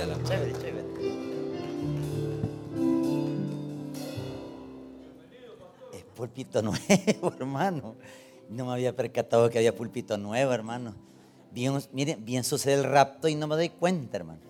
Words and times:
Chévere, 0.00 0.52
chévere. 0.54 0.86
Es 5.92 6.04
púlpito 6.16 6.62
nuevo, 6.62 7.34
hermano. 7.38 7.96
No 8.48 8.64
me 8.64 8.72
había 8.72 8.96
percatado 8.96 9.50
que 9.50 9.58
había 9.58 9.76
púlpito 9.76 10.16
nuevo, 10.16 10.52
hermano. 10.52 10.94
Bien, 11.52 11.78
miren, 11.92 12.24
bien 12.24 12.44
sucede 12.44 12.74
el 12.74 12.84
rapto 12.84 13.28
y 13.28 13.34
no 13.34 13.46
me 13.46 13.56
doy 13.56 13.68
cuenta, 13.68 14.16
hermano. 14.16 14.40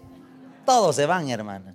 Todos 0.64 0.94
se 0.94 1.06
van, 1.06 1.28
hermano. 1.28 1.74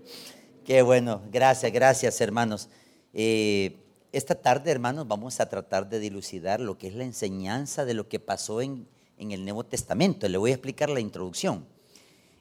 Qué 0.64 0.82
bueno. 0.82 1.22
Gracias, 1.30 1.70
gracias, 1.74 2.22
hermanos. 2.22 2.70
Eh, 3.14 3.76
esta 4.14 4.36
tarde, 4.36 4.72
hermanos, 4.72 5.06
vamos 5.06 5.42
a 5.42 5.50
tratar 5.50 5.90
de 5.90 6.00
dilucidar 6.00 6.62
lo 6.62 6.78
que 6.78 6.88
es 6.88 6.96
la 6.96 7.04
enseñanza 7.04 7.84
de 7.84 7.94
lo 7.94 8.08
que 8.08 8.22
pasó 8.22 8.62
en, 8.62 8.88
en 9.18 9.34
el 9.34 9.44
Nuevo 9.44 9.66
Testamento. 9.66 10.30
Le 10.30 10.38
voy 10.38 10.52
a 10.52 10.54
explicar 10.54 10.90
la 10.90 11.02
introducción. 11.02 11.75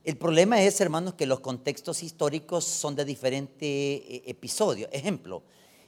El 0.05 0.19
problema 0.19 0.61
es, 0.61 0.83
hermanos, 0.83 1.15
que 1.15 1.25
los 1.25 1.41
contextos 1.41 2.03
históricos 2.03 2.65
son 2.65 2.95
de 2.95 3.07
diferentes 3.07 3.63
eh, 3.63 4.23
episodios. 4.27 4.91
Ejemplo, 4.93 5.43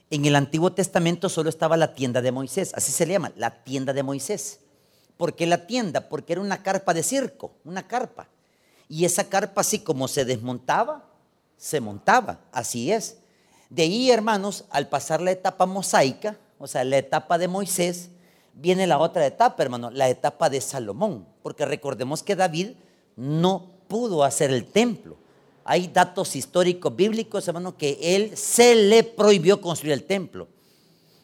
en 0.08 0.24
el 0.24 0.36
Antiguo 0.36 0.72
Testamento 0.72 1.28
solo 1.28 1.50
estaba 1.50 1.76
la 1.76 1.92
tienda 1.94 2.22
de 2.22 2.32
Moisés, 2.32 2.72
así 2.74 2.92
se 2.92 3.04
le 3.04 3.12
llama, 3.12 3.32
la 3.36 3.62
tienda 3.62 3.92
de 3.92 4.02
Moisés. 4.02 4.60
¿Por 5.18 5.34
qué 5.34 5.46
la 5.46 5.66
tienda? 5.66 6.08
Porque 6.08 6.32
era 6.32 6.40
una 6.40 6.62
carpa 6.62 6.94
de 6.94 7.02
circo, 7.02 7.52
una 7.64 7.86
carpa. 7.86 8.28
Y 8.88 9.04
esa 9.04 9.24
carpa 9.24 9.60
así 9.60 9.80
como 9.80 10.08
se 10.08 10.24
desmontaba, 10.24 11.04
se 11.58 11.80
montaba, 11.80 12.40
así 12.52 12.92
es. 12.92 13.18
De 13.68 13.82
ahí, 13.82 14.10
hermanos, 14.10 14.64
al 14.70 14.88
pasar 14.88 15.20
la 15.20 15.32
etapa 15.32 15.66
mosaica, 15.66 16.38
o 16.58 16.66
sea, 16.66 16.84
la 16.84 16.96
etapa 16.96 17.36
de 17.36 17.48
Moisés, 17.48 18.08
viene 18.54 18.86
la 18.86 18.98
otra 18.98 19.26
etapa, 19.26 19.62
hermano, 19.62 19.90
la 19.90 20.08
etapa 20.08 20.48
de 20.48 20.62
Salomón. 20.62 21.26
Porque 21.42 21.66
recordemos 21.66 22.22
que 22.22 22.36
David 22.36 22.70
no 23.16 23.75
pudo 23.88 24.24
hacer 24.24 24.50
el 24.50 24.66
templo. 24.66 25.16
Hay 25.64 25.88
datos 25.88 26.36
históricos 26.36 26.94
bíblicos, 26.94 27.46
hermano, 27.48 27.76
que 27.76 27.98
él 28.00 28.36
se 28.36 28.74
le 28.74 29.02
prohibió 29.02 29.60
construir 29.60 29.94
el 29.94 30.04
templo. 30.04 30.48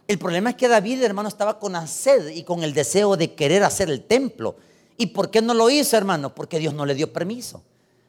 El 0.08 0.18
problema 0.18 0.50
es 0.50 0.56
que 0.56 0.68
David, 0.68 1.02
hermano, 1.02 1.28
estaba 1.28 1.58
con 1.58 1.72
la 1.72 1.86
sed 1.86 2.28
y 2.28 2.42
con 2.42 2.64
el 2.64 2.74
deseo 2.74 3.16
de 3.16 3.34
querer 3.34 3.62
hacer 3.62 3.88
el 3.88 4.02
templo. 4.02 4.56
¿Y 4.96 5.06
por 5.06 5.30
qué 5.30 5.40
no 5.40 5.54
lo 5.54 5.70
hizo, 5.70 5.96
hermano? 5.96 6.34
Porque 6.34 6.58
Dios 6.58 6.74
no 6.74 6.84
le 6.84 6.94
dio 6.94 7.12
permiso. 7.12 7.62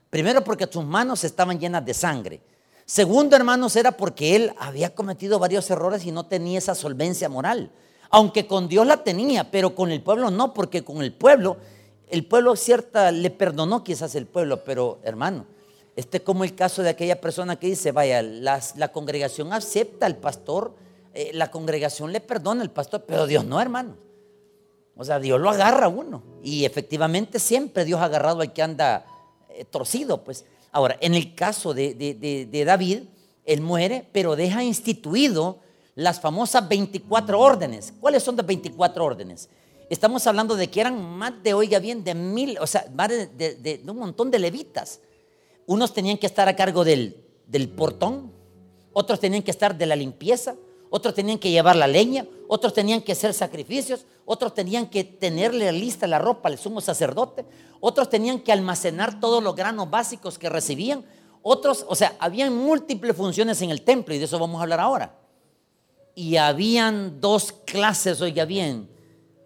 Primero 0.09 0.43
porque 0.43 0.67
sus 0.69 0.83
manos 0.83 1.23
estaban 1.23 1.59
llenas 1.59 1.85
de 1.85 1.93
sangre. 1.93 2.41
Segundo, 2.85 3.35
hermanos, 3.35 3.75
era 3.75 3.91
porque 3.91 4.35
él 4.35 4.53
había 4.59 4.93
cometido 4.93 5.39
varios 5.39 5.69
errores 5.69 6.05
y 6.05 6.11
no 6.11 6.25
tenía 6.25 6.57
esa 6.57 6.75
solvencia 6.75 7.29
moral. 7.29 7.71
Aunque 8.09 8.45
con 8.45 8.67
Dios 8.67 8.85
la 8.85 9.03
tenía, 9.03 9.49
pero 9.49 9.73
con 9.73 9.91
el 9.91 10.01
pueblo 10.03 10.29
no, 10.29 10.53
porque 10.53 10.83
con 10.83 11.01
el 11.01 11.13
pueblo 11.13 11.57
el 12.09 12.25
pueblo 12.25 12.55
cierta 12.55 13.11
le 13.11 13.29
perdonó 13.29 13.83
quizás 13.83 14.15
el 14.15 14.25
pueblo, 14.25 14.63
pero 14.63 14.99
hermano, 15.03 15.45
este 15.95 16.17
es 16.17 16.23
como 16.23 16.43
el 16.43 16.55
caso 16.55 16.83
de 16.83 16.89
aquella 16.89 17.21
persona 17.21 17.57
que 17.57 17.67
dice, 17.67 17.91
vaya, 17.91 18.21
la 18.21 18.91
congregación 18.91 19.53
acepta 19.53 20.05
al 20.05 20.17
pastor, 20.17 20.75
eh, 21.13 21.31
la 21.33 21.51
congregación 21.51 22.11
le 22.11 22.19
perdona 22.19 22.63
al 22.63 22.71
pastor, 22.71 23.03
pero 23.07 23.27
Dios 23.27 23.45
no, 23.45 23.61
hermano. 23.61 23.95
O 24.95 25.03
sea, 25.03 25.19
Dios 25.19 25.39
lo 25.39 25.49
agarra 25.49 25.85
a 25.85 25.89
uno. 25.89 26.23
Y 26.43 26.65
efectivamente 26.65 27.39
siempre 27.39 27.85
Dios 27.85 27.99
ha 27.99 28.05
agarrado 28.05 28.41
al 28.41 28.53
que 28.53 28.61
anda 28.61 29.05
eh, 29.49 29.65
torcido, 29.65 30.23
pues. 30.23 30.45
Ahora, 30.71 30.97
en 31.01 31.13
el 31.13 31.35
caso 31.35 31.75
de, 31.75 31.93
de 31.93 32.65
David, 32.65 33.03
él 33.45 33.61
muere, 33.61 34.07
pero 34.11 34.35
deja 34.35 34.63
instituido 34.63 35.59
las 35.93 36.19
famosas 36.19 36.67
24 36.67 37.39
órdenes. 37.39 37.93
¿Cuáles 37.99 38.23
son 38.23 38.35
las 38.35 38.45
24 38.45 39.05
órdenes? 39.05 39.49
Estamos 39.93 40.25
hablando 40.25 40.55
de 40.55 40.71
que 40.71 40.81
eran 40.81 40.99
más 41.19 41.43
de, 41.43 41.53
oiga 41.53 41.77
bien, 41.77 42.03
de 42.03 42.15
mil, 42.15 42.57
o 42.59 42.65
sea, 42.65 42.87
más 42.95 43.09
de, 43.09 43.79
un 43.87 43.99
montón 43.99 44.31
de 44.31 44.39
levitas. 44.39 44.99
Unos 45.67 45.93
tenían 45.93 46.17
que 46.17 46.25
estar 46.25 46.47
a 46.47 46.55
cargo 46.55 46.83
del, 46.83 47.23
del 47.45 47.69
portón, 47.69 48.31
otros 48.91 49.19
tenían 49.19 49.43
que 49.43 49.51
estar 49.51 49.77
de 49.77 49.85
la 49.85 49.95
limpieza, 49.95 50.55
otros 50.89 51.13
tenían 51.13 51.37
que 51.37 51.51
llevar 51.51 51.75
la 51.75 51.85
leña, 51.85 52.25
otros 52.47 52.73
tenían 52.73 53.03
que 53.03 53.11
hacer 53.11 53.35
sacrificios, 53.35 54.07
otros 54.25 54.55
tenían 54.55 54.87
que 54.87 55.03
tenerle 55.03 55.71
lista 55.71 56.07
la 56.07 56.17
ropa 56.17 56.49
al 56.49 56.57
sumo 56.57 56.81
sacerdote, 56.81 57.45
otros 57.79 58.09
tenían 58.09 58.39
que 58.39 58.51
almacenar 58.51 59.19
todos 59.19 59.43
los 59.43 59.55
granos 59.55 59.91
básicos 59.91 60.39
que 60.39 60.49
recibían, 60.49 61.05
otros, 61.43 61.85
o 61.87 61.93
sea, 61.93 62.15
habían 62.17 62.57
múltiples 62.57 63.15
funciones 63.15 63.61
en 63.61 63.69
el 63.69 63.83
templo 63.83 64.15
y 64.15 64.17
de 64.17 64.25
eso 64.25 64.39
vamos 64.39 64.57
a 64.59 64.63
hablar 64.63 64.79
ahora. 64.79 65.19
Y 66.15 66.37
habían 66.37 67.21
dos 67.21 67.51
clases, 67.51 68.21
oiga 68.21 68.45
bien, 68.45 68.89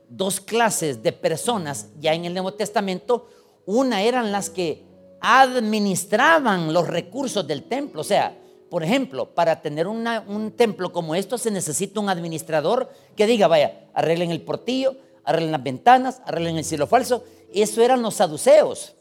dos 0.09 0.39
clases 0.39 1.03
de 1.03 1.11
personas 1.11 1.87
ya 1.99 2.13
en 2.13 2.25
el 2.25 2.33
Nuevo 2.33 2.53
Testamento. 2.53 3.27
Una 3.65 4.01
eran 4.01 4.31
las 4.31 4.49
que 4.49 4.85
administraban 5.19 6.73
los 6.73 6.87
recursos 6.87 7.45
del 7.47 7.63
templo. 7.63 8.01
O 8.01 8.03
sea, 8.03 8.37
por 8.69 8.83
ejemplo, 8.83 9.33
para 9.33 9.61
tener 9.61 9.87
un 9.87 10.53
templo 10.55 10.91
como 10.91 11.15
esto 11.15 11.37
se 11.37 11.51
necesita 11.51 11.99
un 11.99 12.09
administrador 12.09 12.89
que 13.15 13.25
diga, 13.25 13.47
vaya, 13.47 13.87
arreglen 13.93 14.31
el 14.31 14.41
portillo, 14.41 14.95
arreglen 15.23 15.51
las 15.51 15.63
ventanas, 15.63 16.21
arreglen 16.25 16.57
el 16.57 16.65
cielo 16.65 16.87
falso. 16.87 17.23
Eso 17.53 17.81
eran 17.81 18.01
los 18.01 18.15
saduceos, 18.15 18.95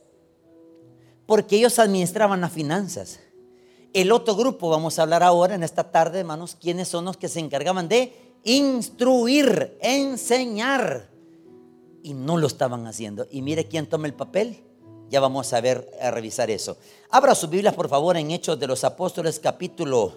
porque 1.26 1.56
ellos 1.56 1.78
administraban 1.78 2.40
las 2.40 2.52
finanzas. 2.52 3.20
El 3.92 4.12
otro 4.12 4.36
grupo, 4.36 4.68
vamos 4.68 4.98
a 4.98 5.02
hablar 5.02 5.22
ahora 5.22 5.54
en 5.54 5.62
esta 5.62 5.90
tarde, 5.90 6.20
hermanos, 6.20 6.56
quiénes 6.60 6.86
son 6.86 7.06
los 7.06 7.16
que 7.16 7.28
se 7.28 7.40
encargaban 7.40 7.88
de 7.88 8.12
instruir, 8.46 9.76
enseñar. 9.82 11.10
Y 12.02 12.14
no 12.14 12.38
lo 12.38 12.46
estaban 12.46 12.86
haciendo. 12.86 13.26
Y 13.30 13.42
mire 13.42 13.66
quién 13.66 13.86
toma 13.86 14.06
el 14.06 14.14
papel. 14.14 14.62
Ya 15.10 15.20
vamos 15.20 15.52
a 15.52 15.60
ver, 15.60 15.90
a 16.00 16.10
revisar 16.10 16.50
eso. 16.50 16.78
Abra 17.10 17.34
sus 17.34 17.50
Biblias, 17.50 17.74
por 17.74 17.88
favor, 17.88 18.16
en 18.16 18.30
Hechos 18.30 18.58
de 18.58 18.66
los 18.66 18.82
Apóstoles, 18.84 19.38
capítulo 19.38 20.16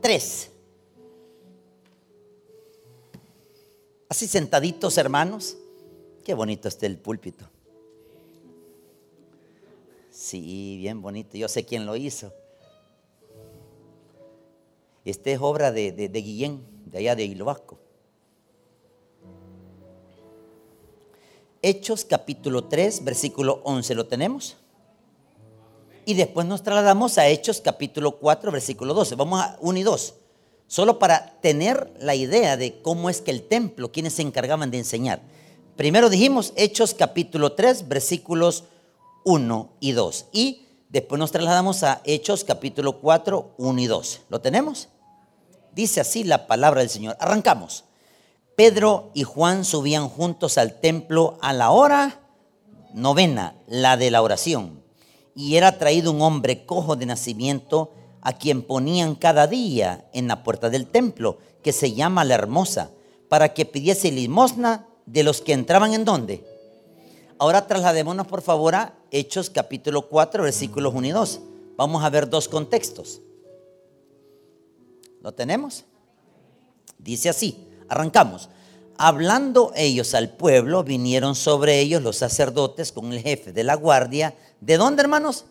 3. 0.00 0.50
Así 4.08 4.26
sentaditos, 4.28 4.96
hermanos. 4.96 5.56
Qué 6.24 6.34
bonito 6.34 6.68
está 6.68 6.86
el 6.86 6.98
púlpito. 6.98 7.48
Sí, 10.10 10.76
bien 10.78 11.02
bonito. 11.02 11.36
Yo 11.36 11.48
sé 11.48 11.64
quién 11.64 11.86
lo 11.86 11.96
hizo. 11.96 12.32
Esta 15.04 15.30
es 15.30 15.38
obra 15.40 15.72
de, 15.72 15.92
de, 15.92 16.08
de 16.08 16.22
Guillén 16.22 16.73
de 16.94 17.00
allá 17.00 17.16
de 17.16 17.24
Hilo. 17.24 17.60
Hechos 21.60 22.04
capítulo 22.04 22.64
3, 22.64 23.02
versículo 23.02 23.60
11, 23.64 23.96
¿lo 23.96 24.06
tenemos? 24.06 24.56
Y 26.04 26.14
después 26.14 26.46
nos 26.46 26.62
trasladamos 26.62 27.18
a 27.18 27.26
Hechos 27.26 27.60
capítulo 27.60 28.18
4, 28.18 28.52
versículo 28.52 28.94
12. 28.94 29.16
Vamos 29.16 29.40
a 29.40 29.58
1 29.60 29.78
y 29.78 29.82
2. 29.82 30.14
Solo 30.68 31.00
para 31.00 31.40
tener 31.40 31.92
la 31.98 32.14
idea 32.14 32.56
de 32.56 32.80
cómo 32.80 33.10
es 33.10 33.20
que 33.20 33.32
el 33.32 33.42
templo, 33.42 33.90
quienes 33.90 34.12
se 34.12 34.22
encargaban 34.22 34.70
de 34.70 34.78
enseñar. 34.78 35.20
Primero 35.74 36.08
dijimos 36.08 36.52
Hechos 36.54 36.94
capítulo 36.94 37.54
3, 37.54 37.88
versículos 37.88 38.64
1 39.24 39.72
y 39.80 39.92
2. 39.92 40.26
Y 40.30 40.66
después 40.90 41.18
nos 41.18 41.32
trasladamos 41.32 41.82
a 41.82 42.02
Hechos 42.04 42.44
capítulo 42.44 43.00
4, 43.00 43.54
1 43.58 43.80
y 43.80 43.86
2. 43.86 44.20
¿Lo 44.28 44.40
tenemos? 44.40 44.90
Dice 45.74 46.00
así 46.00 46.24
la 46.24 46.46
palabra 46.46 46.80
del 46.80 46.90
Señor. 46.90 47.16
Arrancamos. 47.18 47.84
Pedro 48.56 49.10
y 49.14 49.24
Juan 49.24 49.64
subían 49.64 50.08
juntos 50.08 50.58
al 50.58 50.78
templo 50.80 51.38
a 51.40 51.52
la 51.52 51.70
hora 51.72 52.20
novena, 52.92 53.56
la 53.66 53.96
de 53.96 54.10
la 54.12 54.22
oración. 54.22 54.82
Y 55.34 55.56
era 55.56 55.78
traído 55.78 56.12
un 56.12 56.22
hombre 56.22 56.64
cojo 56.64 56.94
de 56.94 57.06
nacimiento 57.06 57.92
a 58.20 58.34
quien 58.34 58.62
ponían 58.62 59.16
cada 59.16 59.48
día 59.48 60.08
en 60.12 60.28
la 60.28 60.44
puerta 60.44 60.70
del 60.70 60.86
templo, 60.86 61.38
que 61.62 61.72
se 61.72 61.92
llama 61.92 62.24
la 62.24 62.34
hermosa, 62.34 62.90
para 63.28 63.52
que 63.52 63.66
pidiese 63.66 64.12
limosna 64.12 64.86
de 65.06 65.24
los 65.24 65.40
que 65.40 65.52
entraban 65.52 65.92
en 65.92 66.04
donde. 66.04 66.44
Ahora 67.38 67.66
trasladémonos 67.66 68.28
por 68.28 68.42
favor 68.42 68.76
a 68.76 68.94
Hechos 69.10 69.50
capítulo 69.50 70.08
4, 70.08 70.44
versículos 70.44 70.94
1 70.94 71.06
y 71.08 71.10
2. 71.10 71.40
Vamos 71.76 72.04
a 72.04 72.10
ver 72.10 72.30
dos 72.30 72.48
contextos. 72.48 73.20
¿Lo 75.24 75.32
tenemos? 75.32 75.86
Dice 76.98 77.30
así, 77.30 77.66
arrancamos. 77.88 78.50
Hablando 78.98 79.72
ellos 79.74 80.12
al 80.14 80.28
pueblo, 80.28 80.84
vinieron 80.84 81.34
sobre 81.34 81.80
ellos 81.80 82.02
los 82.02 82.16
sacerdotes 82.16 82.92
con 82.92 83.10
el 83.10 83.22
jefe 83.22 83.50
de 83.50 83.64
la 83.64 83.74
guardia. 83.74 84.34
¿De 84.60 84.76
dónde, 84.76 85.00
hermanos? 85.00 85.46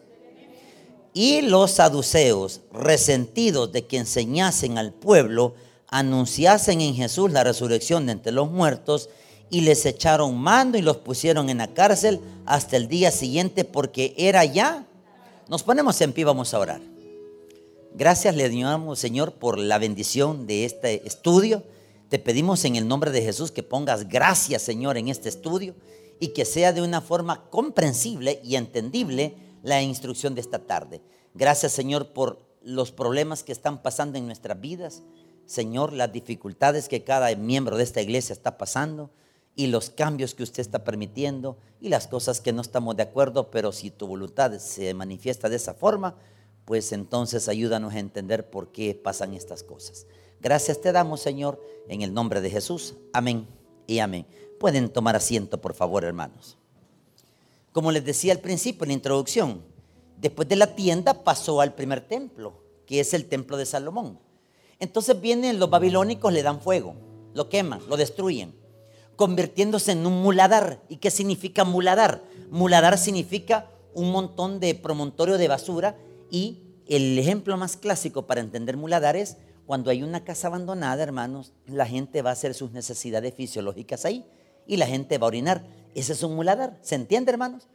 Y 1.15 1.41
los 1.41 1.71
saduceos, 1.71 2.61
resentidos 2.71 3.71
de 3.71 3.87
que 3.87 3.97
enseñasen 3.97 4.77
al 4.77 4.93
pueblo, 4.93 5.55
anunciasen 5.87 6.79
en 6.79 6.93
Jesús 6.93 7.31
la 7.31 7.43
resurrección 7.43 8.05
de 8.05 8.11
entre 8.11 8.31
los 8.31 8.51
muertos, 8.51 9.09
y 9.49 9.61
les 9.61 9.87
echaron 9.87 10.37
mando 10.37 10.77
y 10.77 10.83
los 10.83 10.97
pusieron 10.97 11.49
en 11.49 11.57
la 11.57 11.73
cárcel 11.73 12.19
hasta 12.45 12.77
el 12.77 12.87
día 12.87 13.09
siguiente, 13.09 13.65
porque 13.65 14.13
era 14.17 14.45
ya. 14.45 14.85
Nos 15.47 15.63
ponemos 15.63 15.99
en 16.01 16.13
pie, 16.13 16.25
vamos 16.25 16.53
a 16.53 16.59
orar. 16.59 16.92
Gracias 17.95 18.35
le 18.35 18.49
damos, 18.49 18.97
Señor, 18.97 19.33
por 19.33 19.59
la 19.59 19.77
bendición 19.77 20.47
de 20.47 20.65
este 20.65 21.07
estudio. 21.07 21.61
Te 22.09 22.17
pedimos 22.17 22.65
en 22.65 22.75
el 22.75 22.87
nombre 22.87 23.11
de 23.11 23.21
Jesús 23.21 23.51
que 23.51 23.61
pongas 23.61 24.09
gracias, 24.09 24.63
Señor, 24.63 24.97
en 24.97 25.09
este 25.09 25.29
estudio 25.29 25.75
y 26.19 26.29
que 26.29 26.43
sea 26.43 26.73
de 26.73 26.81
una 26.81 27.01
forma 27.01 27.47
comprensible 27.51 28.41
y 28.43 28.55
entendible 28.55 29.35
la 29.61 29.83
instrucción 29.83 30.33
de 30.33 30.41
esta 30.41 30.57
tarde. 30.57 31.01
Gracias, 31.35 31.73
Señor, 31.73 32.13
por 32.13 32.39
los 32.63 32.91
problemas 32.91 33.43
que 33.43 33.51
están 33.51 33.83
pasando 33.83 34.17
en 34.17 34.25
nuestras 34.25 34.59
vidas. 34.59 35.03
Señor, 35.45 35.93
las 35.93 36.11
dificultades 36.11 36.89
que 36.89 37.03
cada 37.03 37.35
miembro 37.35 37.77
de 37.77 37.83
esta 37.83 38.01
iglesia 38.01 38.33
está 38.33 38.57
pasando 38.57 39.11
y 39.55 39.67
los 39.67 39.91
cambios 39.91 40.33
que 40.33 40.41
usted 40.41 40.61
está 40.61 40.83
permitiendo 40.83 41.59
y 41.79 41.89
las 41.89 42.07
cosas 42.07 42.41
que 42.41 42.53
no 42.53 42.63
estamos 42.63 42.97
de 42.97 43.03
acuerdo, 43.03 43.51
pero 43.51 43.71
si 43.71 43.91
tu 43.91 44.07
voluntad 44.07 44.57
se 44.57 44.95
manifiesta 44.95 45.47
de 45.47 45.57
esa 45.57 45.75
forma, 45.75 46.15
pues 46.65 46.91
entonces 46.91 47.49
ayúdanos 47.49 47.93
a 47.93 47.99
entender 47.99 48.49
por 48.49 48.71
qué 48.71 48.95
pasan 48.95 49.33
estas 49.33 49.63
cosas. 49.63 50.05
Gracias 50.39 50.81
te 50.81 50.91
damos, 50.91 51.21
Señor, 51.21 51.61
en 51.87 52.01
el 52.01 52.13
nombre 52.13 52.41
de 52.41 52.49
Jesús. 52.49 52.95
Amén 53.13 53.47
y 53.87 53.99
amén. 53.99 54.25
Pueden 54.59 54.89
tomar 54.89 55.15
asiento, 55.15 55.59
por 55.59 55.73
favor, 55.73 56.03
hermanos. 56.03 56.57
Como 57.71 57.91
les 57.91 58.05
decía 58.05 58.33
al 58.33 58.39
principio 58.39 58.83
en 58.83 58.89
la 58.89 58.93
introducción, 58.93 59.61
después 60.17 60.47
de 60.47 60.55
la 60.55 60.75
tienda 60.75 61.23
pasó 61.23 61.59
al 61.59 61.73
primer 61.73 62.01
templo, 62.01 62.53
que 62.85 62.99
es 62.99 63.13
el 63.13 63.25
templo 63.25 63.57
de 63.57 63.65
Salomón. 63.65 64.19
Entonces 64.79 65.19
vienen 65.19 65.59
los 65.59 65.69
babilónicos, 65.69 66.31
le 66.31 66.43
dan 66.43 66.61
fuego, 66.61 66.95
lo 67.33 67.49
queman, 67.49 67.81
lo 67.87 67.97
destruyen, 67.97 68.53
convirtiéndose 69.15 69.93
en 69.93 70.05
un 70.05 70.21
muladar. 70.21 70.81
¿Y 70.89 70.97
qué 70.97 71.09
significa 71.09 71.63
muladar? 71.63 72.23
Muladar 72.51 72.97
significa 72.97 73.69
un 73.93 74.11
montón 74.11 74.59
de 74.59 74.75
promontorio 74.75 75.37
de 75.37 75.47
basura 75.47 75.97
y 76.33 76.63
el 76.87 77.19
ejemplo 77.19 77.55
más 77.57 77.77
clásico 77.77 78.25
para 78.25 78.41
entender 78.41 78.75
muladar 78.75 79.15
es 79.15 79.37
cuando 79.67 79.91
hay 79.91 80.01
una 80.01 80.23
casa 80.23 80.47
abandonada, 80.47 81.03
hermanos, 81.03 81.53
la 81.67 81.85
gente 81.85 82.23
va 82.23 82.31
a 82.31 82.33
hacer 82.33 82.55
sus 82.55 82.71
necesidades 82.71 83.35
fisiológicas 83.35 84.03
ahí 84.03 84.25
y 84.65 84.77
la 84.77 84.87
gente 84.87 85.19
va 85.19 85.27
a 85.27 85.27
orinar. 85.27 85.63
Ese 85.93 86.13
es 86.13 86.23
un 86.23 86.35
muladar. 86.35 86.79
¿Se 86.81 86.95
entiende, 86.95 87.31
hermanos? 87.31 87.67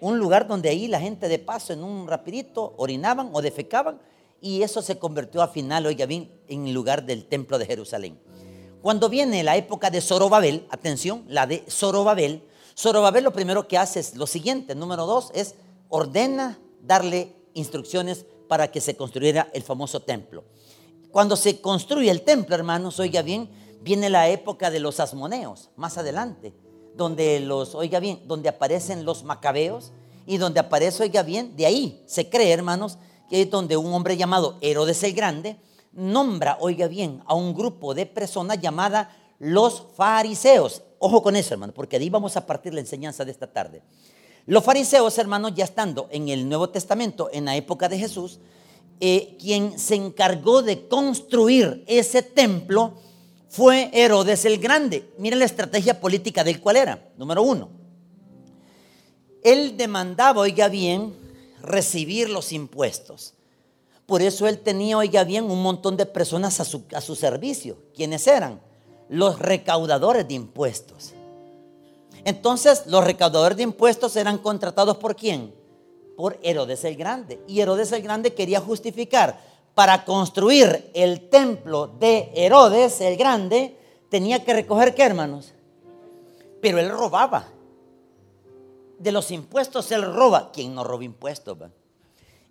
Un 0.00 0.18
lugar 0.18 0.48
donde 0.48 0.70
ahí 0.70 0.88
la 0.88 0.98
gente 0.98 1.28
de 1.28 1.38
paso 1.38 1.72
en 1.72 1.84
un 1.84 2.08
rapidito 2.08 2.74
orinaban 2.78 3.30
o 3.32 3.42
defecaban 3.42 4.00
y 4.40 4.62
eso 4.62 4.82
se 4.82 4.98
convirtió 4.98 5.40
al 5.40 5.50
final, 5.50 5.86
oiga 5.86 6.04
bien, 6.04 6.32
en 6.48 6.74
lugar 6.74 7.06
del 7.06 7.26
templo 7.26 7.60
de 7.60 7.66
Jerusalén. 7.66 8.18
Cuando 8.82 9.08
viene 9.08 9.44
la 9.44 9.56
época 9.56 9.88
de 9.88 10.00
Zorobabel, 10.00 10.66
atención, 10.70 11.24
la 11.28 11.46
de 11.46 11.64
Zorobabel, 11.70 12.42
Zorobabel 12.76 13.22
lo 13.22 13.32
primero 13.32 13.68
que 13.68 13.78
hace 13.78 14.00
es 14.00 14.16
lo 14.16 14.26
siguiente, 14.26 14.74
número 14.74 15.06
dos, 15.06 15.30
es 15.32 15.54
ordena 15.88 16.58
darle 16.82 17.39
instrucciones 17.54 18.26
para 18.48 18.70
que 18.70 18.80
se 18.80 18.96
construyera 18.96 19.48
el 19.52 19.62
famoso 19.62 20.00
templo. 20.00 20.44
Cuando 21.10 21.36
se 21.36 21.60
construye 21.60 22.10
el 22.10 22.22
templo, 22.22 22.54
hermanos, 22.54 23.00
oiga 23.00 23.22
bien, 23.22 23.50
viene 23.80 24.10
la 24.10 24.28
época 24.28 24.70
de 24.70 24.80
los 24.80 25.00
asmoneos, 25.00 25.70
más 25.76 25.98
adelante, 25.98 26.54
donde 26.96 27.40
los, 27.40 27.74
oiga 27.74 28.00
bien, 28.00 28.22
donde 28.26 28.48
aparecen 28.48 29.04
los 29.04 29.24
macabeos 29.24 29.92
y 30.26 30.36
donde 30.36 30.60
aparece, 30.60 31.02
oiga 31.02 31.22
bien, 31.22 31.56
de 31.56 31.66
ahí 31.66 32.02
se 32.06 32.28
cree, 32.28 32.52
hermanos, 32.52 32.98
que 33.28 33.42
es 33.42 33.50
donde 33.50 33.76
un 33.76 33.92
hombre 33.92 34.16
llamado 34.16 34.58
Herodes 34.60 35.02
el 35.02 35.14
Grande 35.14 35.56
nombra, 35.92 36.56
oiga 36.60 36.86
bien, 36.86 37.22
a 37.26 37.34
un 37.34 37.54
grupo 37.54 37.94
de 37.94 38.06
personas 38.06 38.60
llamada 38.60 39.16
los 39.38 39.86
fariseos. 39.96 40.82
Ojo 40.98 41.22
con 41.22 41.34
eso, 41.36 41.54
hermano, 41.54 41.72
porque 41.74 41.98
de 41.98 42.04
ahí 42.04 42.10
vamos 42.10 42.36
a 42.36 42.46
partir 42.46 42.74
la 42.74 42.80
enseñanza 42.80 43.24
de 43.24 43.30
esta 43.30 43.52
tarde. 43.52 43.82
Los 44.46 44.64
fariseos, 44.64 45.16
hermanos, 45.18 45.52
ya 45.54 45.64
estando 45.64 46.08
en 46.10 46.28
el 46.28 46.48
Nuevo 46.48 46.70
Testamento, 46.70 47.28
en 47.32 47.44
la 47.44 47.56
época 47.56 47.88
de 47.88 47.98
Jesús, 47.98 48.40
eh, 49.00 49.36
quien 49.40 49.78
se 49.78 49.94
encargó 49.94 50.62
de 50.62 50.86
construir 50.88 51.84
ese 51.86 52.22
templo 52.22 52.94
fue 53.48 53.90
Herodes 53.92 54.44
el 54.44 54.58
Grande. 54.58 55.12
Miren 55.18 55.38
la 55.38 55.44
estrategia 55.44 56.00
política 56.00 56.44
del 56.44 56.60
cual 56.60 56.76
era. 56.76 57.08
Número 57.16 57.42
uno, 57.42 57.70
él 59.42 59.76
demandaba, 59.76 60.40
oiga 60.40 60.68
bien, 60.68 61.14
recibir 61.62 62.28
los 62.28 62.52
impuestos. 62.52 63.34
Por 64.06 64.22
eso 64.22 64.46
él 64.48 64.58
tenía, 64.58 64.98
oiga 64.98 65.24
bien, 65.24 65.44
un 65.50 65.62
montón 65.62 65.96
de 65.96 66.06
personas 66.06 66.60
a 66.60 66.64
su, 66.64 66.82
a 66.94 67.00
su 67.00 67.14
servicio. 67.14 67.78
¿Quiénes 67.94 68.26
eran? 68.26 68.60
Los 69.08 69.38
recaudadores 69.38 70.26
de 70.26 70.34
impuestos. 70.34 71.14
Entonces, 72.24 72.84
los 72.86 73.04
recaudadores 73.04 73.56
de 73.56 73.62
impuestos 73.64 74.16
eran 74.16 74.38
contratados 74.38 74.96
por 74.96 75.16
quién? 75.16 75.54
Por 76.16 76.38
Herodes 76.42 76.84
el 76.84 76.96
Grande. 76.96 77.40
Y 77.46 77.60
Herodes 77.60 77.92
el 77.92 78.02
Grande 78.02 78.34
quería 78.34 78.60
justificar 78.60 79.40
para 79.74 80.04
construir 80.04 80.90
el 80.94 81.28
templo 81.30 81.86
de 81.86 82.30
Herodes 82.34 83.00
el 83.00 83.16
Grande, 83.16 83.76
tenía 84.08 84.44
que 84.44 84.52
recoger 84.52 84.94
qué, 84.94 85.04
hermanos? 85.04 85.54
Pero 86.60 86.78
él 86.78 86.90
robaba 86.90 87.48
de 88.98 89.12
los 89.12 89.30
impuestos 89.30 89.90
él 89.90 90.02
roba. 90.02 90.50
¿Quién 90.52 90.74
no 90.74 90.84
roba 90.84 91.04
impuestos? 91.04 91.56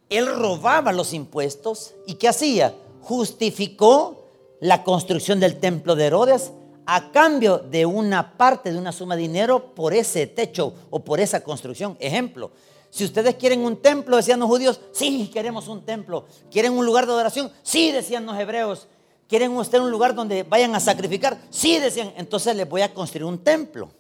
Él 0.09 0.35
robaba 0.35 0.91
los 0.91 1.13
impuestos 1.13 1.93
y 2.07 2.15
¿qué 2.15 2.27
hacía? 2.27 2.73
Justificó 3.01 4.25
la 4.59 4.83
construcción 4.83 5.39
del 5.39 5.59
templo 5.59 5.95
de 5.95 6.07
Herodes 6.07 6.51
a 6.91 7.11
cambio 7.11 7.59
de 7.59 7.85
una 7.85 8.35
parte 8.35 8.71
de 8.71 8.79
una 8.79 8.91
suma 8.91 9.15
de 9.15 9.21
dinero 9.21 9.75
por 9.75 9.93
ese 9.93 10.25
techo 10.25 10.73
o 10.89 10.99
por 10.99 11.19
esa 11.19 11.41
construcción. 11.41 11.95
Ejemplo, 11.99 12.49
si 12.89 13.05
ustedes 13.05 13.35
quieren 13.35 13.59
un 13.59 13.77
templo, 13.77 14.17
decían 14.17 14.39
los 14.39 14.49
judíos, 14.49 14.81
sí, 14.91 15.29
queremos 15.31 15.67
un 15.67 15.85
templo. 15.85 16.25
¿Quieren 16.49 16.73
un 16.73 16.83
lugar 16.87 17.05
de 17.05 17.11
adoración? 17.11 17.51
Sí, 17.61 17.91
decían 17.91 18.25
los 18.25 18.35
hebreos. 18.39 18.87
¿Quieren 19.27 19.55
ustedes 19.55 19.83
un 19.83 19.91
lugar 19.91 20.15
donde 20.15 20.41
vayan 20.41 20.73
a 20.73 20.79
sacrificar? 20.79 21.39
Sí, 21.51 21.77
decían. 21.77 22.11
Entonces 22.17 22.55
les 22.55 22.67
voy 22.67 22.81
a 22.81 22.91
construir 22.91 23.25
un 23.25 23.37
templo. 23.37 23.91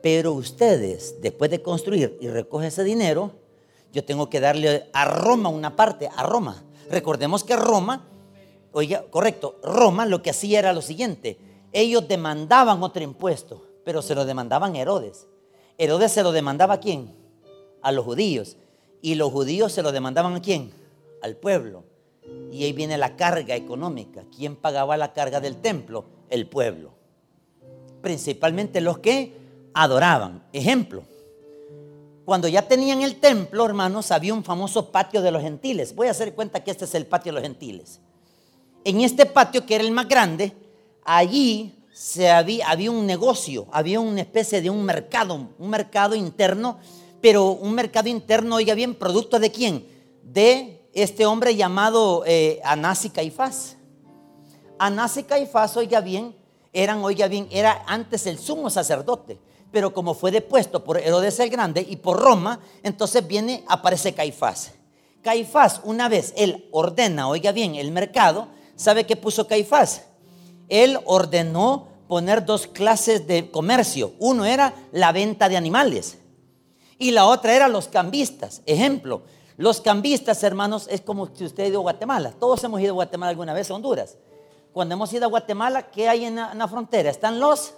Pero 0.00 0.32
ustedes, 0.32 1.20
después 1.20 1.50
de 1.50 1.60
construir 1.60 2.16
y 2.20 2.28
recoger 2.28 2.68
ese 2.68 2.84
dinero, 2.84 3.32
yo 3.92 4.04
tengo 4.04 4.30
que 4.30 4.38
darle 4.38 4.88
a 4.92 5.06
Roma 5.06 5.48
una 5.48 5.74
parte, 5.74 6.08
a 6.14 6.22
Roma. 6.22 6.62
Recordemos 6.88 7.42
que 7.42 7.56
Roma, 7.56 8.06
oiga, 8.70 9.02
correcto, 9.10 9.58
Roma 9.64 10.06
lo 10.06 10.22
que 10.22 10.30
hacía 10.30 10.60
era 10.60 10.72
lo 10.72 10.82
siguiente, 10.82 11.38
ellos 11.72 12.06
demandaban 12.08 12.82
otro 12.82 13.02
impuesto, 13.02 13.66
pero 13.84 14.02
se 14.02 14.14
lo 14.14 14.24
demandaban 14.24 14.76
Herodes. 14.76 15.26
Herodes 15.78 16.12
se 16.12 16.22
lo 16.22 16.32
demandaba 16.32 16.74
a 16.74 16.80
quién? 16.80 17.14
A 17.82 17.92
los 17.92 18.04
judíos. 18.04 18.56
Y 19.02 19.14
los 19.14 19.30
judíos 19.30 19.72
se 19.72 19.82
lo 19.82 19.92
demandaban 19.92 20.34
a 20.34 20.42
quién? 20.42 20.72
Al 21.22 21.36
pueblo. 21.36 21.84
Y 22.50 22.64
ahí 22.64 22.72
viene 22.72 22.98
la 22.98 23.16
carga 23.16 23.54
económica. 23.54 24.24
¿Quién 24.34 24.56
pagaba 24.56 24.96
la 24.96 25.12
carga 25.12 25.40
del 25.40 25.56
templo? 25.56 26.06
El 26.30 26.48
pueblo. 26.48 26.92
Principalmente 28.00 28.80
los 28.80 28.98
que 28.98 29.36
adoraban. 29.74 30.44
Ejemplo, 30.52 31.02
cuando 32.24 32.48
ya 32.48 32.66
tenían 32.66 33.02
el 33.02 33.20
templo, 33.20 33.64
hermanos, 33.64 34.10
había 34.10 34.34
un 34.34 34.42
famoso 34.42 34.90
patio 34.90 35.22
de 35.22 35.30
los 35.30 35.42
gentiles. 35.42 35.94
Voy 35.94 36.08
a 36.08 36.10
hacer 36.10 36.34
cuenta 36.34 36.64
que 36.64 36.72
este 36.72 36.84
es 36.84 36.94
el 36.96 37.06
patio 37.06 37.30
de 37.30 37.34
los 37.34 37.42
gentiles. 37.42 38.00
En 38.82 39.00
este 39.00 39.26
patio, 39.26 39.64
que 39.64 39.76
era 39.76 39.84
el 39.84 39.92
más 39.92 40.08
grande, 40.08 40.52
allí 41.06 41.84
se 41.94 42.30
había, 42.30 42.68
había 42.68 42.90
un 42.90 43.06
negocio, 43.06 43.66
había 43.72 44.00
una 44.00 44.20
especie 44.20 44.60
de 44.60 44.68
un 44.68 44.84
mercado, 44.84 45.48
un 45.58 45.70
mercado 45.70 46.14
interno, 46.14 46.78
pero 47.20 47.50
un 47.52 47.72
mercado 47.72 48.08
interno, 48.08 48.56
oiga 48.56 48.74
bien, 48.74 48.94
producto 48.94 49.38
de 49.38 49.50
quién? 49.50 49.86
De 50.22 50.88
este 50.92 51.24
hombre 51.24 51.56
llamado 51.56 52.24
eh, 52.26 52.60
Anás 52.64 53.08
Caifás. 53.14 53.76
Anás 54.78 55.16
y 55.16 55.22
Caifás, 55.22 55.76
oiga 55.76 56.00
bien, 56.00 56.36
eran, 56.72 57.02
oiga 57.02 57.28
bien, 57.28 57.48
era 57.50 57.84
antes 57.86 58.26
el 58.26 58.38
sumo 58.38 58.68
sacerdote 58.68 59.38
pero 59.76 59.92
como 59.92 60.14
fue 60.14 60.30
depuesto 60.30 60.84
por 60.84 60.98
Herodes 60.98 61.38
el 61.40 61.50
Grande 61.50 61.84
y 61.86 61.96
por 61.96 62.18
Roma, 62.18 62.60
entonces 62.82 63.26
viene, 63.26 63.64
aparece 63.68 64.14
Caifás. 64.14 64.72
Caifás, 65.22 65.80
una 65.84 66.08
vez 66.08 66.32
él 66.36 66.66
ordena, 66.70 67.28
oiga 67.28 67.52
bien, 67.52 67.74
el 67.74 67.90
mercado, 67.90 68.48
¿sabe 68.76 69.04
qué 69.04 69.16
puso 69.16 69.46
Caifás? 69.46 70.06
Él 70.68 70.98
ordenó 71.04 71.88
poner 72.08 72.44
dos 72.44 72.66
clases 72.66 73.26
de 73.26 73.50
comercio. 73.50 74.12
Uno 74.18 74.44
era 74.44 74.74
la 74.92 75.12
venta 75.12 75.48
de 75.48 75.56
animales 75.56 76.18
y 76.98 77.10
la 77.10 77.26
otra 77.26 77.54
era 77.54 77.68
los 77.68 77.88
cambistas. 77.88 78.62
Ejemplo, 78.66 79.22
los 79.56 79.80
cambistas, 79.80 80.42
hermanos, 80.42 80.86
es 80.90 81.00
como 81.00 81.28
si 81.34 81.44
usted 81.44 81.72
ha 81.72 81.76
a 81.76 81.80
Guatemala. 81.80 82.32
Todos 82.38 82.62
hemos 82.64 82.80
ido 82.80 82.90
a 82.90 82.94
Guatemala 82.94 83.30
alguna 83.30 83.54
vez, 83.54 83.70
a 83.70 83.74
Honduras. 83.74 84.16
Cuando 84.72 84.94
hemos 84.94 85.12
ido 85.12 85.24
a 85.24 85.28
Guatemala, 85.28 85.90
¿qué 85.90 86.08
hay 86.08 86.26
en 86.26 86.36
la, 86.36 86.52
en 86.52 86.58
la 86.58 86.68
frontera? 86.68 87.10
Están 87.10 87.40
los 87.40 87.74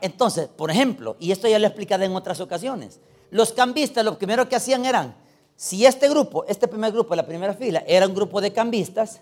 entonces, 0.00 0.48
por 0.48 0.70
ejemplo, 0.70 1.16
y 1.18 1.32
esto 1.32 1.48
ya 1.48 1.58
lo 1.58 1.64
he 1.64 1.68
explicado 1.68 2.04
en 2.04 2.14
otras 2.14 2.40
ocasiones, 2.40 3.00
los 3.30 3.52
cambistas 3.52 4.04
lo 4.04 4.16
primero 4.16 4.48
que 4.48 4.56
hacían 4.56 4.86
eran, 4.86 5.16
si 5.56 5.84
este 5.84 6.08
grupo, 6.08 6.44
este 6.46 6.68
primer 6.68 6.92
grupo, 6.92 7.16
la 7.16 7.26
primera 7.26 7.52
fila, 7.54 7.82
era 7.86 8.06
un 8.06 8.14
grupo 8.14 8.40
de 8.40 8.52
cambistas, 8.52 9.20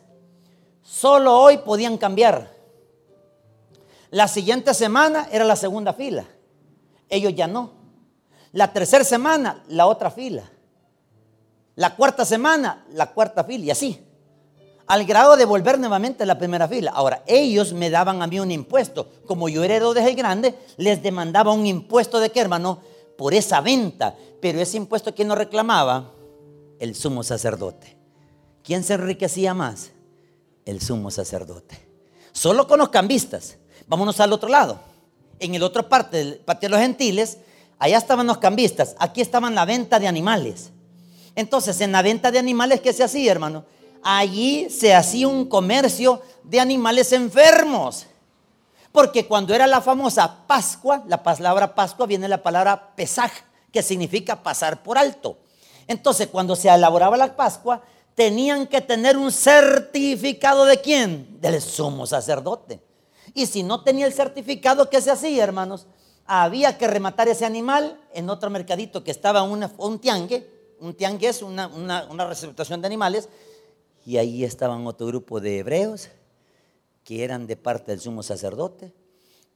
solo 0.87 1.39
hoy 1.39 1.59
podían 1.59 1.99
cambiar. 1.99 2.55
La 4.11 4.29
siguiente 4.29 4.73
semana 4.75 5.29
era 5.33 5.45
la 5.45 5.57
segunda 5.57 5.93
fila. 5.93 6.25
Ellos 7.09 7.35
ya 7.35 7.47
no. 7.47 7.73
La 8.53 8.73
tercera 8.73 9.05
semana, 9.05 9.65
la 9.69 9.87
otra 9.87 10.11
fila. 10.11 10.51
La 11.75 11.95
cuarta 11.95 12.25
semana, 12.25 12.87
la 12.93 13.13
cuarta 13.13 13.45
fila 13.45 13.65
y 13.65 13.71
así 13.71 14.03
al 14.89 15.05
grado 15.05 15.37
de 15.37 15.45
volver 15.45 15.81
nuevamente 15.81 16.23
a 16.23 16.27
la 16.27 16.39
primera 16.39 16.69
fila. 16.69 16.93
Ahora, 16.95 17.25
ellos 17.27 17.73
me 17.73 17.91
daban 17.91 18.23
a 18.23 18.29
mí 18.29 18.39
un 18.39 18.53
impuesto. 18.53 19.09
Como 19.27 19.49
yo 19.49 19.65
era 19.65 19.75
Herodes 19.75 20.07
el 20.07 20.15
Grande, 20.15 20.57
les 20.77 21.03
demandaba 21.03 21.53
un 21.53 21.67
impuesto 21.67 22.21
de 22.21 22.31
qué, 22.31 22.41
hermano? 22.41 22.79
Por 23.19 23.35
esa 23.35 23.61
venta. 23.61 24.15
Pero 24.41 24.61
ese 24.61 24.77
impuesto, 24.77 25.13
¿quién 25.13 25.27
no 25.27 25.35
reclamaba? 25.35 26.13
el 26.79 26.95
sumo 26.95 27.23
sacerdote. 27.23 27.97
¿Quién 28.63 28.83
se 28.83 28.95
enriquecía 28.95 29.55
más? 29.55 29.93
El 30.67 30.83
sumo 30.83 31.11
sacerdote. 31.11 31.81
Solo 32.33 32.67
con 32.67 32.79
los 32.79 32.91
cambistas. 32.91 33.57
Vámonos 33.87 34.21
al 34.21 34.33
otro 34.33 34.49
lado. 34.49 34.81
En 35.39 35.55
el 35.55 35.63
otro 35.63 35.89
parte 35.89 36.19
del 36.19 36.37
patio 36.37 36.69
de 36.69 36.71
los 36.73 36.81
gentiles, 36.81 37.39
allá 37.79 37.97
estaban 37.97 38.27
los 38.27 38.39
cambistas. 38.39 38.97
Aquí 38.99 39.21
estaban 39.21 39.55
la 39.55 39.65
venta 39.65 39.99
de 39.99 40.09
animales. 40.09 40.71
Entonces, 41.37 41.81
en 41.81 41.93
la 41.93 42.03
venta 42.03 42.31
de 42.31 42.39
animales, 42.39 42.81
¿qué 42.81 42.93
se 42.93 43.05
hacía, 43.05 43.31
hermano? 43.31 43.65
Allí 44.03 44.69
se 44.71 44.95
hacía 44.95 45.29
un 45.29 45.49
comercio 45.49 46.21
de 46.43 46.59
animales 46.59 47.13
enfermos. 47.13 48.07
Porque 48.91 49.27
cuando 49.27 49.55
era 49.55 49.67
la 49.67 49.81
famosa 49.81 50.47
Pascua, 50.47 51.05
la 51.07 51.23
palabra 51.23 51.75
Pascua 51.75 52.07
viene 52.07 52.27
la 52.27 52.43
palabra 52.43 52.95
pesaj, 52.97 53.31
que 53.71 53.83
significa 53.83 54.43
pasar 54.43 54.83
por 54.83 54.99
alto. 54.99 55.39
Entonces, 55.87 56.29
cuando 56.29 56.57
se 56.57 56.69
elaboraba 56.69 57.17
la 57.17 57.37
Pascua, 57.37 57.83
tenían 58.17 58.67
que 58.67 58.81
tener 58.81 59.17
un 59.17 59.31
certificado 59.31 60.65
de 60.65 60.81
quién? 60.81 61.39
Del 61.41 61.61
sumo 61.61 62.07
sacerdote. 62.07 62.81
Y 63.35 63.47
si 63.47 63.63
no 63.63 63.85
tenía 63.85 64.07
el 64.07 64.13
certificado, 64.13 64.91
¿qué 64.91 65.01
se 65.01 65.11
hacía, 65.11 65.45
hermanos? 65.45 65.87
Había 66.25 66.77
que 66.79 66.89
rematar 66.89 67.29
ese 67.29 67.45
animal 67.45 68.01
en 68.13 68.29
otro 68.31 68.51
mercadito 68.51 69.05
que 69.05 69.11
estaba 69.11 69.43
una, 69.43 69.71
un 69.77 70.01
tiangue. 70.01 70.51
Un 70.81 70.95
tiangue 70.95 71.29
es 71.29 71.43
una, 71.43 71.69
una, 71.69 72.07
una 72.07 72.25
representación 72.25 72.81
de 72.81 72.87
animales. 72.87 73.29
Y 74.07 74.17
ahí 74.17 74.45
estaban 74.45 74.87
otro 74.87 75.07
grupo 75.07 75.39
de 75.39 75.59
hebreos 75.59 76.09
que 77.05 77.23
eran 77.23 77.47
de 77.47 77.57
parte 77.57 77.93
del 77.93 78.01
sumo 78.01 78.23
sacerdote. 78.23 78.95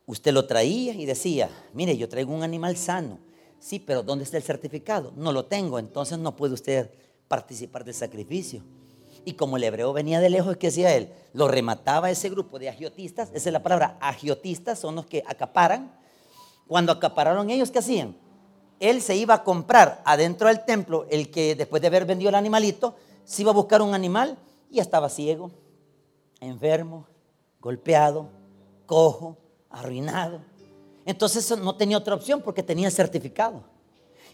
Usted 0.05 0.35
lo 0.35 0.47
traía 0.47 0.93
y 0.93 1.07
decía, 1.07 1.49
mire, 1.73 1.97
yo 1.97 2.09
traigo 2.11 2.35
un 2.35 2.43
animal 2.43 2.77
sano. 2.77 3.19
Sí, 3.59 3.79
pero 3.79 4.03
¿dónde 4.03 4.25
está 4.25 4.37
el 4.37 4.43
certificado? 4.43 5.13
No 5.17 5.33
lo 5.33 5.47
tengo, 5.47 5.79
entonces 5.79 6.19
no 6.19 6.37
puede 6.37 6.55
usted 6.55 6.91
participar 7.31 7.85
del 7.85 7.95
sacrificio. 7.95 8.65
Y 9.25 9.35
como 9.35 9.57
el 9.57 9.63
hebreo 9.63 9.93
venía 9.93 10.19
de 10.19 10.31
lejos, 10.31 10.57
¿qué 10.57 10.67
hacía 10.67 10.97
él? 10.97 11.13
Lo 11.33 11.47
remataba 11.47 12.11
ese 12.11 12.29
grupo 12.29 12.59
de 12.59 12.69
agiotistas, 12.69 13.29
esa 13.33 13.49
es 13.49 13.53
la 13.53 13.63
palabra, 13.63 13.97
agiotistas 14.01 14.81
son 14.81 14.97
los 14.97 15.07
que 15.07 15.23
acaparan. 15.25 15.95
Cuando 16.67 16.91
acapararon 16.91 17.49
ellos, 17.49 17.71
¿qué 17.71 17.79
hacían? 17.79 18.17
Él 18.81 19.01
se 19.01 19.15
iba 19.15 19.35
a 19.35 19.45
comprar 19.45 20.03
adentro 20.05 20.49
del 20.49 20.65
templo, 20.65 21.07
el 21.09 21.31
que 21.31 21.55
después 21.55 21.81
de 21.81 21.87
haber 21.87 22.05
vendido 22.05 22.31
el 22.31 22.35
animalito, 22.35 22.97
se 23.25 23.43
iba 23.43 23.53
a 23.53 23.55
buscar 23.55 23.81
un 23.81 23.95
animal 23.95 24.37
y 24.69 24.81
estaba 24.81 25.09
ciego, 25.09 25.53
enfermo, 26.41 27.07
golpeado, 27.61 28.29
cojo, 28.87 29.39
arruinado. 29.69 30.41
Entonces 31.05 31.57
no 31.59 31.77
tenía 31.77 31.97
otra 31.97 32.17
opción 32.17 32.41
porque 32.43 32.65
tenía 32.65 32.91
certificado. 32.91 33.63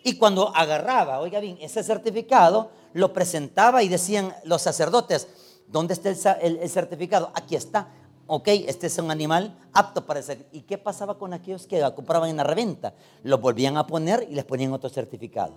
Y 0.07 0.19
cuando 0.19 0.55
agarraba, 0.55 1.19
oiga 1.19 1.41
bien, 1.41 1.59
ese 1.61 1.83
certificado 1.83 2.71
lo 2.93 3.13
presentaba 3.13 3.83
y 3.83 3.89
decían 3.89 4.33
los 4.45 4.63
sacerdotes, 4.63 5.27
¿dónde 5.67 5.95
está 5.95 6.35
el, 6.35 6.71
certificado? 6.71 7.33
Aquí 7.35 7.57
está. 7.57 7.89
Ok, 8.29 8.47
este 8.47 8.87
es 8.87 8.97
un 8.99 9.11
animal 9.11 9.59
apto 9.73 10.07
para 10.07 10.23
ser. 10.23 10.47
¿Y 10.53 10.61
qué 10.61 10.79
pasaba 10.79 11.19
con 11.19 11.35
aquellos 11.35 11.67
que 11.67 11.83
compraban 11.97 12.31
en 12.31 12.37
la 12.37 12.45
reventa? 12.45 12.95
Los 13.25 13.41
volvían 13.41 13.77
a 13.77 13.89
poner 13.89 14.25
y 14.31 14.37
les 14.37 14.45
ponían 14.45 14.73
otro 14.73 14.89
certificado. 14.89 15.55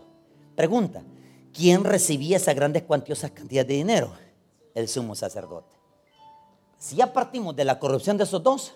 Pregunta, 0.56 1.03
¿quién 1.53 1.84
recibía 1.84 2.38
esa 2.38 2.56
grandes 2.56 2.82
cuantiosas 2.82 3.29
cantidades 3.29 3.68
de 3.68 3.75
dinero? 3.75 4.13
El 4.74 4.88
sumo 4.88 5.13
sacerdote. 5.13 5.77
Si 6.79 6.96
ya 6.96 7.13
partimos 7.13 7.56
de 7.56 7.65
la 7.65 7.77
corrupción 7.77 8.18
de 8.18 8.24
esos 8.24 8.41
dos, 8.41 8.74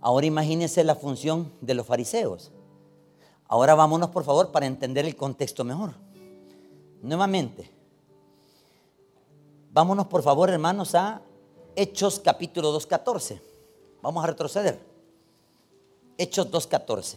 ahora 0.00 0.24
imagínense 0.24 0.82
la 0.82 0.94
función 0.94 1.52
de 1.60 1.74
los 1.74 1.84
fariseos. 1.84 2.52
Ahora 3.48 3.74
vámonos 3.74 4.10
por 4.10 4.24
favor 4.24 4.52
para 4.52 4.66
entender 4.66 5.06
el 5.06 5.16
contexto 5.16 5.64
mejor. 5.64 5.94
Nuevamente, 7.00 7.70
vámonos 9.70 10.06
por 10.06 10.22
favor 10.22 10.50
hermanos 10.50 10.94
a 10.94 11.22
Hechos 11.74 12.20
capítulo 12.20 12.78
2.14. 12.78 13.40
Vamos 14.02 14.22
a 14.22 14.26
retroceder. 14.26 14.78
Hechos 16.18 16.50
2.14. 16.50 17.16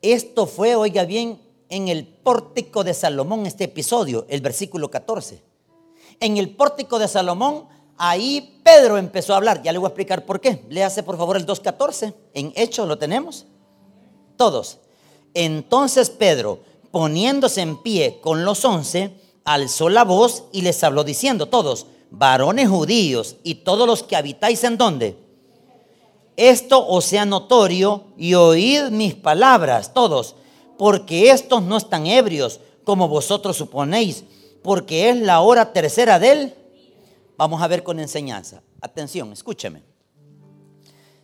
Esto 0.00 0.46
fue, 0.46 0.74
oiga 0.74 1.04
bien, 1.04 1.40
en 1.68 1.86
el 1.86 2.06
pórtico 2.06 2.82
de 2.82 2.92
Salomón 2.92 3.46
este 3.46 3.64
episodio, 3.64 4.26
el 4.28 4.40
versículo 4.40 4.90
14. 4.90 5.42
En 6.18 6.38
el 6.38 6.56
pórtico 6.56 6.98
de 6.98 7.06
Salomón, 7.06 7.68
ahí 7.96 8.60
Pedro 8.64 8.98
empezó 8.98 9.34
a 9.34 9.36
hablar. 9.36 9.62
Ya 9.62 9.72
le 9.72 9.78
voy 9.78 9.86
a 9.86 9.88
explicar 9.88 10.24
por 10.24 10.40
qué. 10.40 10.64
Léase 10.68 11.02
por 11.02 11.16
favor 11.16 11.36
el 11.36 11.46
2.14. 11.46 12.14
En 12.34 12.52
Hechos 12.56 12.88
lo 12.88 12.98
tenemos. 12.98 13.46
Todos. 14.36 14.78
Entonces 15.34 16.10
Pedro, 16.10 16.60
poniéndose 16.90 17.60
en 17.60 17.82
pie 17.82 18.18
con 18.20 18.44
los 18.44 18.64
once, 18.64 19.14
alzó 19.44 19.88
la 19.88 20.04
voz 20.04 20.44
y 20.52 20.62
les 20.62 20.82
habló 20.84 21.04
diciendo, 21.04 21.48
todos, 21.48 21.86
varones 22.10 22.68
judíos 22.68 23.36
y 23.42 23.56
todos 23.56 23.86
los 23.86 24.02
que 24.02 24.16
habitáis 24.16 24.64
en 24.64 24.76
donde. 24.76 25.16
Esto 26.36 26.86
os 26.86 27.04
sea 27.04 27.24
notorio 27.24 28.04
y 28.16 28.34
oíd 28.34 28.90
mis 28.90 29.14
palabras, 29.14 29.92
todos 29.94 30.36
porque 30.82 31.30
estos 31.30 31.62
no 31.62 31.76
están 31.76 32.08
ebrios 32.08 32.58
como 32.82 33.06
vosotros 33.06 33.56
suponéis, 33.56 34.24
porque 34.64 35.10
es 35.10 35.16
la 35.16 35.40
hora 35.40 35.72
tercera 35.72 36.18
del... 36.18 36.56
Vamos 37.36 37.62
a 37.62 37.68
ver 37.68 37.82
con 37.82 37.98
enseñanza. 37.98 38.62
Atención, 38.80 39.32
escúcheme. 39.32 39.82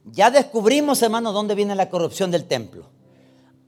Ya 0.04 0.30
descubrimos, 0.30 1.02
hermano, 1.02 1.32
dónde 1.32 1.54
viene 1.54 1.74
la 1.74 1.90
corrupción 1.90 2.30
del 2.30 2.44
templo. 2.44 2.86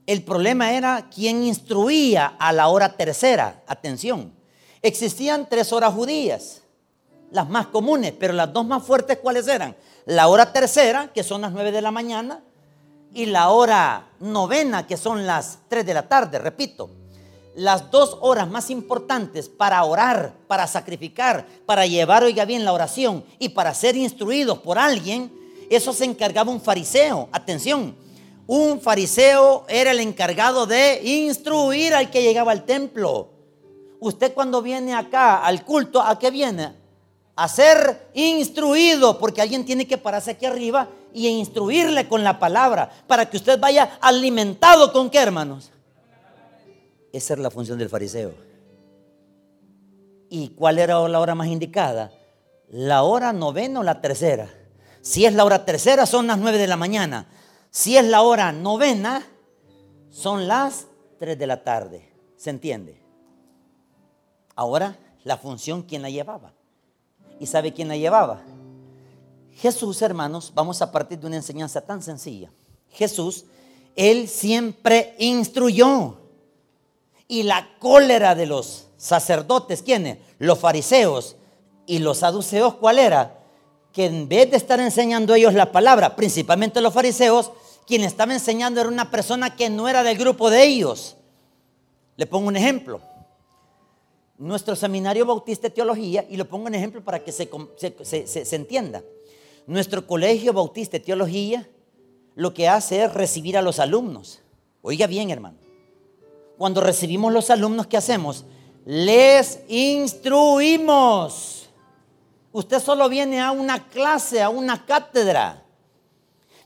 El 0.07 0.23
problema 0.23 0.73
era 0.73 1.09
quién 1.13 1.43
instruía 1.43 2.35
a 2.39 2.51
la 2.51 2.67
hora 2.67 2.97
tercera. 2.97 3.63
Atención. 3.67 4.33
Existían 4.81 5.47
tres 5.47 5.71
horas 5.71 5.93
judías, 5.93 6.63
las 7.29 7.47
más 7.47 7.67
comunes, 7.67 8.13
pero 8.19 8.33
las 8.33 8.51
dos 8.51 8.65
más 8.65 8.83
fuertes, 8.83 9.19
¿cuáles 9.19 9.47
eran? 9.47 9.75
La 10.05 10.27
hora 10.27 10.51
tercera, 10.51 11.11
que 11.13 11.23
son 11.23 11.41
las 11.41 11.51
nueve 11.51 11.71
de 11.71 11.81
la 11.81 11.91
mañana, 11.91 12.41
y 13.13 13.25
la 13.25 13.49
hora 13.49 14.09
novena, 14.19 14.87
que 14.87 14.97
son 14.97 15.25
las 15.25 15.59
3 15.67 15.85
de 15.85 15.93
la 15.93 16.07
tarde, 16.07 16.39
repito. 16.39 16.89
Las 17.55 17.91
dos 17.91 18.17
horas 18.21 18.49
más 18.49 18.69
importantes 18.69 19.49
para 19.49 19.83
orar, 19.83 20.33
para 20.47 20.67
sacrificar, 20.67 21.45
para 21.65 21.85
llevar, 21.85 22.23
oiga 22.23 22.45
bien, 22.45 22.63
la 22.63 22.71
oración 22.71 23.25
y 23.39 23.49
para 23.49 23.73
ser 23.73 23.97
instruidos 23.97 24.59
por 24.59 24.79
alguien, 24.79 25.31
eso 25.69 25.91
se 25.91 26.05
encargaba 26.05 26.51
un 26.51 26.61
fariseo. 26.61 27.27
Atención, 27.31 27.95
un 28.47 28.81
fariseo 28.81 29.65
era 29.69 29.91
el 29.91 29.99
encargado 29.99 30.65
de 30.65 31.01
instruir 31.03 31.93
al 31.93 32.09
que 32.09 32.23
llegaba 32.23 32.51
al 32.51 32.65
templo. 32.65 33.29
Usted 33.99 34.33
cuando 34.33 34.61
viene 34.61 34.93
acá 34.93 35.45
al 35.45 35.63
culto, 35.63 36.01
¿a 36.01 36.17
qué 36.17 36.31
viene? 36.31 36.73
A 37.35 37.47
ser 37.47 38.09
instruido, 38.13 39.19
porque 39.19 39.41
alguien 39.41 39.63
tiene 39.63 39.87
que 39.87 39.97
pararse 39.97 40.31
aquí 40.31 40.45
arriba 40.45 40.89
y 41.13 41.27
instruirle 41.27 42.07
con 42.07 42.23
la 42.23 42.39
palabra 42.39 42.91
para 43.07 43.29
que 43.29 43.37
usted 43.37 43.59
vaya 43.59 43.97
alimentado 44.01 44.91
con 44.91 45.09
qué, 45.09 45.19
hermanos. 45.19 45.71
Esa 47.11 47.33
es 47.33 47.39
la 47.39 47.51
función 47.51 47.77
del 47.77 47.89
fariseo. 47.89 48.33
¿Y 50.29 50.49
cuál 50.49 50.79
era 50.79 51.07
la 51.07 51.19
hora 51.19 51.35
más 51.35 51.47
indicada? 51.47 52.11
La 52.69 53.03
hora 53.03 53.33
novena 53.33 53.81
o 53.81 53.83
la 53.83 53.99
tercera. 53.99 54.49
Si 55.01 55.25
es 55.25 55.33
la 55.33 55.43
hora 55.43 55.65
tercera, 55.65 56.05
son 56.05 56.27
las 56.27 56.37
nueve 56.37 56.57
de 56.57 56.67
la 56.67 56.77
mañana. 56.77 57.27
Si 57.69 57.97
es 57.97 58.05
la 58.05 58.21
hora 58.21 58.51
novena, 58.51 59.27
son 60.09 60.47
las 60.47 60.87
tres 61.19 61.37
de 61.37 61.47
la 61.47 61.63
tarde. 61.63 62.09
¿Se 62.37 62.49
entiende? 62.49 63.01
Ahora, 64.55 64.97
la 65.23 65.37
función, 65.37 65.83
¿quién 65.83 66.01
la 66.01 66.09
llevaba? 66.09 66.53
¿Y 67.39 67.47
sabe 67.47 67.73
quién 67.73 67.87
la 67.87 67.97
llevaba? 67.97 68.41
Jesús, 69.53 70.01
hermanos, 70.01 70.51
vamos 70.55 70.81
a 70.81 70.91
partir 70.91 71.19
de 71.19 71.27
una 71.27 71.35
enseñanza 71.35 71.81
tan 71.81 72.01
sencilla. 72.01 72.51
Jesús, 72.89 73.45
Él 73.95 74.27
siempre 74.27 75.15
instruyó. 75.19 76.20
Y 77.31 77.43
la 77.43 77.65
cólera 77.79 78.35
de 78.35 78.45
los 78.45 78.87
sacerdotes, 78.97 79.81
¿quiénes? 79.81 80.17
Los 80.37 80.59
fariseos 80.59 81.37
y 81.85 81.99
los 81.99 82.17
saduceos, 82.17 82.73
¿cuál 82.73 82.99
era? 82.99 83.39
Que 83.93 84.07
en 84.07 84.27
vez 84.27 84.51
de 84.51 84.57
estar 84.57 84.81
enseñando 84.81 85.33
ellos 85.33 85.53
la 85.53 85.71
palabra, 85.71 86.17
principalmente 86.17 86.81
los 86.81 86.93
fariseos, 86.93 87.53
quien 87.87 88.01
estaba 88.01 88.33
enseñando 88.33 88.81
era 88.81 88.89
una 88.89 89.09
persona 89.09 89.55
que 89.55 89.69
no 89.69 89.87
era 89.87 90.03
del 90.03 90.17
grupo 90.17 90.49
de 90.49 90.65
ellos. 90.65 91.15
Le 92.17 92.25
pongo 92.27 92.49
un 92.49 92.57
ejemplo. 92.57 92.99
Nuestro 94.37 94.75
seminario 94.75 95.25
bautista 95.25 95.69
de 95.69 95.75
teología, 95.75 96.25
y 96.29 96.35
lo 96.35 96.49
pongo 96.49 96.67
en 96.67 96.75
ejemplo 96.75 97.01
para 97.01 97.23
que 97.23 97.31
se, 97.31 97.49
se, 98.03 98.27
se 98.27 98.55
entienda. 98.57 99.01
Nuestro 99.67 100.05
colegio 100.05 100.51
bautista 100.51 100.97
de 100.97 101.05
teología 101.05 101.65
lo 102.35 102.53
que 102.53 102.67
hace 102.67 103.01
es 103.05 103.13
recibir 103.13 103.57
a 103.57 103.61
los 103.61 103.79
alumnos. 103.79 104.41
Oiga 104.81 105.07
bien, 105.07 105.29
hermano. 105.29 105.70
Cuando 106.61 106.79
recibimos 106.79 107.33
los 107.33 107.49
alumnos, 107.49 107.87
¿qué 107.87 107.97
hacemos? 107.97 108.45
Les 108.85 109.61
instruimos. 109.67 110.51
Usted 112.51 112.79
solo 112.79 113.09
viene 113.09 113.41
a 113.41 113.51
una 113.51 113.87
clase, 113.87 114.43
a 114.43 114.49
una 114.49 114.85
cátedra. 114.85 115.65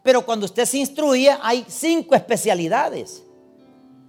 Pero 0.04 0.26
cuando 0.26 0.48
usted 0.48 0.66
se 0.66 0.80
instruye, 0.80 1.34
hay 1.42 1.66
cinco 1.70 2.14
especialidades. 2.14 3.24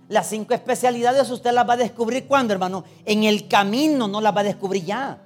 Las 0.08 0.28
cinco 0.28 0.54
especialidades 0.54 1.30
usted 1.30 1.52
las 1.52 1.68
va 1.68 1.74
a 1.74 1.76
descubrir 1.76 2.26
cuando, 2.26 2.52
hermano. 2.52 2.82
En 3.04 3.22
el 3.22 3.46
camino 3.46 4.08
no 4.08 4.20
las 4.20 4.34
va 4.34 4.40
a 4.40 4.42
descubrir 4.42 4.84
ya. 4.86 5.22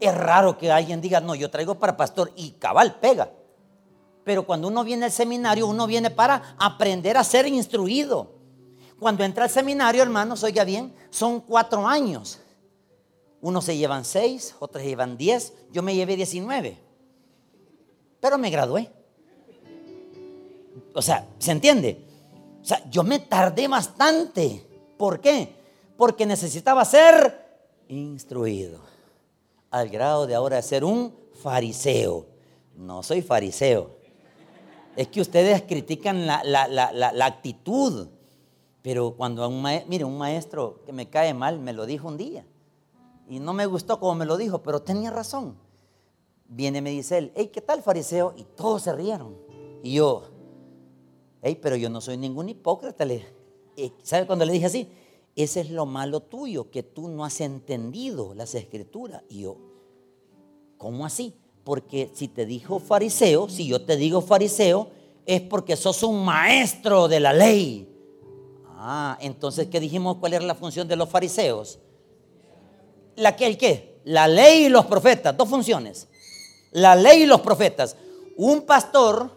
Es 0.00 0.14
raro 0.16 0.58
que 0.58 0.72
alguien 0.72 1.00
diga, 1.00 1.20
no, 1.20 1.36
yo 1.36 1.48
traigo 1.48 1.76
para 1.76 1.96
pastor 1.96 2.32
y 2.34 2.50
cabal 2.58 2.96
pega. 2.96 3.30
Pero 4.24 4.46
cuando 4.46 4.66
uno 4.66 4.82
viene 4.82 5.04
al 5.04 5.12
seminario, 5.12 5.68
uno 5.68 5.86
viene 5.86 6.10
para 6.10 6.56
aprender 6.58 7.16
a 7.16 7.22
ser 7.22 7.46
instruido. 7.46 8.33
Cuando 9.04 9.22
entra 9.22 9.44
al 9.44 9.50
seminario, 9.50 10.02
hermanos, 10.02 10.42
oiga 10.44 10.64
bien, 10.64 10.90
son 11.10 11.42
cuatro 11.42 11.86
años. 11.86 12.40
Unos 13.42 13.66
se 13.66 13.76
llevan 13.76 14.02
seis, 14.02 14.56
otros 14.60 14.82
se 14.82 14.88
llevan 14.88 15.18
diez. 15.18 15.52
Yo 15.70 15.82
me 15.82 15.94
llevé 15.94 16.16
diecinueve. 16.16 16.78
Pero 18.18 18.38
me 18.38 18.48
gradué. 18.48 18.90
O 20.94 21.02
sea, 21.02 21.28
¿se 21.38 21.52
entiende? 21.52 22.02
O 22.62 22.64
sea, 22.64 22.82
yo 22.88 23.02
me 23.02 23.18
tardé 23.18 23.68
bastante. 23.68 24.66
¿Por 24.96 25.20
qué? 25.20 25.54
Porque 25.98 26.24
necesitaba 26.24 26.82
ser 26.86 27.58
instruido. 27.88 28.80
Al 29.70 29.90
grado 29.90 30.26
de 30.26 30.34
ahora 30.34 30.62
ser 30.62 30.82
un 30.82 31.14
fariseo. 31.42 32.26
No 32.74 33.02
soy 33.02 33.20
fariseo. 33.20 33.98
Es 34.96 35.08
que 35.08 35.20
ustedes 35.20 35.60
critican 35.60 36.26
la, 36.26 36.42
la 36.42 37.26
actitud. 37.26 38.08
Pero 38.84 39.14
cuando 39.16 39.48
un 39.48 39.62
maestro, 39.62 39.88
mire, 39.88 40.04
un 40.04 40.18
maestro 40.18 40.82
que 40.84 40.92
me 40.92 41.08
cae 41.08 41.32
mal 41.32 41.58
me 41.58 41.72
lo 41.72 41.86
dijo 41.86 42.06
un 42.06 42.18
día. 42.18 42.44
Y 43.30 43.38
no 43.38 43.54
me 43.54 43.64
gustó 43.64 43.98
como 43.98 44.14
me 44.14 44.26
lo 44.26 44.36
dijo, 44.36 44.62
pero 44.62 44.82
tenía 44.82 45.10
razón. 45.10 45.56
Viene 46.46 46.82
me 46.82 46.90
dice 46.90 47.16
él, 47.16 47.32
hey, 47.34 47.50
¿qué 47.50 47.62
tal 47.62 47.82
fariseo? 47.82 48.34
Y 48.36 48.44
todos 48.44 48.82
se 48.82 48.94
rieron. 48.94 49.38
Y 49.82 49.94
yo, 49.94 50.24
hey, 51.40 51.58
pero 51.62 51.76
yo 51.76 51.88
no 51.88 52.02
soy 52.02 52.18
ningún 52.18 52.50
hipócrita. 52.50 53.06
¿Sabe 54.02 54.26
cuando 54.26 54.44
le 54.44 54.52
dije 54.52 54.66
así? 54.66 54.86
Ese 55.34 55.62
es 55.62 55.70
lo 55.70 55.86
malo 55.86 56.20
tuyo, 56.20 56.70
que 56.70 56.82
tú 56.82 57.08
no 57.08 57.24
has 57.24 57.40
entendido 57.40 58.34
las 58.34 58.54
escrituras. 58.54 59.22
Y 59.30 59.44
yo, 59.44 59.56
¿cómo 60.76 61.06
así? 61.06 61.34
Porque 61.64 62.10
si 62.12 62.28
te 62.28 62.44
dijo 62.44 62.80
fariseo, 62.80 63.48
si 63.48 63.66
yo 63.66 63.82
te 63.82 63.96
digo 63.96 64.20
fariseo, 64.20 64.90
es 65.24 65.40
porque 65.40 65.74
sos 65.74 66.02
un 66.02 66.22
maestro 66.22 67.08
de 67.08 67.20
la 67.20 67.32
ley. 67.32 67.88
Ah, 68.86 69.16
entonces, 69.22 69.68
¿qué 69.68 69.80
dijimos? 69.80 70.18
¿Cuál 70.18 70.34
era 70.34 70.44
la 70.44 70.54
función 70.54 70.86
de 70.86 70.94
los 70.94 71.08
fariseos? 71.08 71.78
¿La 73.16 73.34
que 73.34 73.46
el 73.46 73.56
qué? 73.56 73.98
La 74.04 74.28
ley 74.28 74.66
y 74.66 74.68
los 74.68 74.84
profetas, 74.84 75.34
dos 75.34 75.48
funciones. 75.48 76.06
La 76.70 76.94
ley 76.94 77.22
y 77.22 77.26
los 77.26 77.40
profetas. 77.40 77.96
Un 78.36 78.66
pastor, 78.66 79.30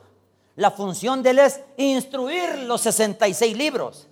la 0.58 0.70
función 0.70 1.24
de 1.24 1.30
él 1.30 1.40
es 1.40 1.62
instruir 1.78 2.60
los 2.64 2.82
66 2.82 3.56
libros 3.56 4.10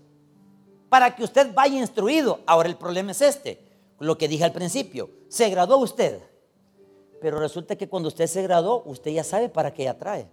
para 0.88 1.14
que 1.14 1.26
usted 1.26 1.54
vaya 1.54 1.80
instruido. 1.80 2.40
Ahora 2.46 2.70
el 2.70 2.78
problema 2.78 3.12
es 3.12 3.22
este, 3.22 3.60
lo 4.00 4.18
que 4.18 4.30
dije 4.30 4.46
al 4.46 4.54
principio. 4.54 5.10
Se 5.28 5.50
graduó 5.50 5.80
usted, 5.80 6.22
pero 7.20 7.42
resulta 7.42 7.76
que 7.76 7.90
cuando 7.90 8.08
usted 8.08 8.28
se 8.28 8.42
graduó, 8.42 8.84
usted 8.86 9.12
ya 9.12 9.26
sabe 9.26 9.50
para 9.50 9.74
qué 9.74 9.90
atrae. 9.90 10.30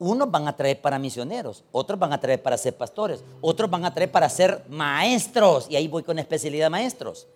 Unos 0.00 0.30
van 0.30 0.46
a 0.46 0.56
traer 0.56 0.80
para 0.80 0.98
misioneros, 0.98 1.64
otros 1.72 1.98
van 1.98 2.12
a 2.12 2.20
traer 2.20 2.40
para 2.40 2.56
ser 2.56 2.76
pastores, 2.76 3.24
otros 3.40 3.68
van 3.68 3.84
a 3.84 3.92
traer 3.92 4.12
para 4.12 4.28
ser 4.28 4.64
maestros. 4.68 5.66
Y 5.68 5.74
ahí 5.74 5.88
voy 5.88 6.04
con 6.04 6.18
especialidad 6.18 6.70
maestros. 6.70 7.26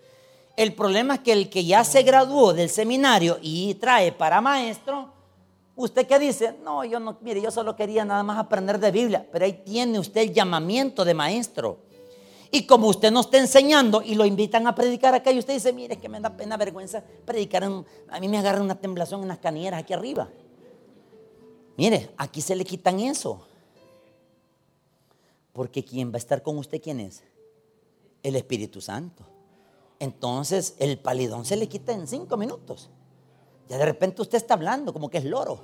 El 0.57 0.75
problema 0.75 1.15
es 1.15 1.21
que 1.21 1.33
el 1.33 1.51
que 1.51 1.65
ya 1.65 1.83
se 1.83 2.03
graduó 2.03 2.53
del 2.53 2.69
seminario 2.69 3.39
y 3.41 3.75
trae 3.75 4.13
para 4.13 4.41
maestro, 4.41 5.11
¿usted 5.75 6.07
qué 6.07 6.19
dice? 6.19 6.55
No, 6.63 6.85
yo 6.85 7.01
no, 7.01 7.17
mire, 7.23 7.41
yo 7.41 7.51
solo 7.51 7.75
quería 7.75 8.05
nada 8.05 8.23
más 8.23 8.39
aprender 8.39 8.79
de 8.79 8.91
Biblia, 8.91 9.27
pero 9.33 9.45
ahí 9.45 9.55
tiene 9.65 9.99
usted 9.99 10.21
el 10.21 10.33
llamamiento 10.33 11.05
de 11.05 11.15
maestro. 11.15 11.79
Y 12.55 12.67
como 12.67 12.87
usted 12.89 13.11
no 13.11 13.21
está 13.21 13.39
enseñando 13.39 14.03
y 14.03 14.15
lo 14.15 14.27
invitan 14.27 14.67
a 14.67 14.75
predicar 14.75 15.15
acá 15.15 15.33
y 15.33 15.39
usted 15.39 15.55
dice, 15.55 15.73
mire, 15.73 15.95
es 15.95 16.01
que 16.01 16.11
me 16.11 16.21
da 16.21 16.37
pena, 16.37 16.59
vergüenza 16.59 17.03
predicar, 17.25 17.65
a 17.65 18.21
mí 18.21 18.29
me 18.29 18.39
agarra 18.39 18.61
una 18.61 18.75
temblación 18.75 19.23
en 19.23 19.29
las 19.29 19.39
canieras 19.39 19.81
aquí 19.81 19.95
arriba. 19.95 20.29
Mire, 21.83 22.11
aquí 22.17 22.41
se 22.41 22.55
le 22.55 22.65
quitan 22.65 23.01
eso. 23.01 23.45
Porque 25.53 25.85
quien 25.85 26.13
va 26.13 26.15
a 26.15 26.19
estar 26.19 26.41
con 26.41 26.57
usted, 26.57 26.81
¿quién 26.81 27.01
es? 27.01 27.25
El 28.23 28.37
Espíritu 28.37 28.81
Santo. 28.81 29.25
Entonces 29.99 30.77
el 30.79 30.97
palidón 31.01 31.45
se 31.45 31.57
le 31.57 31.69
quita 31.69 31.91
en 31.91 32.07
cinco 32.07 32.37
minutos. 32.37 32.89
Ya 33.69 33.79
de 33.79 33.85
repente 33.85 34.23
usted 34.23 34.39
está 34.39 34.55
hablando 34.55 34.93
como 34.93 35.11
que 35.11 35.19
es 35.19 35.25
loro. 35.25 35.59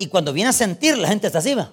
Y 0.00 0.08
cuando 0.08 0.32
viene 0.32 0.50
a 0.50 0.52
sentir, 0.52 0.98
la 0.98 1.06
gente 1.06 1.28
está 1.28 1.38
así, 1.38 1.54
¿va? 1.54 1.70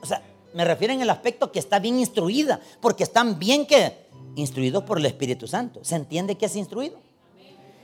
O 0.00 0.06
sea, 0.06 0.22
me 0.54 0.64
refiero 0.64 0.94
en 0.94 1.02
el 1.02 1.10
aspecto 1.10 1.52
que 1.52 1.58
está 1.58 1.78
bien 1.78 1.98
instruida, 1.98 2.58
porque 2.80 3.04
están 3.04 3.38
bien 3.38 3.66
que 3.66 4.06
instruidos 4.34 4.82
por 4.84 4.96
el 4.96 5.04
Espíritu 5.04 5.46
Santo. 5.46 5.84
¿Se 5.84 5.94
entiende 5.94 6.38
que 6.38 6.46
es 6.46 6.56
instruido? 6.56 6.98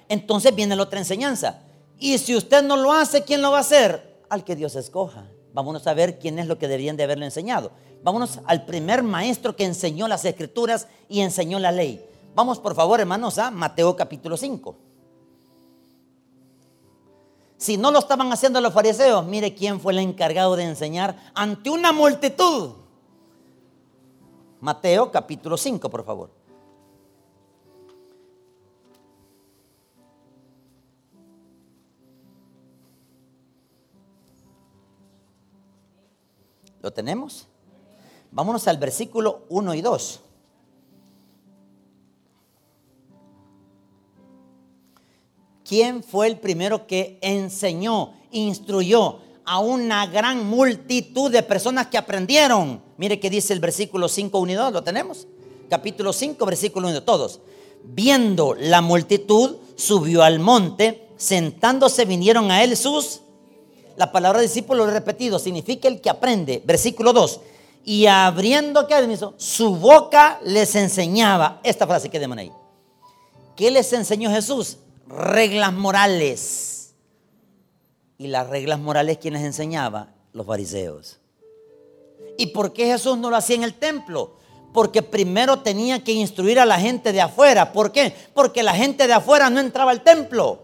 Entonces 0.09 0.55
viene 0.55 0.75
la 0.75 0.85
otra 0.85 0.99
enseñanza. 0.99 1.61
Y 1.99 2.19
si 2.19 2.37
usted 2.37 2.63
no 2.63 2.77
lo 2.77 2.93
hace, 2.93 3.23
¿quién 3.23 3.43
lo 3.43 3.51
va 3.51 3.59
a 3.59 3.61
hacer? 3.63 4.23
Al 4.29 4.45
que 4.45 4.57
Dios 4.57 4.75
escoja. 4.77 5.29
Vámonos 5.53 5.87
a 5.87 5.95
ver 5.95 6.19
quién 6.19 6.39
es 6.39 6.47
lo 6.47 6.59
que 6.59 6.67
deberían 6.67 6.97
de 6.97 7.05
haberle 7.05 7.27
enseñado. 7.27 7.71
Vámonos 8.03 8.41
al 8.47 8.65
primer 8.65 9.03
maestro 9.03 9.55
que 9.57 9.65
enseñó 9.65 10.09
las 10.09 10.25
escrituras 10.25 10.89
y 11.09 11.21
enseñó 11.21 11.59
la 11.59 11.73
ley. 11.73 12.05
Vamos 12.35 12.59
por 12.59 12.75
favor, 12.75 13.01
hermanos, 13.01 13.39
a 13.39 13.51
Mateo 13.51 13.95
capítulo 13.95 14.37
5. 14.37 14.77
Si 17.57 17.77
no 17.77 17.91
lo 17.91 18.01
estaban 18.01 18.31
haciendo 18.33 18.61
los 18.61 18.75
fariseos, 18.75 19.25
mire 19.25 19.55
quién 19.55 19.81
fue 19.81 19.93
el 19.93 20.01
encargado 20.01 20.57
de 20.57 20.65
enseñar 20.65 21.17
ante 21.35 21.71
una 21.71 21.93
multitud. 21.93 22.73
Mateo 24.61 25.11
capítulo 25.13 25.57
5, 25.57 25.89
por 25.89 26.05
favor. 26.05 26.31
¿Lo 36.85 36.93
tenemos? 36.93 37.47
Vámonos 38.31 38.69
al 38.69 38.77
versículo 38.77 39.47
1 39.49 39.73
y 39.73 39.81
2. 39.81 40.21
¿Quién 45.67 46.03
fue 46.03 46.27
el 46.27 46.39
primero 46.39 46.87
que 46.87 47.19
enseñó, 47.23 48.13
instruyó 48.33 49.21
a 49.47 49.61
una 49.61 50.07
gran 50.09 50.47
multitud 50.47 51.31
de 51.31 51.43
personas 51.43 51.87
que 51.87 51.97
aprendieron? 51.97 52.83
Mire 52.99 53.19
que 53.19 53.31
dice 53.31 53.55
el 53.55 53.61
versículo 53.61 54.07
5, 54.07 54.39
1 54.39 54.53
y 54.53 54.55
2, 54.55 54.73
¿lo 54.75 54.85
tenemos? 54.85 55.27
Capítulo 55.71 56.13
5, 56.13 56.45
versículo 56.45 56.89
1, 56.89 57.03
todos. 57.03 57.41
Viendo 57.83 58.55
la 58.61 58.83
multitud, 58.83 59.57
subió 59.75 60.23
al 60.23 60.39
monte, 60.39 61.09
sentándose 61.17 62.05
vinieron 62.05 62.51
a 62.51 62.63
él 62.63 62.77
sus 62.77 63.23
la 63.97 64.11
palabra 64.13 64.41
discípulo 64.41 64.87
repetido 64.87 65.39
significa 65.39 65.89
el 65.89 66.01
que 66.01 66.11
aprende. 66.11 66.63
Versículo 66.65 67.13
2. 67.13 67.41
Y 67.85 68.07
abriendo, 68.07 68.87
¿qué 68.87 69.19
Su 69.37 69.77
boca 69.77 70.41
les 70.43 70.75
enseñaba. 70.75 71.61
Esta 71.63 71.87
frase 71.87 72.09
que 72.09 72.19
ahí. 72.19 72.53
¿Qué 73.57 73.71
les 73.71 73.93
enseñó 73.93 74.31
Jesús? 74.31 74.79
Reglas 75.07 75.73
morales. 75.73 76.95
Y 78.19 78.29
las 78.29 78.49
reglas 78.49 78.79
morales, 78.79 79.19
¿quién 79.21 79.35
les 79.35 79.45
enseñaba? 79.45 80.15
Los 80.33 80.47
fariseos. 80.47 81.19
¿Y 82.37 82.47
por 82.47 82.73
qué 82.73 82.87
Jesús 82.87 83.19
no 83.19 83.31
lo 83.31 83.37
hacía 83.37 83.57
en 83.57 83.63
el 83.63 83.75
templo? 83.75 84.37
Porque 84.73 85.03
primero 85.03 85.61
tenía 85.61 86.03
que 86.03 86.13
instruir 86.13 86.59
a 86.59 86.65
la 86.65 86.81
gente 86.81 87.13
de 87.13 87.21
afuera. 87.21 87.73
¿Por 87.73 87.93
qué? 87.93 88.13
Porque 88.35 88.63
la 88.63 88.75
gente 88.75 89.07
de 89.07 89.13
afuera 89.13 89.51
no 89.51 89.61
entraba 89.61 89.93
al 89.93 90.03
templo. 90.03 90.64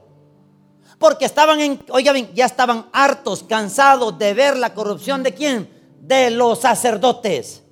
Porque 1.00 1.24
estaban, 1.24 1.58
en, 1.60 1.82
oiga 1.88 2.12
bien, 2.12 2.30
ya 2.34 2.44
estaban 2.44 2.90
hartos, 2.92 3.42
cansados 3.42 4.18
de 4.18 4.34
ver 4.34 4.58
la 4.58 4.74
corrupción 4.74 5.22
de 5.22 5.32
quién? 5.32 5.66
De 5.98 6.30
los 6.30 6.60
sacerdotes. 6.60 7.62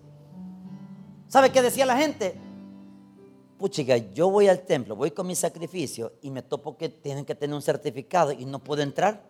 ¿Sabe 1.28 1.52
qué 1.52 1.60
decía 1.60 1.84
la 1.84 1.98
gente? 1.98 2.40
Puchiga, 3.58 3.98
yo 3.98 4.30
voy 4.30 4.48
al 4.48 4.62
templo, 4.62 4.96
voy 4.96 5.10
con 5.10 5.26
mi 5.26 5.34
sacrificio 5.36 6.14
y 6.22 6.30
me 6.30 6.40
topo 6.40 6.78
que 6.78 6.88
tienen 6.88 7.26
que 7.26 7.34
tener 7.34 7.54
un 7.54 7.60
certificado 7.60 8.32
y 8.32 8.46
no 8.46 8.60
puedo 8.60 8.80
entrar. 8.80 9.22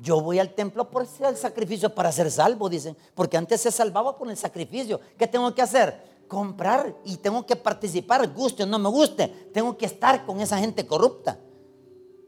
Yo 0.00 0.22
voy 0.22 0.38
al 0.38 0.54
templo 0.54 0.88
por 0.88 1.06
el 1.20 1.36
sacrificio 1.36 1.94
para 1.94 2.10
ser 2.12 2.30
salvo, 2.30 2.70
dicen. 2.70 2.96
Porque 3.14 3.36
antes 3.36 3.60
se 3.60 3.70
salvaba 3.70 4.16
con 4.16 4.30
el 4.30 4.38
sacrificio. 4.38 4.98
¿Qué 5.18 5.26
tengo 5.26 5.54
que 5.54 5.60
hacer? 5.60 6.24
Comprar 6.28 6.96
y 7.04 7.18
tengo 7.18 7.44
que 7.44 7.56
participar, 7.56 8.26
guste 8.32 8.62
o 8.62 8.66
no 8.66 8.78
me 8.78 8.88
guste. 8.88 9.28
Tengo 9.52 9.76
que 9.76 9.84
estar 9.84 10.24
con 10.24 10.40
esa 10.40 10.56
gente 10.56 10.86
corrupta. 10.86 11.38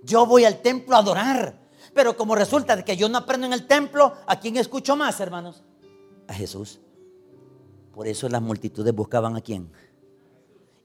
Yo 0.07 0.25
voy 0.25 0.45
al 0.45 0.62
templo 0.62 0.97
a 0.97 1.01
adorar. 1.01 1.59
Pero 1.92 2.16
como 2.16 2.35
resulta 2.35 2.77
de 2.77 2.85
que 2.85 2.97
yo 2.97 3.09
no 3.09 3.19
aprendo 3.19 3.47
en 3.47 3.53
el 3.53 3.66
templo, 3.66 4.14
¿a 4.27 4.38
quién 4.38 4.57
escucho 4.57 4.97
más, 4.97 5.19
hermanos? 5.21 5.62
A 6.29 6.35
Jesús. 6.35 6.81
Por 7.92 8.07
eso 8.07 8.29
las 8.29 8.42
multitudes 8.42 8.95
buscaban 8.95 9.37
a 9.37 9.40
quién. 9.40 9.73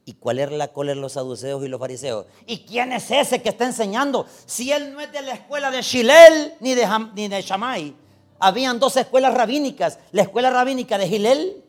¿Y 0.05 0.13
cuál 0.13 0.39
era 0.39 0.51
la 0.51 0.69
cola 0.69 0.93
de 0.93 0.99
los 0.99 1.13
saduceos 1.13 1.63
y 1.63 1.67
los 1.67 1.79
fariseos? 1.79 2.25
¿Y 2.47 2.65
quién 2.65 2.91
es 2.91 3.11
ese 3.11 3.41
que 3.41 3.49
está 3.49 3.65
enseñando? 3.65 4.25
Si 4.45 4.71
él 4.71 4.93
no 4.93 5.01
es 5.01 5.11
de 5.11 5.21
la 5.21 5.33
escuela 5.33 5.69
de 5.69 5.81
Shilel 5.81 6.53
ni 6.59 6.73
de, 6.73 6.87
de 7.29 7.41
Shammai. 7.41 7.95
habían 8.39 8.79
dos 8.79 8.97
escuelas 8.97 9.33
rabínicas, 9.33 9.99
la 10.11 10.23
escuela 10.23 10.49
rabínica 10.49 10.97
de 10.97 11.07
Gilel 11.07 11.63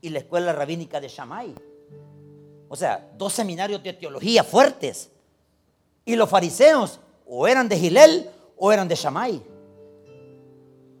y 0.00 0.08
la 0.08 0.20
escuela 0.20 0.52
rabínica 0.52 1.00
de 1.00 1.08
Shammai. 1.08 1.54
O 2.68 2.76
sea, 2.76 3.12
dos 3.18 3.34
seminarios 3.34 3.82
de 3.82 3.92
teología 3.92 4.42
fuertes. 4.42 5.11
Y 6.04 6.16
los 6.16 6.28
fariseos 6.28 7.00
o 7.26 7.46
eran 7.46 7.68
de 7.68 7.78
Gilel 7.78 8.30
o 8.56 8.72
eran 8.72 8.88
de 8.88 8.94
Shammai. 8.94 9.42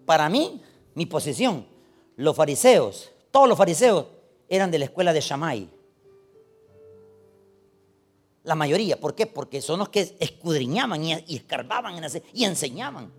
Para 0.06 0.28
mí, 0.28 0.62
mi 0.94 1.06
posición, 1.06 1.66
los 2.16 2.36
fariseos, 2.36 3.10
todos 3.30 3.48
los 3.48 3.56
fariseos 3.56 4.06
eran 4.48 4.70
de 4.70 4.78
la 4.78 4.84
escuela 4.86 5.12
de 5.12 5.20
Shammai. 5.20 5.68
La 8.44 8.54
mayoría, 8.54 8.98
¿por 8.98 9.14
qué? 9.14 9.26
Porque 9.26 9.60
son 9.60 9.78
los 9.78 9.88
que 9.88 10.16
escudriñaban 10.18 11.02
y, 11.04 11.12
escarbaban 11.36 12.02
y 12.32 12.44
enseñaban. 12.44 13.12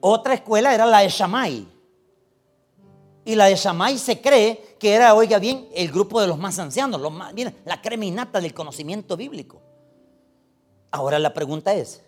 Otra 0.00 0.34
escuela 0.34 0.74
era 0.74 0.86
la 0.86 1.00
de 1.00 1.08
Shammai. 1.08 1.66
Y 3.24 3.34
la 3.34 3.46
de 3.46 3.54
Shammai 3.54 3.98
se 3.98 4.20
cree 4.20 4.76
que 4.78 4.94
era, 4.94 5.14
oiga 5.14 5.38
bien, 5.38 5.68
el 5.74 5.90
grupo 5.90 6.20
de 6.20 6.26
los 6.26 6.38
más 6.38 6.58
ancianos, 6.58 7.00
los 7.00 7.12
más, 7.12 7.34
la 7.64 7.82
creminata 7.82 8.40
del 8.40 8.54
conocimiento 8.54 9.16
bíblico. 9.16 9.60
Ahora 10.90 11.18
la 11.18 11.34
pregunta 11.34 11.74
es, 11.74 12.02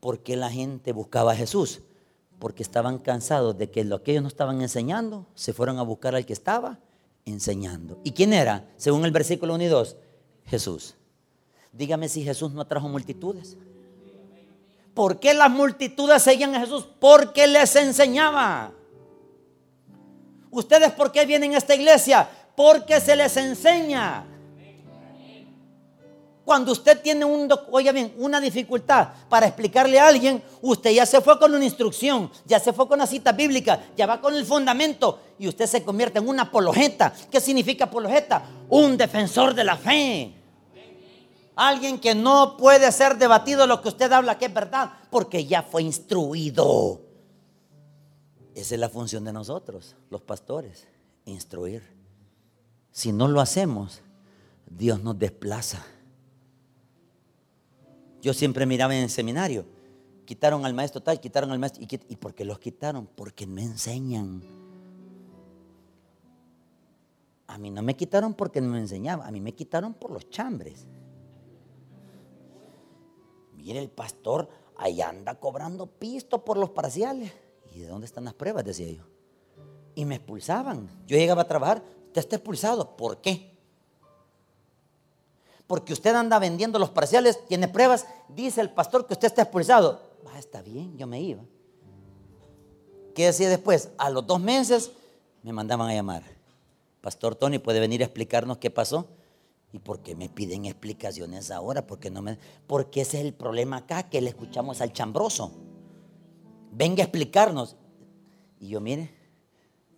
¿por 0.00 0.20
qué 0.20 0.36
la 0.36 0.50
gente 0.50 0.92
buscaba 0.92 1.32
a 1.32 1.36
Jesús? 1.36 1.82
Porque 2.38 2.62
estaban 2.62 2.98
cansados 2.98 3.56
de 3.58 3.70
que 3.70 3.84
lo 3.84 4.02
que 4.02 4.12
ellos 4.12 4.22
no 4.22 4.28
estaban 4.28 4.62
enseñando, 4.62 5.26
se 5.34 5.52
fueron 5.52 5.78
a 5.78 5.82
buscar 5.82 6.14
al 6.14 6.26
que 6.26 6.32
estaba 6.32 6.78
enseñando. 7.24 7.98
¿Y 8.04 8.12
quién 8.12 8.32
era? 8.32 8.68
Según 8.76 9.04
el 9.04 9.10
versículo 9.10 9.54
1 9.54 9.64
y 9.64 9.68
2, 9.68 9.96
Jesús. 10.46 10.94
Dígame 11.72 12.08
si 12.08 12.22
Jesús 12.22 12.52
no 12.52 12.60
atrajo 12.60 12.88
multitudes. 12.88 13.56
¿Por 14.94 15.18
qué 15.18 15.34
las 15.34 15.50
multitudes 15.50 16.22
seguían 16.22 16.54
a 16.54 16.60
Jesús? 16.60 16.86
Porque 17.00 17.46
les 17.46 17.74
enseñaba. 17.74 18.72
¿Ustedes 20.50 20.92
por 20.92 21.10
qué 21.10 21.26
vienen 21.26 21.54
a 21.54 21.58
esta 21.58 21.74
iglesia? 21.74 22.28
Porque 22.54 23.00
se 23.00 23.16
les 23.16 23.36
enseña. 23.36 24.24
Cuando 26.44 26.72
usted 26.72 27.00
tiene 27.00 27.24
un, 27.24 27.48
una 28.18 28.40
dificultad 28.40 29.08
para 29.30 29.46
explicarle 29.46 29.98
a 29.98 30.08
alguien, 30.08 30.42
usted 30.60 30.90
ya 30.90 31.06
se 31.06 31.22
fue 31.22 31.38
con 31.38 31.54
una 31.54 31.64
instrucción, 31.64 32.30
ya 32.44 32.60
se 32.60 32.72
fue 32.74 32.86
con 32.86 32.98
una 32.98 33.06
cita 33.06 33.32
bíblica, 33.32 33.82
ya 33.96 34.06
va 34.06 34.20
con 34.20 34.34
el 34.34 34.44
fundamento 34.44 35.20
y 35.38 35.48
usted 35.48 35.66
se 35.66 35.82
convierte 35.82 36.18
en 36.18 36.28
una 36.28 36.42
apologeta. 36.42 37.14
¿Qué 37.30 37.40
significa 37.40 37.84
apologeta? 37.84 38.44
Un 38.68 38.98
defensor 38.98 39.54
de 39.54 39.64
la 39.64 39.76
fe. 39.76 40.34
Alguien 41.56 41.98
que 41.98 42.14
no 42.14 42.56
puede 42.58 42.92
ser 42.92 43.16
debatido 43.16 43.66
lo 43.66 43.80
que 43.80 43.88
usted 43.88 44.12
habla 44.12 44.36
que 44.36 44.46
es 44.46 44.54
verdad, 44.54 44.92
porque 45.10 45.46
ya 45.46 45.62
fue 45.62 45.82
instruido. 45.82 47.00
Esa 48.54 48.74
es 48.74 48.80
la 48.80 48.90
función 48.90 49.24
de 49.24 49.32
nosotros, 49.32 49.96
los 50.10 50.20
pastores, 50.20 50.86
instruir. 51.24 51.82
Si 52.92 53.12
no 53.12 53.28
lo 53.28 53.40
hacemos, 53.40 54.02
Dios 54.66 55.02
nos 55.02 55.18
desplaza. 55.18 55.86
Yo 58.24 58.32
siempre 58.32 58.64
miraba 58.64 58.96
en 58.96 59.02
el 59.02 59.10
seminario, 59.10 59.66
quitaron 60.24 60.64
al 60.64 60.72
maestro 60.72 61.02
tal, 61.02 61.20
quitaron 61.20 61.52
al 61.52 61.58
maestro. 61.58 61.82
¿Y, 61.86 62.16
por 62.16 62.34
qué 62.34 62.46
los 62.46 62.58
quitaron? 62.58 63.06
Porque 63.06 63.46
me 63.46 63.62
enseñan. 63.62 64.42
A 67.46 67.58
mí 67.58 67.70
no 67.70 67.82
me 67.82 67.94
quitaron 67.94 68.32
porque 68.32 68.62
no 68.62 68.70
me 68.70 68.78
enseñaba, 68.78 69.26
a 69.26 69.30
mí 69.30 69.42
me 69.42 69.52
quitaron 69.52 69.92
por 69.92 70.10
los 70.10 70.30
chambres. 70.30 70.86
Mire, 73.52 73.80
el 73.80 73.90
pastor 73.90 74.48
ahí 74.78 75.02
anda 75.02 75.34
cobrando 75.34 75.86
pisto 75.86 76.46
por 76.46 76.56
los 76.56 76.70
parciales. 76.70 77.30
¿Y 77.74 77.80
de 77.80 77.88
dónde 77.88 78.06
están 78.06 78.24
las 78.24 78.32
pruebas? 78.32 78.64
Decía 78.64 78.90
yo. 78.90 79.04
Y 79.94 80.06
me 80.06 80.14
expulsaban. 80.14 80.88
Yo 81.06 81.18
llegaba 81.18 81.42
a 81.42 81.46
trabajar, 81.46 81.84
usted 82.06 82.20
está 82.20 82.36
expulsado. 82.36 82.96
¿Por 82.96 83.20
qué? 83.20 83.53
Porque 85.66 85.92
usted 85.92 86.14
anda 86.14 86.38
vendiendo 86.38 86.78
los 86.78 86.90
parciales, 86.90 87.46
tiene 87.46 87.68
pruebas, 87.68 88.06
dice 88.28 88.60
el 88.60 88.70
pastor 88.70 89.06
que 89.06 89.14
usted 89.14 89.28
está 89.28 89.42
expulsado. 89.42 90.00
Ah, 90.26 90.38
está 90.38 90.62
bien, 90.62 90.96
yo 90.96 91.06
me 91.06 91.20
iba. 91.20 91.42
¿Qué 93.14 93.26
decía 93.26 93.48
después? 93.48 93.90
A 93.96 94.10
los 94.10 94.26
dos 94.26 94.40
meses 94.40 94.90
me 95.42 95.52
mandaban 95.52 95.88
a 95.88 95.94
llamar. 95.94 96.22
Pastor 97.00 97.34
Tony, 97.36 97.58
¿puede 97.58 97.80
venir 97.80 98.02
a 98.02 98.06
explicarnos 98.06 98.58
qué 98.58 98.70
pasó? 98.70 99.06
¿Y 99.72 99.78
por 99.78 100.00
qué 100.00 100.14
me 100.14 100.28
piden 100.28 100.66
explicaciones 100.66 101.50
ahora? 101.50 101.86
Porque 101.86 102.10
no 102.10 102.22
me, 102.22 102.38
porque 102.66 103.00
ese 103.02 103.18
es 103.18 103.24
el 103.24 103.34
problema 103.34 103.78
acá, 103.78 104.08
que 104.08 104.20
le 104.20 104.30
escuchamos 104.30 104.80
al 104.80 104.92
chambroso. 104.92 105.52
Venga 106.72 107.02
a 107.02 107.06
explicarnos. 107.06 107.76
Y 108.58 108.68
yo, 108.68 108.80
mire, 108.80 109.10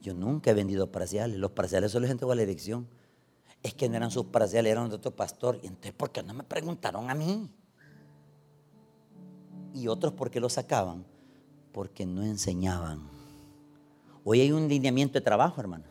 yo 0.00 0.14
nunca 0.14 0.50
he 0.50 0.54
vendido 0.54 0.90
parciales. 0.90 1.38
Los 1.38 1.52
parciales 1.52 1.92
solo 1.92 2.06
gente 2.06 2.24
a 2.24 2.34
la 2.34 2.42
elección 2.42 2.88
es 3.62 3.74
que 3.74 3.88
no 3.88 3.96
eran 3.96 4.10
sus 4.10 4.26
parciales, 4.26 4.70
eran 4.70 4.88
de 4.88 4.96
otro 4.96 5.10
pastor. 5.10 5.58
Y 5.62 5.66
entonces, 5.66 5.92
¿por 5.92 6.10
qué 6.10 6.22
no 6.22 6.34
me 6.34 6.44
preguntaron 6.44 7.10
a 7.10 7.14
mí? 7.14 7.50
Y 9.74 9.88
otros, 9.88 10.12
¿por 10.12 10.30
qué 10.30 10.40
lo 10.40 10.48
sacaban? 10.48 11.04
Porque 11.72 12.06
no 12.06 12.22
enseñaban. 12.22 13.08
Hoy 14.24 14.40
hay 14.40 14.52
un 14.52 14.68
lineamiento 14.68 15.14
de 15.14 15.20
trabajo, 15.20 15.60
hermanos. 15.60 15.88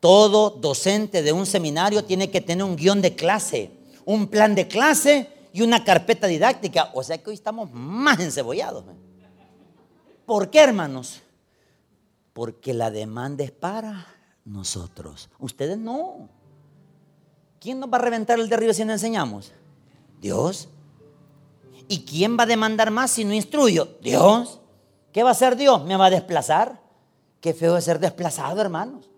Todo 0.00 0.50
docente 0.50 1.22
de 1.22 1.32
un 1.32 1.46
seminario 1.46 2.04
tiene 2.04 2.30
que 2.30 2.40
tener 2.40 2.64
un 2.64 2.76
guion 2.76 3.00
de 3.00 3.14
clase, 3.14 3.70
un 4.04 4.28
plan 4.28 4.54
de 4.54 4.68
clase 4.68 5.30
y 5.52 5.62
una 5.62 5.84
carpeta 5.84 6.26
didáctica. 6.26 6.90
O 6.94 7.02
sea 7.02 7.16
que 7.18 7.30
hoy 7.30 7.34
estamos 7.34 7.70
más 7.72 8.20
encebollados. 8.20 8.84
¿Por 10.26 10.50
qué, 10.50 10.60
hermanos? 10.60 11.22
Porque 12.32 12.74
la 12.74 12.90
demanda 12.90 13.44
es 13.44 13.52
para 13.52 14.06
nosotros. 14.44 15.30
Ustedes 15.38 15.78
no. 15.78 16.28
¿Quién 17.66 17.80
nos 17.80 17.92
va 17.92 17.96
a 17.96 18.00
reventar 18.00 18.38
el 18.38 18.48
derribo 18.48 18.72
si 18.72 18.84
no 18.84 18.92
enseñamos? 18.92 19.50
Dios. 20.20 20.68
¿Y 21.88 22.04
quién 22.04 22.38
va 22.38 22.44
a 22.44 22.46
demandar 22.46 22.92
más 22.92 23.10
si 23.10 23.24
no 23.24 23.34
instruyo? 23.34 23.88
Dios. 24.00 24.60
¿Qué 25.10 25.24
va 25.24 25.30
a 25.30 25.32
hacer 25.32 25.56
Dios? 25.56 25.84
¿Me 25.84 25.96
va 25.96 26.06
a 26.06 26.10
desplazar? 26.10 26.80
Qué 27.40 27.52
feo 27.54 27.76
es 27.76 27.82
ser 27.82 27.98
desplazado, 27.98 28.60
hermanos. 28.60 29.10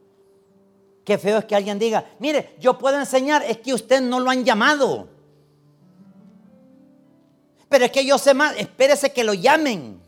Qué 1.05 1.19
feo 1.19 1.37
es 1.37 1.45
que 1.45 1.57
alguien 1.57 1.79
diga, 1.79 2.07
mire, 2.21 2.57
yo 2.59 2.79
puedo 2.79 2.99
enseñar, 2.99 3.43
es 3.43 3.59
que 3.59 3.75
usted 3.75 4.01
no 4.01 4.19
lo 4.19 4.31
han 4.31 4.47
llamado. 4.47 5.11
Pero 7.69 7.85
es 7.85 7.91
que 7.91 8.07
yo 8.07 8.17
sé 8.17 8.33
más, 8.33 8.57
espérese 8.57 9.13
que 9.13 9.25
lo 9.25 9.35
llamen 9.35 10.01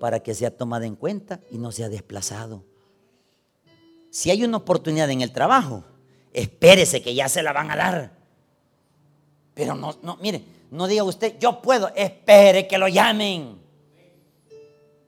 para 0.00 0.18
que 0.18 0.34
sea 0.34 0.50
tomado 0.50 0.82
en 0.82 0.96
cuenta 0.96 1.38
y 1.52 1.58
no 1.58 1.70
sea 1.70 1.88
desplazado. 1.88 2.64
Si 4.10 4.32
hay 4.32 4.42
una 4.42 4.56
oportunidad 4.56 5.08
en 5.10 5.20
el 5.20 5.30
trabajo, 5.30 5.84
espérese 6.32 7.02
que 7.02 7.14
ya 7.14 7.28
se 7.28 7.42
la 7.42 7.52
van 7.52 7.70
a 7.70 7.76
dar. 7.76 8.10
Pero 9.54 9.74
no, 9.74 9.96
no, 10.02 10.16
mire, 10.16 10.44
no 10.70 10.86
diga 10.86 11.02
usted, 11.02 11.38
yo 11.38 11.60
puedo, 11.60 11.90
espere 11.94 12.66
que 12.66 12.78
lo 12.78 12.88
llamen. 12.88 13.60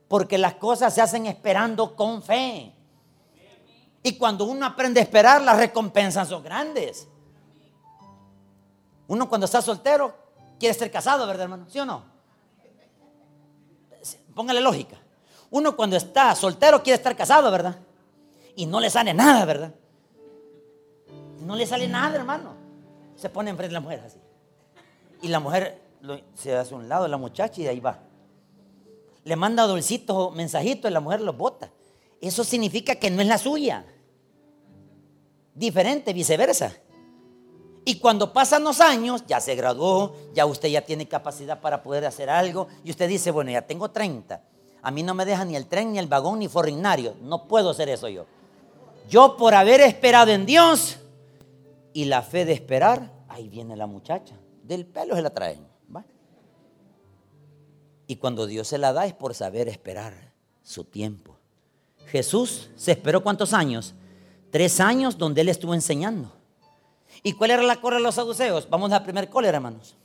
Porque 0.07 0.37
las 0.37 0.55
cosas 0.55 0.93
se 0.93 1.01
hacen 1.01 1.25
esperando 1.25 1.95
con 1.95 2.21
fe. 2.21 2.73
Y 4.03 4.17
cuando 4.17 4.45
uno 4.45 4.65
aprende 4.65 4.99
a 4.99 5.03
esperar, 5.03 5.41
las 5.41 5.57
recompensas 5.57 6.27
son 6.27 6.43
grandes. 6.43 7.07
Uno 9.07 9.29
cuando 9.29 9.45
está 9.45 9.61
soltero 9.61 10.13
quiere 10.59 10.73
ser 10.73 10.91
casado, 10.91 11.25
¿verdad, 11.25 11.43
hermano? 11.43 11.65
¿Sí 11.69 11.79
o 11.79 11.85
no? 11.85 12.03
Póngale 14.35 14.59
lógica. 14.59 14.97
Uno 15.49 15.75
cuando 15.75 15.95
está 15.95 16.35
soltero 16.35 16.83
quiere 16.83 16.97
estar 16.97 17.15
casado, 17.15 17.49
¿verdad? 17.51 17.79
Y 18.55 18.65
no 18.65 18.79
le 18.79 18.89
sale 18.89 19.13
nada, 19.13 19.45
¿verdad? 19.45 19.73
No 21.45 21.55
le 21.55 21.65
sale 21.65 21.87
nada, 21.87 22.15
hermano. 22.15 22.53
Se 23.15 23.29
pone 23.29 23.49
enfrente 23.49 23.69
de 23.69 23.73
la 23.73 23.79
mujer 23.79 24.01
así. 24.05 24.17
Y 25.21 25.27
la 25.27 25.39
mujer 25.39 25.81
se 26.33 26.55
hace 26.55 26.73
a 26.73 26.77
un 26.77 26.89
lado 26.89 27.07
la 27.07 27.17
muchacha 27.17 27.61
y 27.61 27.67
ahí 27.67 27.79
va. 27.79 27.99
Le 29.23 29.35
manda 29.35 29.63
dulcitos, 29.63 30.33
mensajitos 30.35 30.89
y 30.89 30.93
la 30.93 30.99
mujer 30.99 31.21
los 31.21 31.37
bota. 31.37 31.71
Eso 32.19 32.43
significa 32.43 32.95
que 32.95 33.09
no 33.09 33.21
es 33.21 33.27
la 33.27 33.37
suya. 33.37 33.85
Diferente, 35.53 36.13
viceversa. 36.13 36.73
Y 37.85 37.99
cuando 37.99 38.31
pasan 38.31 38.63
los 38.63 38.79
años, 38.79 39.23
ya 39.27 39.39
se 39.39 39.55
graduó, 39.55 40.15
ya 40.33 40.45
usted 40.45 40.69
ya 40.69 40.81
tiene 40.81 41.07
capacidad 41.07 41.59
para 41.59 41.83
poder 41.83 42.05
hacer 42.05 42.29
algo. 42.29 42.67
Y 42.83 42.91
usted 42.91 43.09
dice, 43.09 43.31
bueno, 43.31 43.51
ya 43.51 43.61
tengo 43.61 43.91
30. 43.91 44.41
A 44.81 44.91
mí 44.91 45.03
no 45.03 45.13
me 45.13 45.25
deja 45.25 45.45
ni 45.45 45.55
el 45.55 45.67
tren, 45.67 45.93
ni 45.93 45.99
el 45.99 46.07
vagón, 46.07 46.39
ni 46.39 46.47
forrinario. 46.47 47.15
No 47.21 47.47
puedo 47.47 47.69
hacer 47.69 47.89
eso 47.89 48.07
yo. 48.07 48.25
Yo 49.09 49.35
por 49.37 49.53
haber 49.53 49.81
esperado 49.81 50.31
en 50.31 50.45
Dios, 50.45 50.97
y 51.93 52.05
la 52.05 52.21
fe 52.21 52.45
de 52.45 52.53
esperar, 52.53 53.11
ahí 53.27 53.49
viene 53.49 53.75
la 53.75 53.87
muchacha. 53.87 54.35
Del 54.63 54.85
pelo 54.85 55.15
se 55.15 55.21
la 55.21 55.29
traen. 55.29 55.73
Y 58.05 58.17
cuando 58.17 58.45
Dios 58.45 58.67
se 58.67 58.77
la 58.77 58.91
da 58.91 59.05
es 59.05 59.13
por 59.13 59.33
saber 59.33 59.69
esperar 59.69 60.13
su 60.61 60.83
tiempo. 60.83 61.37
Jesús 62.07 62.69
se 62.75 62.91
esperó 62.91 63.23
cuántos 63.23 63.53
años? 63.53 63.93
Tres 64.51 64.79
años 64.79 65.17
donde 65.17 65.41
él 65.41 65.49
estuvo 65.49 65.73
enseñando. 65.73 66.29
¿Y 67.23 67.33
cuál 67.33 67.51
era 67.51 67.63
la 67.63 67.79
cólera 67.79 67.99
de 67.99 68.03
los 68.03 68.15
saduceos? 68.15 68.69
Vamos 68.69 68.91
a 68.91 68.95
la 68.95 69.03
primer 69.03 69.29
cólera, 69.29 69.57
hermanos. 69.57 69.95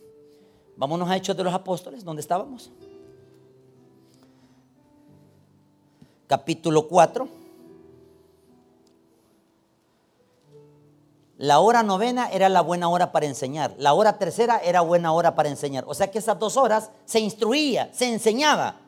Vámonos 0.77 1.11
a 1.11 1.17
Hechos 1.17 1.37
de 1.37 1.43
los 1.43 1.53
Apóstoles, 1.53 2.05
donde 2.05 2.21
estábamos. 2.21 2.71
capítulo 6.29 6.87
4. 6.87 7.38
La 11.39 11.61
hora 11.61 11.85
novena 11.85 12.29
era 12.33 12.49
la 12.49 12.63
buena 12.63 12.89
hora 12.89 13.13
para 13.13 13.27
enseñar. 13.27 13.75
La 13.79 13.95
hora 13.95 14.19
tercera 14.19 14.61
era 14.63 14.81
buena 14.81 15.13
hora 15.13 15.37
para 15.37 15.49
enseñar. 15.49 15.85
O 15.87 15.95
sea 15.95 16.11
que 16.11 16.19
esas 16.19 16.37
dos 16.39 16.57
horas 16.57 16.91
se 17.05 17.21
instruía, 17.21 17.91
se 17.93 18.13
enseñaba. 18.13 18.81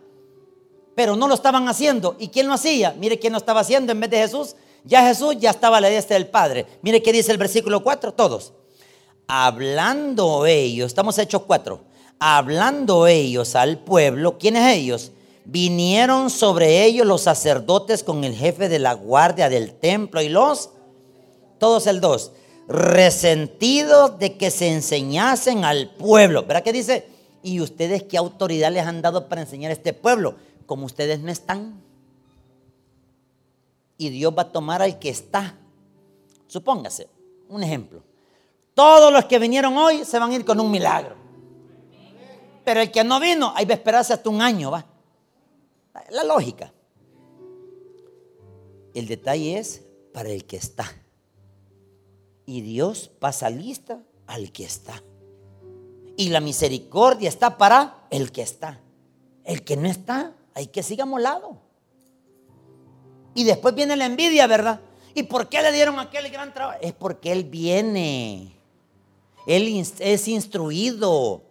Pero 0.97 1.15
no 1.15 1.29
lo 1.29 1.35
estaban 1.35 1.69
haciendo. 1.69 2.17
¿Y 2.19 2.29
quién 2.29 2.49
lo 2.49 2.55
hacía? 2.55 2.93
Mire 2.99 3.21
quién 3.21 3.33
lo 3.33 3.39
estaba 3.39 3.61
haciendo 3.61 3.93
en 3.93 4.01
vez 4.01 4.11
de 4.11 4.19
Jesús. 4.19 4.57
Ya 4.85 5.07
Jesús 5.07 5.37
ya 5.39 5.51
estaba 5.51 5.77
a 5.77 5.81
la 5.81 5.89
diestra 5.89 6.15
del 6.15 6.27
Padre. 6.27 6.67
Mire 6.83 7.01
qué 7.01 7.13
dice 7.13 7.31
el 7.31 7.39
versículo 7.39 7.85
4, 7.85 8.15
todos. 8.15 8.53
Hablando 9.29 10.45
ellos, 10.45 10.89
estamos 10.89 11.17
hechos 11.19 11.43
cuatro. 11.47 11.83
Hablando 12.19 13.07
ellos 13.07 13.55
al 13.55 13.79
pueblo, 13.79 14.39
¿quiénes 14.39 14.77
ellos? 14.77 15.13
Vinieron 15.45 16.31
sobre 16.31 16.85
ellos 16.85 17.07
los 17.07 17.23
sacerdotes 17.23 18.03
con 18.03 18.25
el 18.25 18.35
jefe 18.35 18.69
de 18.69 18.81
la 18.81 18.95
guardia 18.95 19.49
del 19.49 19.75
templo 19.75 20.21
y 20.21 20.29
los, 20.29 20.71
todos 21.59 21.87
el 21.87 22.01
dos, 22.01 22.33
resentidos 22.71 24.19
de 24.21 24.37
que 24.37 24.51
se 24.51 24.73
enseñasen 24.73 25.65
al 25.65 25.91
pueblo. 25.91 26.45
¿Verdad 26.45 26.63
que 26.63 26.73
dice? 26.73 27.09
¿Y 27.43 27.61
ustedes 27.61 28.05
qué 28.05 28.17
autoridad 28.17 28.71
les 28.71 28.87
han 28.87 29.03
dado 29.03 29.29
para 29.29 29.41
enseñar 29.41 29.71
a 29.71 29.75
este 29.75 29.93
pueblo? 29.93 30.37
Como 30.67 30.87
ustedes 30.87 31.19
no 31.21 31.33
están 31.33 31.83
y 34.01 34.09
Dios 34.09 34.33
va 34.37 34.43
a 34.43 34.53
tomar 34.53 34.81
al 34.81 34.99
que 34.99 35.11
está. 35.11 35.55
Supóngase, 36.47 37.07
un 37.51 37.63
ejemplo. 37.63 38.03
Todos 38.73 39.13
los 39.13 39.27
que 39.27 39.39
vinieron 39.39 39.77
hoy 39.77 40.07
se 40.07 40.19
van 40.19 40.31
a 40.31 40.35
ir 40.37 40.45
con 40.45 40.59
un 40.59 40.71
milagro. 40.71 41.17
Pero 42.65 42.81
el 42.81 42.91
que 42.91 43.05
no 43.05 43.21
vino, 43.21 43.53
hay 43.55 43.67
que 43.67 43.75
esperarse 43.75 44.15
hasta 44.15 44.31
un 44.31 44.41
año, 44.41 44.71
va. 44.71 44.87
La 46.11 46.25
lógica. 46.25 46.73
El 48.95 49.07
detalle 49.07 49.59
es 49.59 49.83
para 50.15 50.31
el 50.31 50.47
que 50.47 50.57
está. 50.57 50.91
Y 52.51 52.63
Dios 52.63 53.13
pasa 53.21 53.49
lista 53.49 54.03
al 54.27 54.51
que 54.51 54.65
está. 54.65 55.01
Y 56.17 56.31
la 56.31 56.41
misericordia 56.41 57.29
está 57.29 57.57
para 57.57 58.09
el 58.11 58.33
que 58.33 58.43
está. 58.43 58.81
El 59.45 59.63
que 59.63 59.77
no 59.77 59.87
está, 59.87 60.35
hay 60.53 60.67
que 60.67 60.83
siga 60.83 61.05
molado. 61.05 61.61
Y 63.37 63.45
después 63.45 63.73
viene 63.77 63.95
la 63.95 64.07
envidia, 64.07 64.49
¿verdad? 64.49 64.81
¿Y 65.15 65.23
por 65.23 65.49
qué 65.49 65.63
le 65.63 65.71
dieron 65.71 66.01
aquel 66.01 66.29
gran 66.29 66.53
trabajo? 66.53 66.81
Es 66.83 66.93
porque 66.93 67.31
Él 67.31 67.45
viene. 67.45 68.57
Él 69.47 69.87
es 70.01 70.27
instruido. 70.27 71.45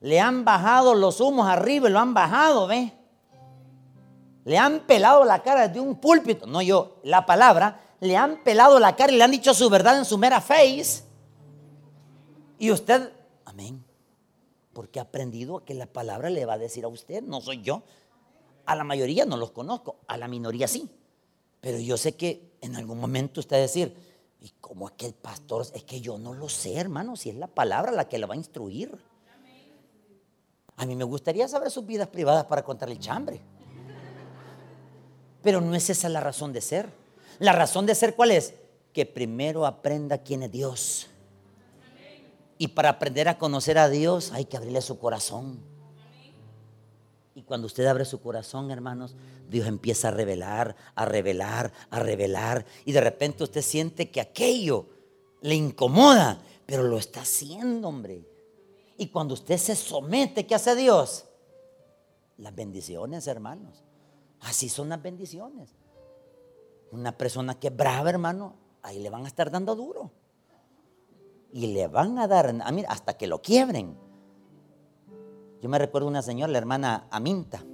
Le 0.00 0.20
han 0.20 0.44
bajado 0.44 0.94
los 0.94 1.18
humos 1.22 1.48
arriba 1.48 1.88
lo 1.88 1.98
han 1.98 2.12
bajado, 2.12 2.66
¿ve? 2.66 2.92
Le 4.44 4.58
han 4.58 4.80
pelado 4.80 5.24
la 5.24 5.42
cara 5.42 5.66
de 5.66 5.80
un 5.80 5.94
púlpito. 5.94 6.46
No 6.46 6.60
yo, 6.60 7.00
la 7.04 7.24
palabra. 7.24 7.80
Le 8.04 8.18
han 8.18 8.44
pelado 8.44 8.78
la 8.78 8.94
cara 8.96 9.10
y 9.10 9.16
le 9.16 9.24
han 9.24 9.30
dicho 9.30 9.54
su 9.54 9.70
verdad 9.70 9.96
en 9.96 10.04
su 10.04 10.18
mera 10.18 10.42
face. 10.42 11.04
Y 12.58 12.70
usted, 12.70 13.10
amén. 13.46 13.82
Porque 14.74 14.98
ha 14.98 15.04
aprendido 15.04 15.64
que 15.64 15.72
la 15.72 15.86
palabra 15.86 16.28
le 16.28 16.44
va 16.44 16.52
a 16.52 16.58
decir 16.58 16.84
a 16.84 16.88
usted, 16.88 17.22
no 17.22 17.40
soy 17.40 17.62
yo. 17.62 17.82
A 18.66 18.74
la 18.74 18.84
mayoría 18.84 19.24
no 19.24 19.38
los 19.38 19.52
conozco, 19.52 19.96
a 20.06 20.18
la 20.18 20.28
minoría 20.28 20.68
sí. 20.68 20.86
Pero 21.62 21.78
yo 21.78 21.96
sé 21.96 22.14
que 22.14 22.52
en 22.60 22.76
algún 22.76 23.00
momento 23.00 23.40
usted 23.40 23.56
va 23.56 23.60
a 23.60 23.62
decir, 23.62 23.96
¿y 24.38 24.50
cómo 24.60 24.88
es 24.88 24.94
que 24.98 25.06
el 25.06 25.14
pastor? 25.14 25.64
Es 25.72 25.84
que 25.84 26.02
yo 26.02 26.18
no 26.18 26.34
lo 26.34 26.50
sé, 26.50 26.76
hermano, 26.76 27.16
si 27.16 27.30
es 27.30 27.36
la 27.36 27.46
palabra 27.46 27.90
la 27.90 28.06
que 28.06 28.18
lo 28.18 28.28
va 28.28 28.34
a 28.34 28.36
instruir. 28.36 28.98
A 30.76 30.84
mí 30.84 30.94
me 30.94 31.04
gustaría 31.04 31.48
saber 31.48 31.70
sus 31.70 31.86
vidas 31.86 32.08
privadas 32.08 32.44
para 32.44 32.62
contarle 32.62 32.96
el 32.96 33.00
chambre. 33.00 33.40
Pero 35.40 35.62
no 35.62 35.74
es 35.74 35.88
esa 35.88 36.10
la 36.10 36.20
razón 36.20 36.52
de 36.52 36.60
ser. 36.60 37.03
La 37.38 37.52
razón 37.52 37.86
de 37.86 37.94
ser, 37.94 38.14
¿cuál 38.14 38.30
es? 38.30 38.54
Que 38.92 39.06
primero 39.06 39.66
aprenda 39.66 40.18
quién 40.18 40.42
es 40.42 40.52
Dios. 40.52 41.08
Y 42.58 42.68
para 42.68 42.90
aprender 42.90 43.28
a 43.28 43.38
conocer 43.38 43.78
a 43.78 43.88
Dios 43.88 44.32
hay 44.32 44.44
que 44.44 44.56
abrirle 44.56 44.80
su 44.80 44.98
corazón. 44.98 45.58
Y 47.34 47.42
cuando 47.42 47.66
usted 47.66 47.84
abre 47.86 48.04
su 48.04 48.20
corazón, 48.20 48.70
hermanos, 48.70 49.16
Dios 49.48 49.66
empieza 49.66 50.08
a 50.08 50.10
revelar, 50.12 50.76
a 50.94 51.04
revelar, 51.04 51.72
a 51.90 51.98
revelar. 51.98 52.64
Y 52.84 52.92
de 52.92 53.00
repente 53.00 53.42
usted 53.42 53.62
siente 53.62 54.10
que 54.10 54.20
aquello 54.20 54.86
le 55.40 55.56
incomoda, 55.56 56.40
pero 56.64 56.84
lo 56.84 56.96
está 56.96 57.22
haciendo, 57.22 57.88
hombre. 57.88 58.24
Y 58.96 59.08
cuando 59.08 59.34
usted 59.34 59.58
se 59.58 59.74
somete, 59.74 60.46
¿qué 60.46 60.54
hace 60.54 60.76
Dios? 60.76 61.24
Las 62.38 62.54
bendiciones, 62.54 63.26
hermanos. 63.26 63.82
Así 64.40 64.68
son 64.68 64.88
las 64.88 65.02
bendiciones. 65.02 65.70
Una 66.94 67.18
persona 67.18 67.58
que 67.58 67.68
es 67.68 67.76
brava, 67.76 68.08
hermano, 68.08 68.54
ahí 68.82 69.00
le 69.00 69.10
van 69.10 69.24
a 69.24 69.26
estar 69.26 69.50
dando 69.50 69.74
duro. 69.74 70.12
Y 71.52 71.66
le 71.74 71.88
van 71.88 72.18
a 72.20 72.28
dar, 72.28 72.54
hasta 72.88 73.16
que 73.16 73.26
lo 73.26 73.42
quiebren. 73.42 73.98
Yo 75.60 75.68
me 75.68 75.76
recuerdo 75.76 76.06
una 76.06 76.22
señora, 76.22 76.52
la 76.52 76.58
hermana 76.58 77.08
Aminta. 77.10 77.64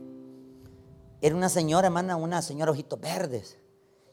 Era 1.20 1.36
una 1.36 1.50
señora, 1.50 1.88
hermana, 1.88 2.16
una 2.16 2.40
señora 2.40 2.70
ojitos 2.70 2.98
verdes. 2.98 3.58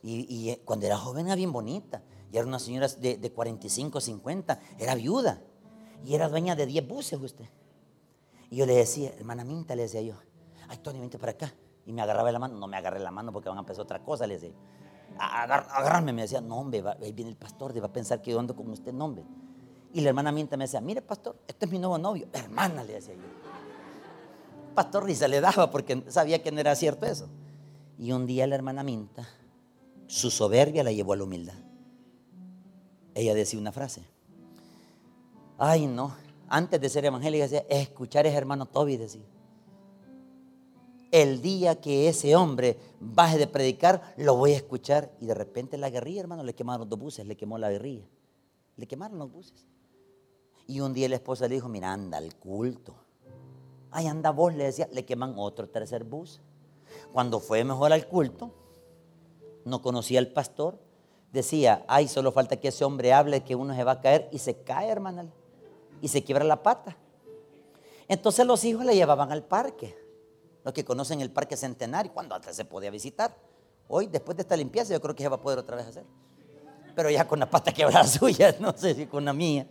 Y, 0.03 0.49
eh, 0.49 0.61
cuando 0.65 0.85
era 0.85 0.97
joven 0.97 1.27
era 1.27 1.35
bien 1.35 1.53
bonita. 1.53 2.03
Y 2.29 2.37
era 2.37 2.45
una 2.45 2.59
señora 2.59 2.89
de, 2.89 3.17
de 3.17 3.31
45, 3.31 4.01
50. 4.01 4.59
Era 4.77 4.93
viuda. 4.95 5.41
Y 6.03 6.15
era 6.15 6.27
dueña 6.27 6.57
de 6.57 6.65
10 6.65 6.85
buses 6.85 7.21
usted. 7.21 7.45
Y 8.49 8.57
yo 8.57 8.65
le 8.65 8.75
decía, 8.75 9.13
hermana 9.17 9.43
Aminta, 9.43 9.73
le 9.73 9.83
decía 9.83 10.01
yo, 10.01 10.15
ay, 10.67 10.79
Tony, 10.79 10.99
vente 10.99 11.17
para 11.17 11.31
acá. 11.31 11.53
Y 11.85 11.93
me 11.93 12.01
agarraba 12.01 12.29
la 12.29 12.39
mano. 12.39 12.57
No 12.57 12.67
me 12.67 12.75
agarré 12.75 12.99
la 12.99 13.11
mano 13.11 13.31
porque 13.31 13.47
van 13.47 13.57
a 13.57 13.61
empezar 13.61 13.83
otra 13.83 14.03
cosa, 14.03 14.27
le 14.27 14.33
decía. 14.33 14.53
Agarrarme, 15.19 16.13
me 16.13 16.23
decía, 16.23 16.41
no, 16.41 16.57
hombre, 16.59 16.83
ahí 17.01 17.11
viene 17.11 17.31
el 17.31 17.37
pastor, 17.37 17.79
va 17.81 17.87
a 17.87 17.93
pensar 17.93 18.21
que 18.21 18.31
yo 18.31 18.39
ando 18.39 18.55
con 18.55 18.69
usted, 18.69 18.93
no, 18.93 19.05
hombre. 19.05 19.23
Y 19.93 20.01
la 20.01 20.09
hermana 20.09 20.29
Aminta 20.29 20.57
me 20.57 20.65
decía, 20.65 20.81
mire, 20.81 21.01
pastor, 21.01 21.37
este 21.47 21.65
es 21.65 21.71
mi 21.71 21.79
nuevo 21.79 21.97
novio. 21.97 22.27
Hermana, 22.33 22.83
le 22.83 22.93
decía 22.93 23.15
yo 23.15 23.37
pastor 24.77 25.05
risa 25.05 25.27
le 25.27 25.41
daba 25.41 25.71
porque 25.71 26.03
sabía 26.07 26.43
que 26.43 26.51
no 26.51 26.59
era 26.59 26.75
cierto 26.75 27.07
eso. 27.07 27.27
Y 27.97 28.11
un 28.11 28.27
día 28.27 28.45
la 28.45 28.53
hermana 28.53 28.83
Minta, 28.83 29.27
su 30.05 30.29
soberbia 30.29 30.83
la 30.83 30.91
llevó 30.91 31.13
a 31.13 31.15
la 31.15 31.23
humildad. 31.23 31.55
Ella 33.15 33.33
decía 33.33 33.59
una 33.59 33.71
frase. 33.71 34.03
Ay, 35.57 35.87
no. 35.87 36.15
Antes 36.47 36.79
de 36.79 36.89
ser 36.89 37.05
evangélica 37.05 37.45
decía, 37.45 37.65
escuchar 37.69 38.27
es 38.27 38.35
hermano 38.35 38.67
Toby, 38.67 38.97
decía. 38.97 39.25
El 41.11 41.41
día 41.41 41.79
que 41.79 42.09
ese 42.09 42.35
hombre 42.35 42.77
baje 42.99 43.37
de 43.37 43.47
predicar, 43.47 44.13
lo 44.17 44.35
voy 44.35 44.53
a 44.53 44.57
escuchar. 44.57 45.11
Y 45.21 45.25
de 45.25 45.33
repente 45.33 45.77
la 45.77 45.89
guerrilla, 45.89 46.21
hermano, 46.21 46.43
le 46.43 46.53
quemaron 46.53 46.89
dos 46.89 46.99
buses, 46.99 47.25
le 47.25 47.37
quemó 47.37 47.57
la 47.57 47.69
guerrilla. 47.69 48.05
Le 48.75 48.87
quemaron 48.87 49.17
los 49.17 49.31
buses. 49.31 49.65
Y 50.67 50.81
un 50.81 50.93
día 50.93 51.07
la 51.07 51.15
esposa 51.15 51.47
le 51.47 51.55
dijo, 51.55 51.69
mira, 51.69 51.93
anda 51.93 52.17
al 52.17 52.35
culto. 52.35 52.95
Ahí 53.91 54.07
anda 54.07 54.31
vos, 54.31 54.53
le 54.53 54.65
decía, 54.65 54.89
le 54.91 55.05
queman 55.05 55.35
otro 55.37 55.69
tercer 55.69 56.03
bus. 56.03 56.41
Cuando 57.13 57.39
fue 57.39 57.63
mejor 57.63 57.93
al 57.93 58.07
culto, 58.07 58.51
no 59.63 59.81
conocía 59.81 60.19
al 60.19 60.27
pastor, 60.27 60.77
decía, 61.31 61.85
ay, 61.87 62.07
solo 62.07 62.31
falta 62.31 62.59
que 62.59 62.69
ese 62.69 62.83
hombre 62.83 63.13
hable 63.13 63.43
que 63.43 63.55
uno 63.55 63.75
se 63.75 63.83
va 63.83 63.93
a 63.93 64.01
caer 64.01 64.29
y 64.31 64.39
se 64.39 64.61
cae, 64.61 64.89
hermana, 64.89 65.29
y 66.01 66.07
se 66.07 66.23
quiebra 66.23 66.43
la 66.43 66.63
pata. 66.63 66.97
Entonces 68.07 68.45
los 68.45 68.63
hijos 68.65 68.85
le 68.85 68.95
llevaban 68.95 69.31
al 69.31 69.43
parque, 69.43 69.95
los 70.67 70.73
que 70.73 70.83
conocen 70.83 71.21
el 71.21 71.31
parque 71.31 71.55
centenario, 71.55 72.11
cuando 72.11 72.35
antes 72.35 72.53
se 72.53 72.65
podía 72.65 72.91
visitar. 72.91 73.33
Hoy, 73.87 74.07
después 74.07 74.35
de 74.35 74.41
esta 74.41 74.57
limpieza, 74.57 74.91
yo 74.91 74.99
creo 74.99 75.15
que 75.15 75.23
se 75.23 75.29
va 75.29 75.37
a 75.37 75.41
poder 75.41 75.59
otra 75.59 75.77
vez 75.77 75.87
hacer. 75.87 76.03
Pero 76.93 77.09
ya 77.09 77.25
con 77.25 77.39
la 77.39 77.49
pata 77.49 77.71
quebrada 77.71 78.03
suya, 78.05 78.53
no 78.59 78.77
sé 78.77 78.93
si 78.93 79.05
con 79.05 79.23
la 79.23 79.31
mía. 79.31 79.65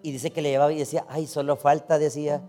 Y 0.00 0.10
dice 0.10 0.30
que 0.30 0.40
le 0.40 0.48
llevaba 0.48 0.72
y 0.72 0.78
decía, 0.78 1.04
ay, 1.06 1.26
solo 1.26 1.56
falta, 1.56 1.98
decía, 1.98 2.40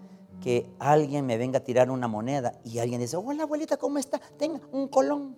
que 0.41 0.65
alguien 0.79 1.25
me 1.25 1.37
venga 1.37 1.57
a 1.57 1.61
tirar 1.61 1.91
una 1.91 2.07
moneda 2.07 2.53
y 2.63 2.79
alguien 2.79 3.01
dice, 3.01 3.17
hola 3.17 3.43
abuelita, 3.43 3.75
¿cómo 3.75 3.97
está? 3.97 4.17
Tenga 4.37 4.61
un 4.71 4.87
colón. 4.87 5.35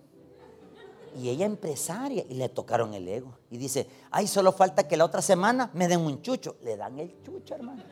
Y 1.20 1.30
ella 1.30 1.46
empresaria 1.46 2.24
y 2.28 2.34
le 2.34 2.48
tocaron 2.48 2.94
el 2.94 3.08
ego. 3.08 3.36
Y 3.50 3.56
dice, 3.56 3.88
ay, 4.12 4.28
solo 4.28 4.52
falta 4.52 4.86
que 4.86 4.96
la 4.96 5.04
otra 5.04 5.20
semana 5.20 5.68
me 5.74 5.88
den 5.88 5.98
un 5.98 6.22
chucho. 6.22 6.58
Le 6.62 6.76
dan 6.76 6.96
el 7.00 7.20
chucho, 7.24 7.56
hermano. 7.56 7.82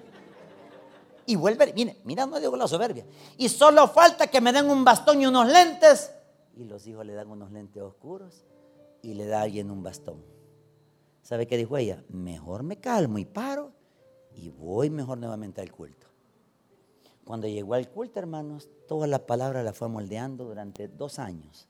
Y 1.26 1.34
vuelve, 1.34 1.72
mire, 1.74 2.00
mira, 2.04 2.24
no 2.24 2.38
digo 2.38 2.56
la 2.56 2.68
soberbia. 2.68 3.04
Y 3.36 3.48
solo 3.48 3.88
falta 3.88 4.28
que 4.28 4.40
me 4.40 4.52
den 4.52 4.70
un 4.70 4.84
bastón 4.84 5.20
y 5.20 5.26
unos 5.26 5.48
lentes. 5.48 6.12
Y 6.56 6.64
los 6.64 6.86
hijos 6.86 7.04
le 7.04 7.14
dan 7.14 7.28
unos 7.28 7.50
lentes 7.50 7.82
oscuros 7.82 8.44
y 9.02 9.14
le 9.14 9.26
da 9.26 9.40
a 9.40 9.42
alguien 9.42 9.70
un 9.70 9.82
bastón. 9.82 10.24
¿Sabe 11.22 11.46
qué 11.46 11.56
dijo 11.56 11.76
ella? 11.76 12.04
Mejor 12.08 12.62
me 12.62 12.78
calmo 12.78 13.18
y 13.18 13.24
paro 13.24 13.72
y 14.32 14.50
voy 14.50 14.90
mejor 14.90 15.18
nuevamente 15.18 15.60
al 15.60 15.72
culto. 15.72 16.06
Cuando 17.24 17.48
llegó 17.48 17.74
al 17.74 17.90
culto, 17.90 18.20
hermanos, 18.20 18.68
toda 18.86 19.08
la 19.08 19.26
palabra 19.26 19.64
la 19.64 19.72
fue 19.72 19.88
moldeando 19.88 20.44
durante 20.44 20.86
dos 20.86 21.18
años. 21.18 21.68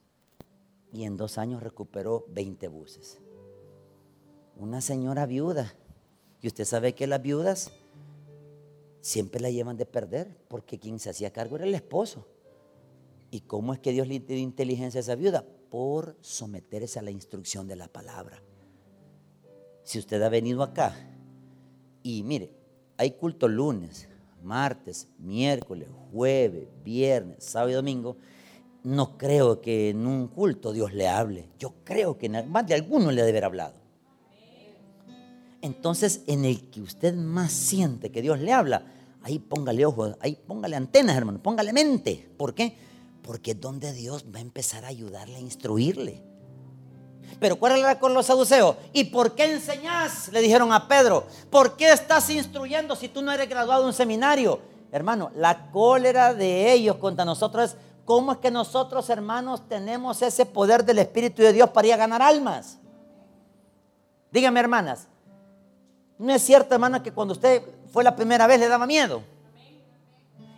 Y 0.93 1.03
en 1.03 1.17
dos 1.17 1.39
años 1.39 1.63
recuperó 1.63 2.25
20 2.29 2.67
buses. 2.67 3.19
Una 4.55 4.81
señora 4.81 5.25
viuda. 5.25 5.73
Y 6.41 6.47
usted 6.47 6.65
sabe 6.65 6.93
que 6.93 7.07
las 7.07 7.23
viudas 7.23 7.71
siempre 9.07 9.39
la 9.39 9.49
llevan 9.49 9.77
de 9.77 9.85
perder, 9.85 10.35
porque 10.49 10.79
quien 10.79 10.99
se 10.99 11.09
hacía 11.09 11.31
cargo 11.31 11.55
era 11.55 11.63
el 11.63 11.73
esposo. 11.73 12.27
¿Y 13.31 13.39
cómo 13.39 13.73
es 13.73 13.79
que 13.79 13.93
Dios 13.93 14.05
le 14.05 14.19
dio 14.19 14.37
inteligencia 14.37 14.99
a 14.99 15.01
esa 15.01 15.15
viuda? 15.15 15.45
Por 15.69 16.17
someterse 16.19 16.99
a 16.99 17.01
la 17.01 17.11
instrucción 17.11 17.69
de 17.69 17.77
la 17.77 17.87
palabra. 17.87 18.43
Si 19.83 19.97
usted 19.97 20.21
ha 20.21 20.27
venido 20.27 20.61
acá 20.61 20.93
y 22.03 22.21
mire, 22.23 22.51
hay 22.97 23.11
culto 23.11 23.47
lunes, 23.47 24.09
martes, 24.43 25.07
miércoles, 25.19 25.87
jueves, 26.11 26.67
viernes, 26.83 27.45
sábado 27.45 27.71
y 27.71 27.75
domingo, 27.75 28.17
no 28.83 29.17
creo 29.17 29.61
que 29.61 29.91
en 29.91 30.05
un 30.05 30.27
culto 30.27 30.73
Dios 30.73 30.93
le 30.93 31.07
hable. 31.07 31.47
Yo 31.57 31.75
creo 31.85 32.17
que 32.17 32.27
más 32.27 32.67
de 32.67 32.73
alguno 32.73 33.11
le 33.11 33.21
debe 33.21 33.29
haber 33.29 33.45
hablado. 33.45 33.75
Entonces, 35.61 36.23
en 36.27 36.43
el 36.43 36.69
que 36.69 36.81
usted 36.81 37.15
más 37.15 37.53
siente 37.53 38.11
que 38.11 38.21
Dios 38.21 38.39
le 38.41 38.51
habla, 38.51 38.96
ahí 39.27 39.39
póngale 39.39 39.85
ojos, 39.85 40.15
ahí 40.21 40.37
póngale 40.47 40.77
antenas, 40.77 41.17
hermano, 41.17 41.39
póngale 41.43 41.73
mente. 41.73 42.29
¿Por 42.37 42.53
qué? 42.53 42.77
Porque 43.21 43.51
es 43.51 43.59
donde 43.59 43.91
Dios 43.91 44.25
va 44.33 44.39
a 44.39 44.41
empezar 44.41 44.85
a 44.85 44.87
ayudarle, 44.87 45.35
a 45.35 45.39
instruirle. 45.39 46.23
Pero 47.37 47.59
¿cuál 47.59 47.77
era 47.77 47.99
con 47.99 48.13
los 48.13 48.25
saduceos? 48.25 48.77
¿Y 48.93 49.03
por 49.05 49.35
qué 49.35 49.51
enseñás? 49.51 50.29
Le 50.29 50.41
dijeron 50.41 50.71
a 50.71 50.87
Pedro. 50.87 51.27
¿Por 51.49 51.75
qué 51.75 51.91
estás 51.91 52.29
instruyendo 52.29 52.95
si 52.95 53.09
tú 53.09 53.21
no 53.21 53.33
eres 53.33 53.49
graduado 53.49 53.81
de 53.81 53.87
un 53.87 53.93
seminario? 53.93 54.61
Hermano, 54.93 55.29
la 55.35 55.71
cólera 55.71 56.33
de 56.33 56.71
ellos 56.71 56.95
contra 56.95 57.25
nosotros 57.25 57.71
es 57.71 57.77
cómo 58.05 58.31
es 58.31 58.37
que 58.37 58.49
nosotros, 58.49 59.09
hermanos, 59.09 59.67
tenemos 59.67 60.21
ese 60.21 60.45
poder 60.45 60.85
del 60.85 60.99
Espíritu 60.99 61.41
de 61.41 61.51
Dios 61.51 61.69
para 61.71 61.87
ir 61.87 61.93
a 61.93 61.97
ganar 61.97 62.21
almas. 62.21 62.79
Dígame, 64.31 64.61
hermanas, 64.61 65.09
¿no 66.17 66.33
es 66.33 66.41
cierto, 66.41 66.73
hermano, 66.73 67.03
que 67.03 67.11
cuando 67.11 67.33
usted 67.33 67.61
fue 67.91 68.03
la 68.03 68.15
primera 68.15 68.47
vez 68.47 68.59
le 68.59 68.67
daba 68.67 68.85
miedo? 68.85 69.23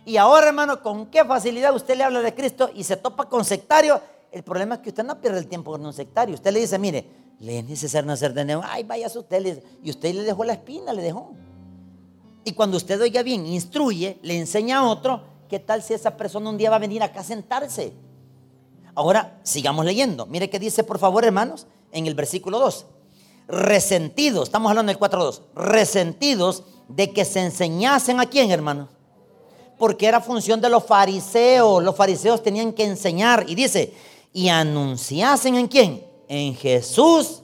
Y 0.04 0.16
ahora, 0.16 0.48
hermano, 0.48 0.82
con 0.82 1.06
qué 1.06 1.24
facilidad 1.24 1.74
usted 1.74 1.96
le 1.96 2.04
habla 2.04 2.20
de 2.20 2.34
Cristo 2.34 2.70
y 2.74 2.84
se 2.84 2.96
topa 2.96 3.28
con 3.28 3.44
sectario 3.44 4.00
el 4.32 4.42
problema 4.44 4.76
es 4.76 4.80
que 4.80 4.90
usted 4.90 5.04
no 5.04 5.20
pierde 5.20 5.38
el 5.38 5.46
tiempo 5.46 5.72
con 5.72 5.84
un 5.84 5.92
sectario. 5.92 6.34
Usted 6.34 6.52
le 6.52 6.60
dice, 6.60 6.78
mire, 6.78 7.04
le 7.40 7.58
es 7.58 7.64
necesario 7.64 8.06
nacer 8.06 8.32
de 8.32 8.44
nuevo. 8.44 8.62
Ay, 8.64 8.84
vaya 8.84 9.06
a 9.06 9.18
usted. 9.18 9.62
Y 9.82 9.90
usted 9.90 10.14
le 10.14 10.22
dejó 10.22 10.44
la 10.44 10.52
espina, 10.52 10.92
le 10.92 11.02
dejó. 11.02 11.34
Y 12.44 12.52
cuando 12.52 12.76
usted 12.76 13.00
oiga 13.00 13.22
bien, 13.22 13.44
instruye, 13.46 14.18
le 14.22 14.38
enseña 14.38 14.78
a 14.78 14.84
otro, 14.84 15.22
¿qué 15.48 15.58
tal 15.58 15.82
si 15.82 15.94
esa 15.94 16.16
persona 16.16 16.48
un 16.48 16.56
día 16.56 16.70
va 16.70 16.76
a 16.76 16.80
venir 16.80 17.02
acá 17.02 17.20
a 17.20 17.24
sentarse? 17.24 17.92
Ahora, 18.94 19.40
sigamos 19.42 19.84
leyendo. 19.84 20.26
Mire 20.26 20.48
qué 20.48 20.58
dice, 20.58 20.84
por 20.84 20.98
favor, 20.98 21.24
hermanos, 21.24 21.66
en 21.90 22.06
el 22.06 22.14
versículo 22.14 22.58
2. 22.60 22.86
Resentidos, 23.50 24.44
estamos 24.44 24.70
hablando 24.70 24.92
del 24.92 25.00
4.2. 25.00 25.40
Resentidos 25.54 26.62
de 26.88 27.12
que 27.12 27.24
se 27.24 27.40
enseñasen 27.40 28.20
a 28.20 28.26
quién, 28.26 28.50
hermanos. 28.50 28.88
Porque 29.78 30.06
era 30.06 30.20
función 30.20 30.60
de 30.60 30.68
los 30.68 30.84
fariseos. 30.84 31.82
Los 31.82 31.96
fariseos 31.96 32.42
tenían 32.42 32.72
que 32.72 32.84
enseñar. 32.84 33.44
Y 33.48 33.54
dice, 33.54 33.94
y 34.32 34.48
anunciasen 34.48 35.56
en 35.56 35.68
quién? 35.68 36.06
En 36.28 36.54
Jesús. 36.54 37.42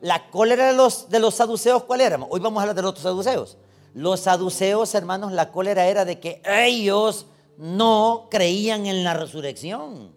La 0.00 0.30
cólera 0.30 0.68
de 0.68 0.76
los, 0.76 1.08
de 1.08 1.20
los 1.20 1.34
saduceos, 1.34 1.84
¿cuál 1.84 2.00
era? 2.00 2.18
Hoy 2.28 2.40
vamos 2.40 2.58
a 2.58 2.62
hablar 2.62 2.74
de 2.74 2.82
los 2.82 2.90
otros 2.90 3.04
saduceos. 3.04 3.56
Los 3.94 4.20
saduceos, 4.20 4.94
hermanos, 4.94 5.32
la 5.32 5.52
cólera 5.52 5.86
era 5.86 6.04
de 6.04 6.18
que 6.18 6.42
ellos 6.46 7.26
no 7.58 8.26
creían 8.30 8.86
en 8.86 9.04
la 9.04 9.14
resurrección. 9.14 10.12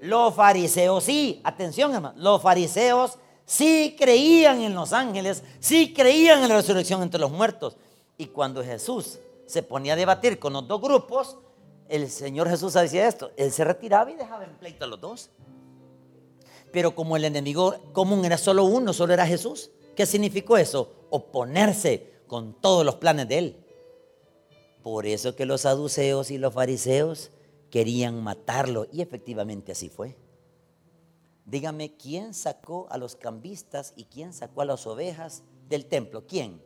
Los 0.00 0.34
fariseos 0.34 1.04
sí, 1.04 1.40
atención 1.44 1.94
hermano, 1.94 2.14
los 2.18 2.42
fariseos 2.42 3.18
sí 3.46 3.96
creían 3.98 4.60
en 4.60 4.74
los 4.74 4.92
ángeles, 4.92 5.42
sí 5.60 5.92
creían 5.92 6.42
en 6.42 6.48
la 6.48 6.56
resurrección 6.56 7.02
entre 7.02 7.20
los 7.20 7.30
muertos. 7.30 7.76
Y 8.16 8.26
cuando 8.26 8.62
Jesús 8.62 9.18
se 9.46 9.62
ponía 9.62 9.94
a 9.94 9.96
debatir 9.96 10.38
con 10.38 10.52
los 10.52 10.66
dos 10.66 10.80
grupos, 10.80 11.36
el 11.88 12.08
Señor 12.10 12.48
Jesús 12.48 12.72
decía 12.72 13.06
esto, 13.06 13.32
Él 13.36 13.50
se 13.52 13.64
retiraba 13.64 14.10
y 14.10 14.14
dejaba 14.14 14.44
en 14.44 14.54
pleito 14.56 14.84
a 14.84 14.88
los 14.88 15.00
dos. 15.00 15.30
Pero 16.72 16.94
como 16.94 17.16
el 17.16 17.24
enemigo 17.24 17.76
común 17.92 18.24
era 18.24 18.38
solo 18.38 18.64
uno, 18.64 18.92
solo 18.92 19.12
era 19.12 19.26
Jesús, 19.26 19.70
¿qué 19.94 20.06
significó 20.06 20.56
eso? 20.56 20.90
Oponerse 21.10 22.22
con 22.26 22.54
todos 22.54 22.84
los 22.84 22.94
planes 22.94 23.28
de 23.28 23.38
Él. 23.38 23.56
Por 24.82 25.06
eso 25.06 25.36
que 25.36 25.44
los 25.46 25.60
saduceos 25.60 26.30
y 26.30 26.38
los 26.38 26.54
fariseos 26.54 27.30
querían 27.70 28.22
matarlo 28.22 28.86
y 28.90 29.02
efectivamente 29.02 29.72
así 29.72 29.88
fue. 29.88 30.16
Dígame, 31.44 31.96
¿quién 31.96 32.34
sacó 32.34 32.86
a 32.90 32.98
los 32.98 33.16
cambistas 33.16 33.92
y 33.96 34.04
quién 34.04 34.32
sacó 34.32 34.62
a 34.62 34.64
las 34.64 34.86
ovejas 34.86 35.42
del 35.68 35.86
templo? 35.86 36.26
¿Quién? 36.26 36.62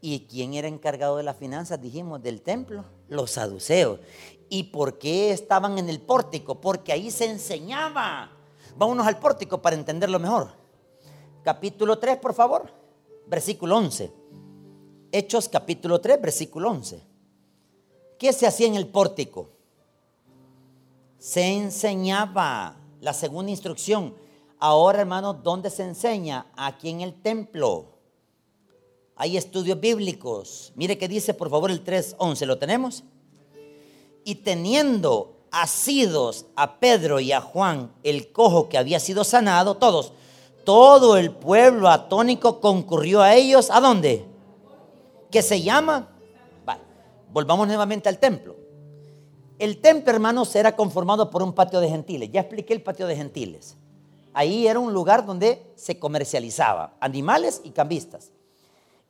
¿Y 0.00 0.26
quién 0.26 0.54
era 0.54 0.68
encargado 0.68 1.16
de 1.16 1.22
las 1.22 1.36
finanzas? 1.36 1.80
Dijimos, 1.80 2.22
del 2.22 2.42
templo, 2.42 2.84
los 3.08 3.32
saduceos. 3.32 4.00
¿Y 4.48 4.64
por 4.64 4.98
qué 4.98 5.32
estaban 5.32 5.78
en 5.78 5.88
el 5.88 6.00
pórtico? 6.00 6.60
Porque 6.60 6.92
ahí 6.92 7.10
se 7.10 7.30
enseñaba. 7.30 8.32
Vámonos 8.76 9.06
al 9.06 9.18
pórtico 9.18 9.62
para 9.62 9.76
entenderlo 9.76 10.18
mejor. 10.18 10.48
Capítulo 11.44 11.98
3, 11.98 12.18
por 12.18 12.34
favor, 12.34 12.72
versículo 13.26 13.76
11. 13.76 14.12
Hechos 15.12 15.48
capítulo 15.48 16.00
3, 16.00 16.20
versículo 16.20 16.70
11. 16.70 17.02
¿Qué 18.18 18.32
se 18.32 18.46
hacía 18.46 18.66
en 18.66 18.76
el 18.76 18.88
pórtico? 18.88 19.50
Se 21.18 21.44
enseñaba. 21.44 22.81
La 23.02 23.12
segunda 23.12 23.50
instrucción. 23.50 24.14
Ahora, 24.60 25.00
hermanos, 25.00 25.42
¿dónde 25.42 25.70
se 25.70 25.82
enseña? 25.82 26.46
Aquí 26.56 26.88
en 26.88 27.00
el 27.00 27.20
templo. 27.20 27.98
Hay 29.16 29.36
estudios 29.36 29.80
bíblicos. 29.80 30.72
Mire 30.76 30.96
que 30.96 31.08
dice, 31.08 31.34
por 31.34 31.50
favor, 31.50 31.72
el 31.72 31.82
3.11. 31.84 32.46
¿Lo 32.46 32.58
tenemos? 32.58 33.02
Y 34.24 34.36
teniendo 34.36 35.34
asidos 35.50 36.46
a 36.54 36.78
Pedro 36.78 37.18
y 37.18 37.32
a 37.32 37.40
Juan, 37.40 37.92
el 38.04 38.30
cojo 38.30 38.68
que 38.68 38.78
había 38.78 39.00
sido 39.00 39.24
sanado, 39.24 39.78
todos, 39.78 40.12
todo 40.64 41.16
el 41.16 41.32
pueblo 41.32 41.88
atónico 41.88 42.60
concurrió 42.60 43.20
a 43.20 43.34
ellos. 43.34 43.68
¿A 43.72 43.80
dónde? 43.80 44.24
¿Qué 45.32 45.42
se 45.42 45.60
llama? 45.60 46.08
volvamos 47.32 47.66
nuevamente 47.66 48.08
al 48.08 48.18
templo. 48.18 48.61
El 49.58 49.80
templo, 49.80 50.12
hermanos, 50.12 50.54
era 50.56 50.74
conformado 50.74 51.30
por 51.30 51.42
un 51.42 51.52
patio 51.52 51.80
de 51.80 51.88
gentiles. 51.88 52.30
Ya 52.32 52.40
expliqué 52.40 52.72
el 52.72 52.82
patio 52.82 53.06
de 53.06 53.16
gentiles. 53.16 53.76
Ahí 54.34 54.66
era 54.66 54.78
un 54.78 54.92
lugar 54.92 55.26
donde 55.26 55.72
se 55.76 55.98
comercializaba 55.98 56.94
animales 57.00 57.60
y 57.64 57.70
cambistas. 57.70 58.32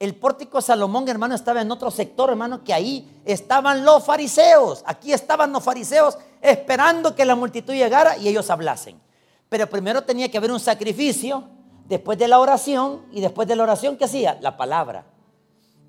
El 0.03 0.17
pórtico 0.17 0.61
Salomón, 0.61 1.09
hermano, 1.09 1.37
estaba 1.37 1.63
en 1.63 1.71
otro 1.71 1.89
sector, 1.89 2.31
hermano, 2.31 2.65
que 2.65 2.75
ahí 2.75 3.23
estaban 3.25 3.85
los 3.85 4.05
fariseos. 4.05 4.83
Aquí 4.85 5.13
estaban 5.13 5.53
los 5.53 5.63
fariseos 5.63 6.19
esperando 6.41 7.15
que 7.15 7.25
la 7.25 7.37
multitud 7.37 7.73
llegara 7.73 8.19
y 8.19 8.27
ellos 8.27 8.51
hablasen. 8.51 9.01
Pero 9.49 9.71
primero 9.71 10.03
tenía 10.03 10.29
que 10.29 10.39
haber 10.39 10.51
un 10.51 10.59
sacrificio, 10.59 11.45
después 11.87 12.19
de 12.19 12.27
la 12.27 12.41
oración, 12.41 13.03
y 13.13 13.21
después 13.21 13.47
de 13.47 13.55
la 13.55 13.63
oración, 13.63 13.97
¿qué 13.97 14.07
hacía? 14.07 14.39
La 14.41 14.57
palabra. 14.57 15.07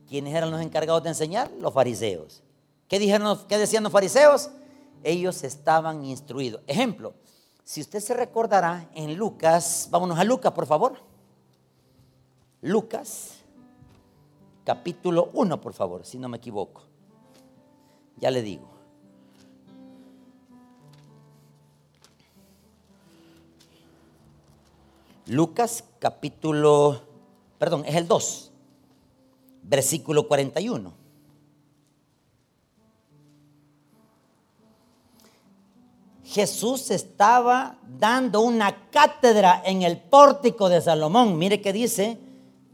¿Quiénes 0.08 0.36
eran 0.36 0.52
los 0.52 0.62
encargados 0.62 1.02
de 1.02 1.10
enseñar? 1.10 1.50
Los 1.60 1.74
fariseos. 1.74 2.43
¿Qué, 2.94 3.00
dijeron, 3.00 3.40
qué 3.50 3.58
decían 3.58 3.82
los 3.82 3.92
fariseos? 3.92 4.52
Ellos 5.04 5.44
estaban 5.44 6.06
instruidos. 6.06 6.62
Ejemplo, 6.68 7.16
si 7.64 7.82
usted 7.82 8.00
se 8.00 8.14
recordará 8.14 8.88
en 8.94 9.16
Lucas, 9.16 9.88
vámonos 9.90 10.20
a 10.20 10.24
Lucas, 10.24 10.52
por 10.52 10.68
favor. 10.68 11.00
Lucas 12.62 13.40
capítulo 14.64 15.32
1, 15.34 15.60
por 15.60 15.74
favor, 15.74 16.06
si 16.06 16.20
no 16.20 16.30
me 16.30 16.38
equivoco. 16.38 16.84
Ya 18.18 18.30
le 18.30 18.44
digo. 18.44 18.68
Lucas 25.26 25.84
capítulo, 25.98 27.02
perdón, 27.58 27.86
es 27.88 27.96
el 27.96 28.08
2, 28.08 28.52
versículo 29.64 30.28
41. 30.28 31.03
Jesús 36.34 36.90
estaba 36.90 37.78
dando 38.00 38.42
una 38.42 38.90
cátedra 38.90 39.62
en 39.64 39.84
el 39.84 40.00
pórtico 40.00 40.68
de 40.68 40.82
Salomón. 40.82 41.38
Mire 41.38 41.62
que 41.62 41.72
dice, 41.72 42.18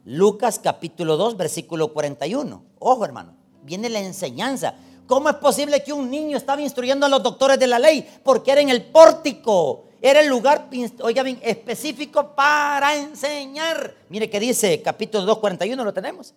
Lucas 0.06 0.60
capítulo 0.64 1.18
2, 1.18 1.36
versículo 1.36 1.92
41. 1.92 2.64
Ojo, 2.80 3.04
hermano, 3.04 3.34
viene 3.64 3.90
la 3.90 4.00
enseñanza. 4.00 4.76
¿Cómo 5.08 5.28
es 5.28 5.36
posible 5.36 5.84
que 5.84 5.92
un 5.92 6.10
niño 6.10 6.38
estaba 6.38 6.62
instruyendo 6.62 7.06
a 7.06 7.10
los 7.10 7.22
doctores 7.22 7.60
de 7.60 7.68
la 7.68 7.80
ley? 7.80 8.08
Porque 8.24 8.54
era 8.54 8.62
en 8.62 8.70
el 8.70 8.82
pórtico. 8.82 9.84
Era 10.02 10.22
el 10.22 10.28
lugar, 10.28 10.70
oiga 11.02 11.22
bien, 11.24 11.38
específico 11.44 12.34
para 12.34 12.96
enseñar. 12.96 13.94
Mire 14.08 14.30
que 14.30 14.40
dice 14.40 14.82
capítulo 14.82 15.26
2, 15.26 15.40
41, 15.40 15.84
¿lo 15.84 15.94
tenemos? 15.94 16.34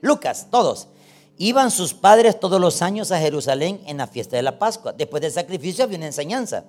Lucas, 0.00 0.46
todos. 0.50 0.88
Iban 1.38 1.70
sus 1.70 1.92
padres 1.92 2.40
todos 2.40 2.60
los 2.60 2.82
años 2.82 3.12
a 3.12 3.18
Jerusalén 3.18 3.80
en 3.86 3.98
la 3.98 4.06
fiesta 4.06 4.36
de 4.36 4.42
la 4.42 4.58
Pascua. 4.58 4.92
Después 4.92 5.20
del 5.20 5.32
sacrificio 5.32 5.84
había 5.84 5.98
una 5.98 6.06
enseñanza. 6.06 6.64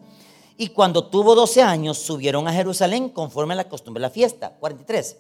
Y 0.58 0.70
cuando 0.70 1.06
tuvo 1.06 1.36
12 1.36 1.62
años, 1.62 1.98
subieron 1.98 2.48
a 2.48 2.54
Jerusalén 2.54 3.10
conforme 3.10 3.54
a 3.54 3.58
la 3.58 3.70
costumbre 3.70 4.02
de 4.02 4.08
la 4.08 4.14
fiesta. 4.14 4.56
43. 4.60 5.18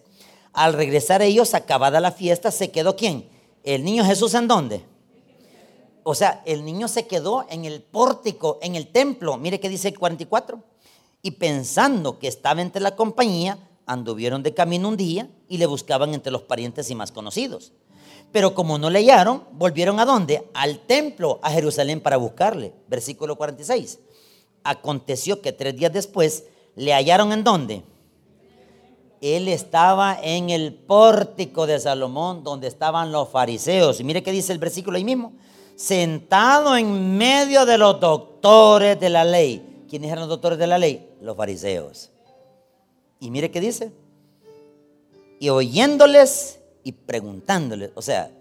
Al 0.53 0.73
regresar 0.73 1.21
ellos, 1.21 1.53
acabada 1.53 1.99
la 1.99 2.11
fiesta, 2.11 2.51
se 2.51 2.71
quedó 2.71 2.95
quién? 2.95 3.29
El 3.63 3.83
niño 3.83 4.03
Jesús 4.03 4.33
en 4.33 4.47
dónde? 4.47 4.83
o 6.09 6.15
sea, 6.15 6.41
el 6.45 6.63
niño 6.63 6.87
se 6.87 7.05
quedó 7.05 7.45
en 7.49 7.65
el 7.65 7.81
pórtico, 7.81 8.59
en 8.61 8.77
el 8.77 8.87
templo. 8.87 9.35
Mire 9.35 9.59
qué 9.59 9.67
dice 9.67 9.89
el 9.89 9.99
44. 9.99 10.63
Y 11.21 11.31
pensando 11.31 12.17
que 12.17 12.29
estaba 12.29 12.61
entre 12.61 12.81
la 12.81 12.95
compañía, 12.95 13.57
anduvieron 13.85 14.41
de 14.41 14.53
camino 14.53 14.87
un 14.87 14.95
día 14.95 15.29
y 15.49 15.57
le 15.57 15.65
buscaban 15.65 16.13
entre 16.13 16.31
los 16.31 16.43
parientes 16.43 16.89
y 16.89 16.95
más 16.95 17.11
conocidos. 17.11 17.73
Pero 18.31 18.53
como 18.53 18.77
no 18.77 18.89
le 18.89 18.99
hallaron, 18.99 19.43
volvieron 19.53 19.99
a 19.99 20.05
dónde? 20.05 20.47
Al 20.53 20.79
templo, 20.79 21.39
a 21.41 21.51
Jerusalén 21.51 22.01
para 22.01 22.17
buscarle. 22.17 22.73
Versículo 22.87 23.35
46. 23.35 23.99
Aconteció 24.63 25.41
que 25.41 25.53
tres 25.53 25.75
días 25.75 25.93
después 25.93 26.43
le 26.75 26.93
hallaron 26.93 27.31
en 27.31 27.43
dónde? 27.43 27.83
Él 29.21 29.47
estaba 29.47 30.19
en 30.21 30.49
el 30.49 30.73
pórtico 30.73 31.65
de 31.65 31.79
Salomón 31.79 32.43
donde 32.43 32.67
estaban 32.67 33.11
los 33.11 33.29
fariseos. 33.29 33.99
Y 33.99 34.03
mire 34.03 34.21
qué 34.21 34.31
dice 34.31 34.53
el 34.53 34.59
versículo 34.59 34.97
ahí 34.97 35.03
mismo. 35.03 35.33
Sentado 35.75 36.75
en 36.75 37.17
medio 37.17 37.65
de 37.65 37.77
los 37.77 37.99
doctores 37.99 38.99
de 38.99 39.09
la 39.09 39.23
ley. 39.23 39.85
¿Quiénes 39.89 40.11
eran 40.11 40.21
los 40.21 40.29
doctores 40.29 40.59
de 40.59 40.67
la 40.67 40.77
ley? 40.77 41.09
Los 41.21 41.35
fariseos. 41.37 42.11
Y 43.19 43.31
mire 43.31 43.49
qué 43.49 43.59
dice. 43.59 43.91
Y 45.39 45.49
oyéndoles 45.49 46.56
y 46.87 46.93
preguntándoles. 46.93 47.91
O 47.95 48.01
sea, 48.01 48.31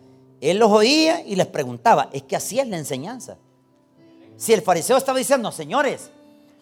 él 0.41 0.59
los 0.59 0.71
oía 0.71 1.21
y 1.27 1.35
les 1.35 1.49
preguntaba. 1.49 2.09
Es 2.13 2.23
que 2.23 2.37
así 2.37 2.61
es 2.61 2.69
la 2.69 2.77
enseñanza. 2.77 3.39
Si 4.37 4.53
el 4.53 4.63
fariseo 4.63 4.97
estaba 4.97 5.19
diciendo, 5.19 5.51
señores, 5.51 6.13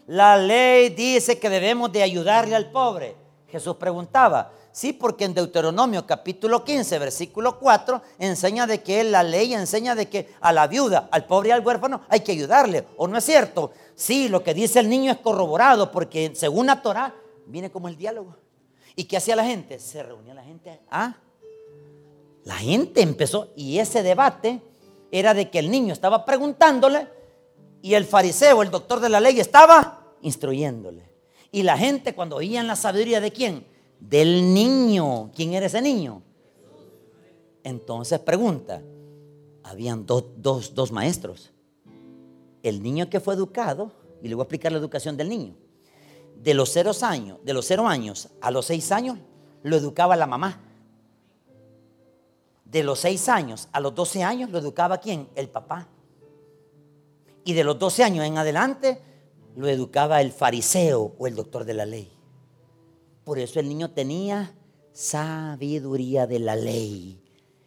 la 0.07 0.39
ley 0.39 0.89
dice 0.89 1.39
que 1.39 1.51
debemos 1.51 1.93
de 1.93 2.03
ayudarle 2.03 2.55
al 2.55 2.71
pobre. 2.71 3.17
Jesús 3.49 3.77
preguntaba, 3.77 4.51
sí, 4.73 4.95
porque 4.95 5.27
en 5.27 5.35
Deuteronomio 5.35 6.07
capítulo 6.07 6.65
15, 6.65 6.99
versículo 6.99 7.59
4, 7.59 8.01
enseña 8.19 8.67
de 8.67 8.83
que 8.83 9.05
la 9.05 9.23
ley 9.23 9.53
enseña 9.53 9.95
de 9.95 10.09
que 10.09 10.33
a 10.41 10.55
la 10.55 10.67
viuda, 10.67 11.11
al 11.13 11.27
pobre 11.27 11.51
y 11.51 11.53
al 11.53 11.67
huérfano 11.67 12.01
hay 12.09 12.21
que 12.21 12.33
ayudarle. 12.33 12.87
¿O 12.97 13.07
no 13.07 13.19
es 13.19 13.25
cierto? 13.25 13.73
Sí, 13.95 14.31
lo 14.31 14.43
que 14.43 14.55
dice 14.55 14.81
el 14.81 14.89
niño 14.89 15.13
es 15.13 15.19
corroborado 15.19 15.93
porque 15.93 16.33
según 16.35 16.65
la 16.65 16.81
Torah 16.81 17.15
viene 17.45 17.71
como 17.71 17.89
el 17.89 17.97
diálogo. 17.99 18.37
¿Y 18.97 19.05
qué 19.05 19.19
hacía 19.19 19.37
la 19.37 19.45
gente? 19.45 19.79
Se 19.79 20.03
reunía 20.03 20.33
la 20.33 20.45
gente. 20.45 20.81
Ah, 20.91 21.17
la 22.45 22.57
gente 22.57 23.01
empezó 23.01 23.53
y 23.57 23.79
ese 23.79 24.03
debate 24.03 24.61
era 25.11 25.35
de 25.35 25.51
que 25.51 25.59
el 25.59 25.71
niño 25.71 25.93
estaba 25.93 26.25
preguntándole 26.25 27.09
y 27.81 27.95
el 27.95 28.05
fariseo, 28.05 28.63
el 28.63 28.71
doctor 28.71 29.01
de 29.01 29.09
la 29.09 29.21
ley, 29.21 29.41
estaba 29.41 30.15
instruyéndole. 30.23 31.11
Y 31.53 31.63
la 31.63 31.77
gente 31.79 32.15
cuando 32.15 32.37
oían 32.37 32.67
la 32.67 32.77
sabiduría 32.77 33.21
de 33.21 33.31
quién? 33.31 33.67
Del 34.01 34.53
niño. 34.53 35.31
¿Quién 35.35 35.53
era 35.55 35.67
ese 35.67 35.81
niño? 35.81 36.23
Entonces 37.63 38.19
pregunta, 38.21 38.83
habían 39.63 40.05
dos, 40.07 40.93
maestros. 40.93 41.53
El 42.63 42.83
niño 42.83 43.09
que 43.09 43.21
fue 43.21 43.35
educado, 43.35 43.93
y 44.23 44.29
le 44.29 44.35
voy 44.35 44.43
a 44.43 44.45
explicar 44.45 44.73
la 44.73 44.79
educación 44.79 45.17
del 45.17 45.29
niño. 45.29 45.55
De 46.37 46.55
los 46.55 46.71
cero 46.71 46.93
años, 47.03 47.39
de 47.43 47.55
los 47.55 47.67
cero 47.67 47.87
años 47.87 48.29
a 48.41 48.51
los 48.51 48.67
seis 48.67 48.91
años, 48.93 49.19
lo 49.63 49.77
educaba 49.77 50.17
la 50.17 50.27
mamá. 50.27 50.61
De 52.75 52.83
los 52.83 52.99
seis 52.99 53.29
años 53.29 53.69
a 53.71 53.79
los 53.79 53.95
doce 53.95 54.25
años, 54.25 54.51
lo 54.51 54.59
educaba 54.59 54.99
quién? 54.99 55.29
El 55.37 55.49
papá. 55.49 55.87
Y 57.45 57.53
de 57.53 57.63
los 57.63 57.79
doce 57.79 58.03
años 58.03 58.27
en 58.27 58.37
adelante, 58.37 59.01
lo 59.55 59.69
educaba 59.69 60.21
el 60.21 60.33
fariseo 60.33 61.15
o 61.17 61.29
el 61.29 61.37
doctor 61.37 61.65
de 61.65 61.75
la 61.75 61.87
ley. 61.87 62.11
Por 63.23 63.39
eso 63.39 63.61
el 63.61 63.69
niño 63.69 63.93
tenía 63.93 64.57
sabiduría 64.91 66.27
de 66.27 66.41
la 66.41 66.57
ley. 66.57 67.23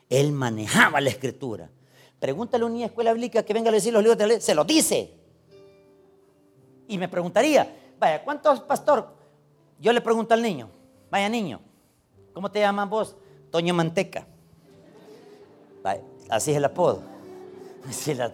Él 0.09 0.33
manejaba 0.33 0.99
la 0.99 1.09
escritura. 1.09 1.69
Pregúntale 2.19 2.65
a 2.65 2.67
una 2.67 2.85
escuela 2.87 3.13
bíblica 3.13 3.43
que 3.43 3.53
venga 3.53 3.69
a 3.69 3.73
decir 3.73 3.93
los 3.93 4.03
libros 4.03 4.17
de 4.17 4.23
la 4.25 4.33
ley. 4.33 4.41
Se 4.41 4.53
lo 4.53 4.65
dice. 4.65 5.09
Y 6.89 6.97
me 6.97 7.07
preguntaría, 7.07 7.93
vaya, 7.97 8.25
¿cuántos 8.25 8.59
pastor? 8.59 9.07
Yo 9.79 9.93
le 9.93 10.01
pregunto 10.01 10.33
al 10.33 10.41
niño, 10.41 10.69
vaya 11.09 11.29
niño, 11.29 11.61
¿cómo 12.33 12.51
te 12.51 12.59
llamas 12.59 12.89
vos? 12.89 13.15
Toño 13.51 13.73
Manteca. 13.73 14.27
Así 16.29 16.51
es 16.51 16.57
el 16.57 16.65
apodo. 16.65 17.01
Así 17.87 18.11
es 18.11 18.17
la 18.17 18.31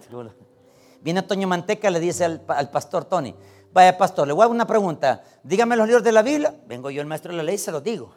Viene 1.00 1.22
Toño 1.22 1.46
Manteca, 1.46 1.90
le 1.90 2.00
dice 2.00 2.24
al, 2.24 2.40
pastor 2.70 3.04
Tony, 3.04 3.34
vaya 3.72 3.96
pastor, 3.96 4.26
le 4.26 4.32
voy 4.32 4.42
a 4.42 4.46
dar 4.46 4.54
una 4.54 4.66
pregunta, 4.66 5.22
dígame 5.42 5.76
los 5.76 5.86
libros 5.86 6.02
de 6.02 6.12
la 6.12 6.22
Biblia, 6.22 6.58
vengo 6.66 6.90
yo 6.90 7.00
el 7.02 7.06
maestro 7.06 7.30
de 7.30 7.36
la 7.36 7.42
ley, 7.42 7.58
se 7.58 7.70
los 7.70 7.84
digo. 7.84 8.12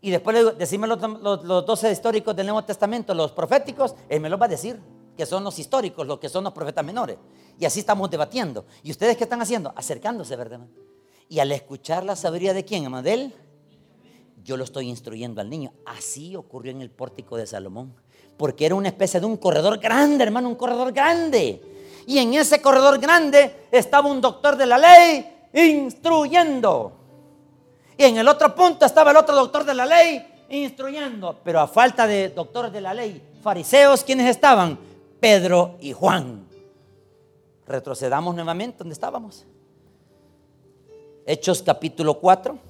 Y 0.00 0.10
después 0.10 0.34
le 0.34 0.40
digo, 0.40 0.52
decime 0.52 0.86
los, 0.86 1.00
los, 1.00 1.66
12 1.66 1.92
históricos 1.92 2.34
del 2.34 2.46
Nuevo 2.46 2.64
Testamento, 2.64 3.14
los 3.14 3.32
proféticos, 3.32 3.94
él 4.08 4.20
me 4.20 4.28
los 4.28 4.40
va 4.40 4.46
a 4.46 4.48
decir, 4.48 4.80
que 5.16 5.24
son 5.24 5.44
los 5.44 5.58
históricos, 5.58 6.06
los 6.06 6.18
que 6.18 6.28
son 6.28 6.42
los 6.42 6.52
profetas 6.52 6.84
menores. 6.84 7.16
Y 7.58 7.64
así 7.64 7.80
estamos 7.80 8.10
debatiendo. 8.10 8.64
¿Y 8.82 8.90
ustedes 8.90 9.16
qué 9.16 9.24
están 9.24 9.42
haciendo? 9.42 9.72
Acercándose, 9.76 10.34
¿verdad? 10.34 10.60
Y 11.28 11.38
al 11.38 11.52
escuchar 11.52 12.04
la 12.04 12.16
sabiduría 12.16 12.54
de 12.54 12.64
quién, 12.64 12.92
él, 13.06 13.34
yo 14.42 14.56
lo 14.56 14.64
estoy 14.64 14.88
instruyendo 14.88 15.40
al 15.40 15.50
niño. 15.50 15.72
Así 15.84 16.34
ocurrió 16.34 16.72
en 16.72 16.80
el 16.80 16.90
pórtico 16.90 17.36
de 17.36 17.46
Salomón. 17.46 17.94
Porque 18.40 18.64
era 18.64 18.74
una 18.74 18.88
especie 18.88 19.20
de 19.20 19.26
un 19.26 19.36
corredor 19.36 19.76
grande, 19.76 20.24
hermano, 20.24 20.48
un 20.48 20.54
corredor 20.54 20.92
grande 20.92 21.60
y 22.06 22.18
en 22.18 22.32
ese 22.32 22.62
corredor 22.62 22.98
grande 22.98 23.66
estaba 23.70 24.08
un 24.08 24.18
doctor 24.20 24.56
de 24.56 24.64
la 24.64 24.78
ley 24.78 25.46
instruyendo. 25.52 26.92
Y 27.98 28.04
en 28.04 28.16
el 28.16 28.26
otro 28.28 28.54
punto 28.54 28.86
estaba 28.86 29.10
el 29.10 29.18
otro 29.18 29.34
doctor 29.34 29.64
de 29.64 29.74
la 29.74 29.84
ley 29.84 30.26
instruyendo. 30.48 31.38
Pero 31.44 31.60
a 31.60 31.68
falta 31.68 32.06
de 32.06 32.30
doctores 32.30 32.72
de 32.72 32.80
la 32.80 32.94
ley, 32.94 33.22
fariseos, 33.42 34.02
¿quiénes 34.02 34.28
estaban? 34.30 34.78
Pedro 35.20 35.76
y 35.80 35.92
Juan. 35.92 36.48
Retrocedamos 37.66 38.34
nuevamente 38.34 38.78
donde 38.78 38.94
estábamos. 38.94 39.44
Hechos 41.26 41.62
capítulo 41.62 42.18
4. 42.18 42.69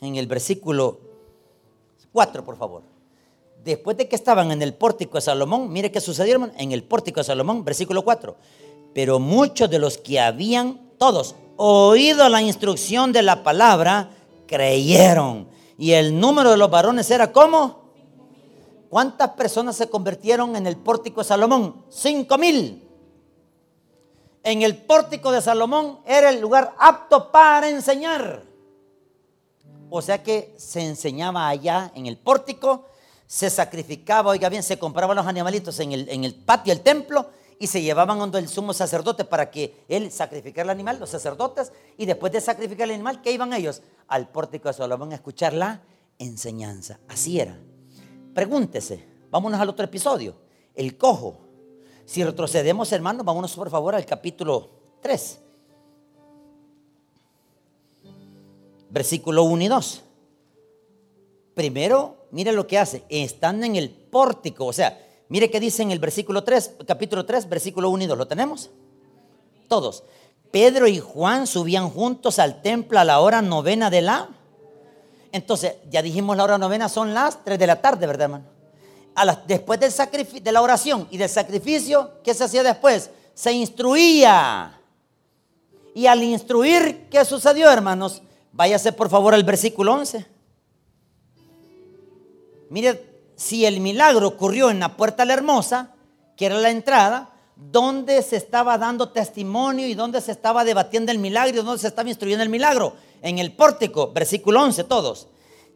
En 0.00 0.16
el 0.16 0.26
versículo 0.26 0.98
4, 2.12 2.44
por 2.44 2.56
favor. 2.56 2.82
Después 3.64 3.96
de 3.96 4.08
que 4.08 4.16
estaban 4.16 4.50
en 4.50 4.62
el 4.62 4.74
pórtico 4.74 5.18
de 5.18 5.22
Salomón, 5.22 5.72
mire 5.72 5.90
qué 5.90 6.00
sucedió, 6.00 6.50
en 6.56 6.72
el 6.72 6.84
pórtico 6.84 7.20
de 7.20 7.24
Salomón, 7.24 7.64
versículo 7.64 8.02
4. 8.02 8.36
Pero 8.94 9.18
muchos 9.18 9.68
de 9.68 9.78
los 9.78 9.98
que 9.98 10.20
habían, 10.20 10.92
todos, 10.98 11.34
oído 11.56 12.28
la 12.28 12.40
instrucción 12.40 13.12
de 13.12 13.22
la 13.22 13.42
palabra, 13.42 14.10
creyeron. 14.46 15.48
Y 15.76 15.92
el 15.92 16.18
número 16.18 16.50
de 16.50 16.56
los 16.56 16.70
varones 16.70 17.10
era 17.10 17.32
como. 17.32 17.88
¿Cuántas 18.88 19.30
personas 19.30 19.76
se 19.76 19.90
convirtieron 19.90 20.56
en 20.56 20.66
el 20.66 20.76
pórtico 20.76 21.20
de 21.20 21.28
Salomón? 21.28 21.84
Cinco 21.90 22.38
mil. 22.38 22.88
En 24.42 24.62
el 24.62 24.76
pórtico 24.76 25.30
de 25.30 25.42
Salomón 25.42 25.98
era 26.06 26.30
el 26.30 26.40
lugar 26.40 26.74
apto 26.78 27.30
para 27.30 27.68
enseñar. 27.68 28.47
O 29.90 30.02
sea 30.02 30.22
que 30.22 30.54
se 30.58 30.84
enseñaba 30.84 31.48
allá 31.48 31.92
en 31.94 32.06
el 32.06 32.16
pórtico, 32.16 32.86
se 33.26 33.50
sacrificaba, 33.50 34.30
oiga 34.30 34.48
bien, 34.48 34.62
se 34.62 34.78
compraban 34.78 35.16
los 35.16 35.26
animalitos 35.26 35.78
en 35.80 35.92
el, 35.92 36.08
en 36.08 36.24
el 36.24 36.34
patio 36.34 36.74
del 36.74 36.82
templo 36.82 37.28
y 37.58 37.66
se 37.66 37.82
llevaban 37.82 38.18
donde 38.18 38.38
el 38.38 38.48
sumo 38.48 38.72
sacerdote 38.72 39.24
para 39.24 39.50
que 39.50 39.84
él 39.88 40.10
sacrificara 40.10 40.64
el 40.64 40.70
animal, 40.70 40.98
los 40.98 41.10
sacerdotes, 41.10 41.72
y 41.96 42.06
después 42.06 42.32
de 42.32 42.40
sacrificar 42.40 42.88
el 42.88 42.94
animal, 42.94 43.20
¿qué 43.20 43.32
iban 43.32 43.52
ellos? 43.52 43.82
Al 44.06 44.28
pórtico 44.28 44.68
de 44.68 44.74
Salomón 44.74 45.12
a 45.12 45.16
escuchar 45.16 45.52
la 45.52 45.82
enseñanza. 46.18 47.00
Así 47.08 47.40
era. 47.40 47.58
Pregúntese, 48.32 49.04
vámonos 49.30 49.60
al 49.60 49.68
otro 49.68 49.84
episodio, 49.84 50.36
el 50.74 50.96
cojo. 50.96 51.40
Si 52.04 52.22
retrocedemos, 52.24 52.92
hermanos, 52.92 53.24
vámonos 53.24 53.54
por 53.54 53.68
favor 53.68 53.94
al 53.94 54.06
capítulo 54.06 54.70
3. 55.02 55.40
Versículo 58.90 59.44
1 59.44 59.64
y 59.64 59.68
2. 59.68 60.02
Primero, 61.54 62.28
mire 62.30 62.52
lo 62.52 62.66
que 62.66 62.78
hace. 62.78 63.04
Están 63.08 63.64
en 63.64 63.76
el 63.76 63.90
pórtico. 63.90 64.66
O 64.66 64.72
sea, 64.72 65.04
mire 65.28 65.50
qué 65.50 65.60
dice 65.60 65.82
en 65.82 65.90
el 65.90 65.98
versículo 65.98 66.44
3, 66.44 66.76
capítulo 66.86 67.26
3, 67.26 67.48
versículo 67.48 67.90
1 67.90 68.04
y 68.04 68.06
2. 68.06 68.18
¿Lo 68.18 68.28
tenemos? 68.28 68.70
Todos. 69.66 70.04
Pedro 70.50 70.86
y 70.86 70.98
Juan 70.98 71.46
subían 71.46 71.90
juntos 71.90 72.38
al 72.38 72.62
templo 72.62 72.98
a 72.98 73.04
la 73.04 73.20
hora 73.20 73.42
novena 73.42 73.90
de 73.90 74.02
la. 74.02 74.28
Entonces, 75.32 75.74
ya 75.90 76.00
dijimos 76.00 76.36
la 76.36 76.44
hora 76.44 76.58
novena 76.58 76.88
son 76.88 77.12
las 77.12 77.44
3 77.44 77.58
de 77.58 77.66
la 77.66 77.80
tarde, 77.80 78.06
¿verdad, 78.06 78.24
hermano? 78.24 78.44
A 79.14 79.24
las, 79.24 79.46
después 79.46 79.80
del 79.80 79.92
de 80.42 80.52
la 80.52 80.62
oración 80.62 81.08
y 81.10 81.18
del 81.18 81.28
sacrificio, 81.28 82.22
¿qué 82.22 82.32
se 82.32 82.44
hacía 82.44 82.62
después? 82.62 83.10
Se 83.34 83.52
instruía. 83.52 84.80
Y 85.94 86.06
al 86.06 86.22
instruir, 86.22 87.08
¿qué 87.10 87.24
sucedió, 87.24 87.70
hermanos? 87.70 88.22
Váyase 88.52 88.92
por 88.92 89.08
favor 89.08 89.34
al 89.34 89.44
versículo 89.44 89.94
11. 89.94 90.26
Mire, 92.70 93.08
si 93.36 93.64
el 93.64 93.80
milagro 93.80 94.26
ocurrió 94.28 94.70
en 94.70 94.80
la 94.80 94.96
puerta 94.96 95.24
la 95.24 95.34
hermosa, 95.34 95.94
que 96.36 96.46
era 96.46 96.58
la 96.58 96.70
entrada, 96.70 97.30
dónde 97.56 98.22
se 98.22 98.36
estaba 98.36 98.78
dando 98.78 99.10
testimonio 99.10 99.86
y 99.86 99.94
dónde 99.94 100.20
se 100.20 100.32
estaba 100.32 100.64
debatiendo 100.64 101.12
el 101.12 101.18
milagro 101.18 101.60
y 101.60 101.64
dónde 101.64 101.80
se 101.80 101.88
estaba 101.88 102.08
instruyendo 102.08 102.42
el 102.42 102.50
milagro. 102.50 102.94
En 103.22 103.38
el 103.38 103.52
pórtico, 103.52 104.12
versículo 104.12 104.62
11, 104.62 104.84
todos. 104.84 105.28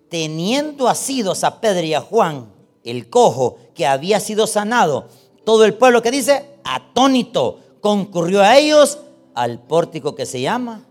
Teniendo 0.08 0.88
asidos 0.88 1.42
a 1.44 1.60
Pedro 1.60 1.86
y 1.86 1.94
a 1.94 2.00
Juan, 2.00 2.52
el 2.84 3.08
cojo 3.08 3.58
que 3.74 3.86
había 3.86 4.20
sido 4.20 4.46
sanado, 4.46 5.08
todo 5.44 5.64
el 5.64 5.74
pueblo 5.74 6.02
que 6.02 6.10
dice, 6.10 6.58
atónito, 6.64 7.58
concurrió 7.80 8.42
a 8.42 8.56
ellos 8.56 8.98
al 9.34 9.60
pórtico 9.60 10.14
que 10.14 10.26
se 10.26 10.40
llama. 10.40 10.86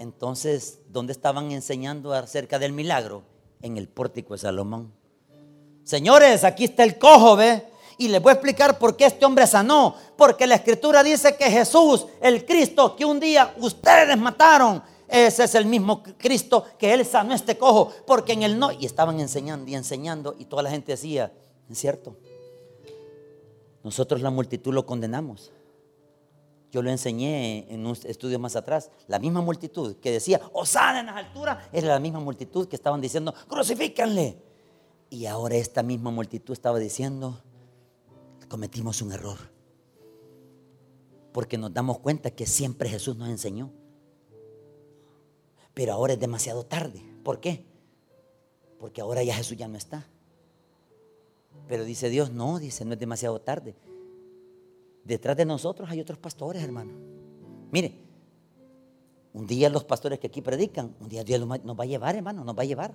Entonces, 0.00 0.78
¿dónde 0.88 1.12
estaban 1.12 1.52
enseñando 1.52 2.14
acerca 2.14 2.58
del 2.58 2.72
milagro? 2.72 3.22
En 3.60 3.76
el 3.76 3.86
pórtico 3.86 4.32
de 4.32 4.38
Salomón. 4.38 4.90
Señores, 5.84 6.42
aquí 6.42 6.64
está 6.64 6.84
el 6.84 6.98
cojo, 6.98 7.36
¿ve? 7.36 7.66
Y 7.98 8.08
les 8.08 8.22
voy 8.22 8.30
a 8.30 8.32
explicar 8.32 8.78
por 8.78 8.96
qué 8.96 9.04
este 9.04 9.26
hombre 9.26 9.46
sanó. 9.46 9.94
Porque 10.16 10.46
la 10.46 10.54
escritura 10.54 11.02
dice 11.02 11.36
que 11.36 11.50
Jesús, 11.50 12.06
el 12.22 12.46
Cristo 12.46 12.96
que 12.96 13.04
un 13.04 13.20
día 13.20 13.54
ustedes 13.58 14.16
mataron, 14.16 14.82
ese 15.06 15.44
es 15.44 15.54
el 15.54 15.66
mismo 15.66 16.02
Cristo 16.16 16.64
que 16.78 16.94
él 16.94 17.04
sanó 17.04 17.34
este 17.34 17.58
cojo. 17.58 17.92
Porque 18.06 18.32
en 18.32 18.42
el 18.42 18.58
no, 18.58 18.72
y 18.72 18.86
estaban 18.86 19.20
enseñando 19.20 19.70
y 19.70 19.74
enseñando, 19.74 20.34
y 20.38 20.46
toda 20.46 20.62
la 20.62 20.70
gente 20.70 20.92
decía, 20.92 21.30
es 21.68 21.78
cierto. 21.78 22.16
Nosotros 23.84 24.22
la 24.22 24.30
multitud 24.30 24.72
lo 24.72 24.86
condenamos. 24.86 25.52
Yo 26.70 26.82
lo 26.82 26.90
enseñé 26.90 27.66
en 27.72 27.84
un 27.84 27.96
estudio 28.04 28.38
más 28.38 28.54
atrás. 28.54 28.90
La 29.08 29.18
misma 29.18 29.40
multitud 29.40 29.96
que 29.96 30.12
decía, 30.12 30.40
Osana 30.52 31.00
en 31.00 31.06
las 31.06 31.16
alturas, 31.16 31.58
era 31.72 31.88
la 31.88 31.98
misma 31.98 32.20
multitud 32.20 32.68
que 32.68 32.76
estaban 32.76 33.00
diciendo, 33.00 33.34
crucifícanle. 33.48 34.40
Y 35.08 35.26
ahora 35.26 35.56
esta 35.56 35.82
misma 35.82 36.12
multitud 36.12 36.52
estaba 36.52 36.78
diciendo, 36.78 37.42
cometimos 38.48 39.02
un 39.02 39.12
error. 39.12 39.38
Porque 41.32 41.58
nos 41.58 41.72
damos 41.72 41.98
cuenta 41.98 42.30
que 42.30 42.46
siempre 42.46 42.88
Jesús 42.88 43.16
nos 43.16 43.28
enseñó. 43.28 43.72
Pero 45.74 45.92
ahora 45.92 46.12
es 46.12 46.20
demasiado 46.20 46.64
tarde. 46.64 47.02
¿Por 47.24 47.40
qué? 47.40 47.66
Porque 48.78 49.00
ahora 49.00 49.22
ya 49.24 49.34
Jesús 49.34 49.56
ya 49.56 49.66
no 49.66 49.76
está. 49.76 50.06
Pero 51.66 51.84
dice 51.84 52.08
Dios, 52.10 52.30
no, 52.30 52.58
dice, 52.58 52.84
no 52.84 52.92
es 52.92 52.98
demasiado 52.98 53.40
tarde. 53.40 53.74
Detrás 55.04 55.36
de 55.36 55.44
nosotros 55.44 55.88
hay 55.90 56.00
otros 56.00 56.18
pastores, 56.18 56.62
hermano. 56.62 56.92
Mire, 57.70 57.94
un 59.32 59.46
día 59.46 59.68
los 59.68 59.84
pastores 59.84 60.18
que 60.18 60.26
aquí 60.26 60.42
predican, 60.42 60.94
un 61.00 61.08
día 61.08 61.24
Dios 61.24 61.40
nos 61.40 61.78
va 61.78 61.84
a 61.84 61.86
llevar, 61.86 62.16
hermano, 62.16 62.44
nos 62.44 62.56
va 62.56 62.62
a 62.62 62.66
llevar. 62.66 62.94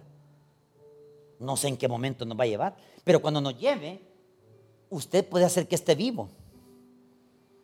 No 1.40 1.58
sé 1.58 1.68
en 1.68 1.78
qué 1.78 1.88
momento 1.88 2.26
nos 2.26 2.38
va 2.40 2.44
a 2.44 2.48
llevar, 2.48 2.76
pero 3.04 3.22
cuando 3.22 3.42
nos 3.42 3.60
lleve, 3.60 4.02
usted 4.90 5.28
puede 5.28 5.46
hacer 5.46 5.68
que 5.68 5.76
esté 5.76 5.96
vivo. 5.96 6.30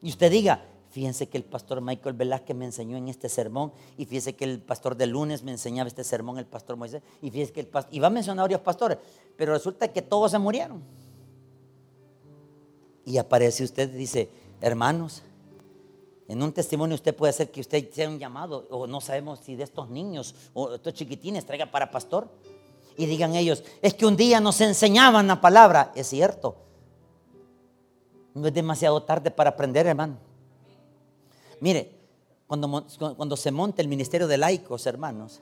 Y 0.02 0.10
usted 0.10 0.32
diga, 0.32 0.66
fíjense 0.90 1.30
que 1.30 1.38
el 1.38 1.44
pastor 1.44 1.80
Michael 1.82 2.16
Velázquez 2.16 2.56
me 2.56 2.66
enseñó 2.66 2.98
en 2.98 3.08
este 3.08 3.30
sermón, 3.30 3.72
y 3.98 4.06
fíjense 4.06 4.36
que 4.36 4.46
el 4.46 4.62
pastor 4.62 4.98
de 4.98 5.08
lunes 5.08 5.44
me 5.44 5.52
enseñaba 5.52 5.88
este 5.88 6.04
sermón, 6.04 6.38
el 6.38 6.46
pastor 6.46 6.76
Moisés, 6.76 7.02
y 7.22 7.30
fíjense 7.30 7.54
que 7.54 7.62
el 7.62 7.68
pastor, 7.68 7.94
y 7.94 8.00
va 8.00 8.08
a 8.08 8.10
mencionar 8.10 8.44
varios 8.44 8.62
pastores, 8.62 8.98
pero 9.38 9.54
resulta 9.54 9.88
que 9.88 10.02
todos 10.02 10.32
se 10.32 10.40
murieron. 10.40 10.82
Y 13.06 13.18
aparece 13.18 13.64
usted 13.64 13.94
y 13.94 13.98
dice, 13.98 14.30
hermanos, 14.62 15.24
en 16.28 16.42
un 16.42 16.54
testimonio 16.54 16.96
usted 16.96 17.16
puede 17.16 17.32
hacer 17.32 17.52
que 17.52 17.60
usted 17.60 17.92
sea 17.92 18.08
un 18.08 18.18
llamado, 18.18 18.66
o 18.70 18.88
no 18.88 19.02
sabemos 19.02 19.40
si 19.40 19.56
de 19.56 19.64
estos 19.64 19.90
niños 19.90 20.34
o 20.54 20.76
estos 20.76 20.94
chiquitines 20.94 21.46
traiga 21.46 21.66
para 21.66 21.92
pastor. 21.92 22.30
Y 22.96 23.06
digan 23.06 23.36
ellos, 23.36 23.64
es 23.82 23.94
que 23.94 24.06
un 24.06 24.16
día 24.16 24.40
nos 24.40 24.62
enseñaban 24.62 25.28
la 25.28 25.42
palabra. 25.42 25.92
Es 25.96 26.08
cierto. 26.08 26.56
No 28.34 28.48
es 28.48 28.54
demasiado 28.54 29.04
tarde 29.04 29.32
para 29.32 29.50
aprender, 29.50 29.88
hermano. 29.88 30.18
Mire, 31.60 31.92
cuando, 32.48 32.86
cuando 33.18 33.36
se 33.36 33.52
monta 33.52 33.82
el 33.82 33.88
ministerio 33.88 34.28
de 34.28 34.38
laicos, 34.38 34.86
hermanos, 34.86 35.42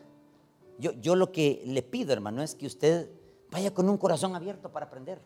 yo, 0.79 0.93
yo 0.93 1.15
lo 1.15 1.31
que 1.31 1.61
le 1.65 1.81
pido, 1.81 2.13
hermano, 2.13 2.41
es 2.41 2.55
que 2.55 2.65
usted 2.65 3.09
vaya 3.51 3.73
con 3.73 3.89
un 3.89 3.97
corazón 3.97 4.35
abierto 4.35 4.71
para 4.71 4.85
aprender. 4.85 5.19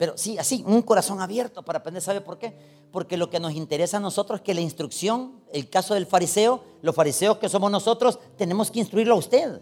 Pero 0.00 0.16
sí, 0.16 0.38
así, 0.38 0.64
un 0.66 0.80
corazón 0.80 1.20
abierto 1.20 1.62
para 1.62 1.80
aprender. 1.80 2.00
¿Sabe 2.00 2.22
por 2.22 2.38
qué? 2.38 2.54
Porque 2.90 3.18
lo 3.18 3.28
que 3.28 3.38
nos 3.38 3.52
interesa 3.52 3.98
a 3.98 4.00
nosotros 4.00 4.40
es 4.40 4.42
que 4.42 4.54
la 4.54 4.62
instrucción, 4.62 5.42
el 5.52 5.68
caso 5.68 5.92
del 5.92 6.06
fariseo, 6.06 6.64
los 6.80 6.94
fariseos 6.94 7.36
que 7.36 7.50
somos 7.50 7.70
nosotros, 7.70 8.18
tenemos 8.38 8.70
que 8.70 8.78
instruirlo 8.78 9.12
a 9.12 9.18
usted. 9.18 9.60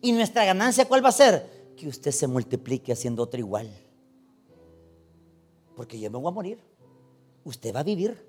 Y 0.00 0.10
nuestra 0.10 0.44
ganancia, 0.44 0.88
¿cuál 0.88 1.04
va 1.04 1.10
a 1.10 1.12
ser? 1.12 1.72
Que 1.76 1.86
usted 1.86 2.10
se 2.10 2.26
multiplique 2.26 2.92
haciendo 2.92 3.22
otro 3.22 3.38
igual. 3.38 3.70
Porque 5.76 6.00
yo 6.00 6.10
me 6.10 6.18
voy 6.18 6.32
a 6.32 6.34
morir. 6.34 6.58
Usted 7.44 7.72
va 7.72 7.78
a 7.78 7.84
vivir. 7.84 8.20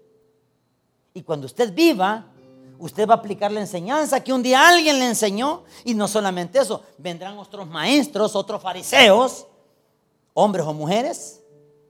Y 1.15 1.23
cuando 1.23 1.47
usted 1.47 1.73
viva, 1.73 2.27
usted 2.77 3.09
va 3.09 3.15
a 3.15 3.17
aplicar 3.17 3.51
la 3.51 3.61
enseñanza 3.61 4.23
que 4.23 4.31
un 4.31 4.43
día 4.43 4.69
alguien 4.69 4.99
le 4.99 5.07
enseñó. 5.07 5.63
Y 5.85 5.95
no 5.95 6.07
solamente 6.07 6.59
eso, 6.59 6.83
vendrán 6.99 7.35
otros 7.39 7.67
maestros, 7.67 8.35
otros 8.35 8.61
fariseos 8.61 9.47
hombres 10.39 10.65
o 10.65 10.73
mujeres, 10.73 11.41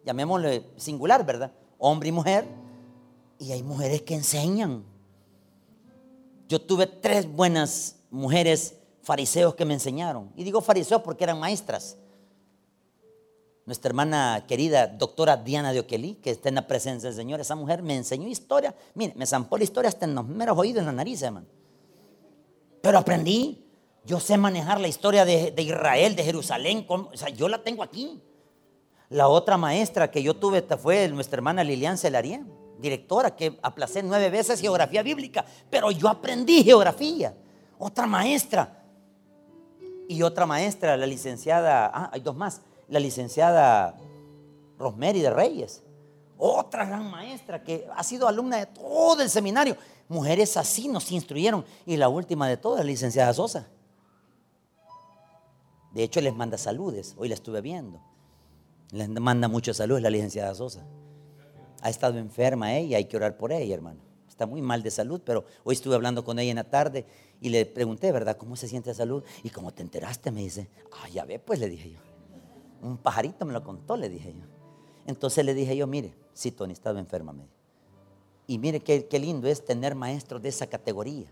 llamémosle 0.04 0.66
singular, 0.76 1.24
¿verdad? 1.24 1.52
Hombre 1.78 2.10
y 2.10 2.12
mujer. 2.12 2.46
Y 3.38 3.52
hay 3.52 3.62
mujeres 3.62 4.02
que 4.02 4.16
enseñan. 4.16 4.84
Yo 6.48 6.60
tuve 6.60 6.88
tres 6.88 7.32
buenas 7.32 7.98
mujeres 8.10 8.76
fariseos 9.04 9.54
que 9.54 9.66
me 9.66 9.76
enseñaron. 9.76 10.32
Y 10.36 10.44
digo 10.44 10.62
fariseos 10.62 11.04
porque 11.04 11.24
eran 11.24 11.40
maestras. 11.40 11.96
Nuestra 13.68 13.90
hermana 13.90 14.46
querida 14.48 14.88
doctora 14.88 15.38
Diana 15.38 15.72
de 15.72 15.82
Oquelí, 15.82 16.16
que 16.16 16.32
está 16.32 16.50
en 16.50 16.56
la 16.56 16.66
presencia 16.66 17.08
del 17.08 17.16
Señor, 17.16 17.40
esa 17.40 17.56
mujer 17.56 17.84
me 17.84 17.96
enseñó 17.96 18.28
historia. 18.28 18.74
Mire, 18.96 19.14
me 19.16 19.28
zampó 19.28 19.60
la 19.60 19.64
historia 19.64 19.90
hasta 19.90 20.06
en 20.06 20.16
los 20.16 20.26
meros 20.26 20.58
oídos, 20.58 20.80
en 20.80 20.88
la 20.88 20.92
nariz, 20.92 21.22
hermano. 21.22 21.46
Pero 22.82 22.98
aprendí. 22.98 23.66
Yo 24.06 24.20
sé 24.20 24.38
manejar 24.38 24.80
la 24.80 24.88
historia 24.88 25.24
de, 25.24 25.54
Israel, 25.56 26.16
de 26.16 26.24
Jerusalén. 26.24 26.84
o 26.88 27.12
sea, 27.14 27.30
yo 27.30 27.48
la 27.48 27.62
tengo 27.62 27.84
aquí. 27.84 28.24
La 29.10 29.28
otra 29.28 29.58
maestra 29.58 30.12
que 30.12 30.22
yo 30.22 30.36
tuve 30.36 30.62
fue 30.62 31.08
nuestra 31.10 31.38
hermana 31.38 31.64
Lilian 31.64 31.98
Celarien, 31.98 32.52
directora, 32.78 33.36
que 33.36 33.60
aplacé 33.64 34.04
nueve 34.04 34.30
veces 34.30 34.62
geografía 34.62 35.02
bíblica, 35.02 35.46
pero 35.70 35.90
yo 35.90 36.08
aprendí 36.08 36.64
geografía. 36.64 37.36
Otra 37.80 38.06
maestra. 38.06 38.84
Y 40.08 40.22
otra 40.22 40.46
maestra, 40.46 40.96
la 40.96 41.06
licenciada, 41.06 41.92
ah, 41.94 42.10
hay 42.14 42.22
dos 42.22 42.36
más, 42.36 42.62
la 42.88 43.00
licenciada 43.00 43.96
Rosemary 44.78 45.22
de 45.22 45.30
Reyes. 45.30 45.84
Otra 46.38 46.86
gran 46.86 47.10
maestra 47.10 47.64
que 47.64 47.88
ha 47.96 48.04
sido 48.04 48.28
alumna 48.28 48.58
de 48.58 48.68
todo 48.68 49.22
el 49.22 49.30
seminario. 49.30 49.76
Mujeres 50.08 50.56
así 50.56 50.88
nos 50.88 51.12
instruyeron. 51.12 51.66
Y 51.86 51.98
la 51.98 52.10
última 52.10 52.48
de 52.48 52.58
todas, 52.58 52.80
la 52.80 52.86
licenciada 52.86 53.34
Sosa. 53.34 53.68
De 55.94 56.04
hecho, 56.04 56.22
les 56.22 56.34
manda 56.34 56.58
saludes. 56.58 57.16
Hoy 57.18 57.28
la 57.28 57.36
estuve 57.36 57.62
viendo. 57.62 58.02
Le 58.92 59.08
manda 59.08 59.48
mucha 59.48 59.74
salud 59.74 60.00
la 60.00 60.10
licenciada 60.10 60.54
Sosa. 60.56 60.86
Ha 61.82 61.90
estado 61.90 62.18
enferma 62.18 62.76
ella, 62.76 62.98
hay 62.98 63.06
que 63.06 63.18
orar 63.18 63.38
por 63.38 63.52
ella, 63.52 63.74
hermano. 63.74 64.02
Está 64.28 64.46
muy 64.46 64.62
mal 64.62 64.82
de 64.84 64.92
salud, 64.92 65.22
pero 65.24 65.46
hoy 65.64 65.76
estuve 65.76 65.96
hablando 65.96 66.24
con 66.24 66.40
ella 66.40 66.50
en 66.50 66.56
la 66.56 66.64
tarde 66.64 67.06
y 67.40 67.50
le 67.50 67.66
pregunté, 67.66 68.12
¿verdad? 68.12 68.38
¿Cómo 68.38 68.56
se 68.56 68.68
siente 68.68 68.90
de 68.90 68.96
salud? 68.96 69.24
Y 69.44 69.50
como 69.50 69.72
te 69.74 69.84
enteraste, 69.84 70.32
me 70.32 70.42
dice, 70.42 70.70
ah, 70.92 71.10
ya 71.10 71.26
ve, 71.26 71.40
pues 71.40 71.60
le 71.60 71.70
dije 71.70 71.92
yo. 71.92 72.00
Un 72.82 72.98
pajarito 72.98 73.46
me 73.46 73.54
lo 73.54 73.64
contó, 73.64 73.96
le 73.96 74.10
dije 74.10 74.34
yo. 74.34 74.46
Entonces 75.06 75.46
le 75.46 75.54
dije 75.54 75.76
yo, 75.76 75.88
mire, 75.88 76.14
sí, 76.34 76.52
Tony, 76.52 76.74
estaba 76.74 77.00
enferma, 77.00 77.34
Y 78.48 78.58
mire 78.58 78.80
qué, 78.80 79.08
qué 79.08 79.20
lindo 79.20 79.48
es 79.48 79.64
tener 79.64 79.94
maestros 79.94 80.42
de 80.42 80.50
esa 80.50 80.68
categoría. 80.68 81.32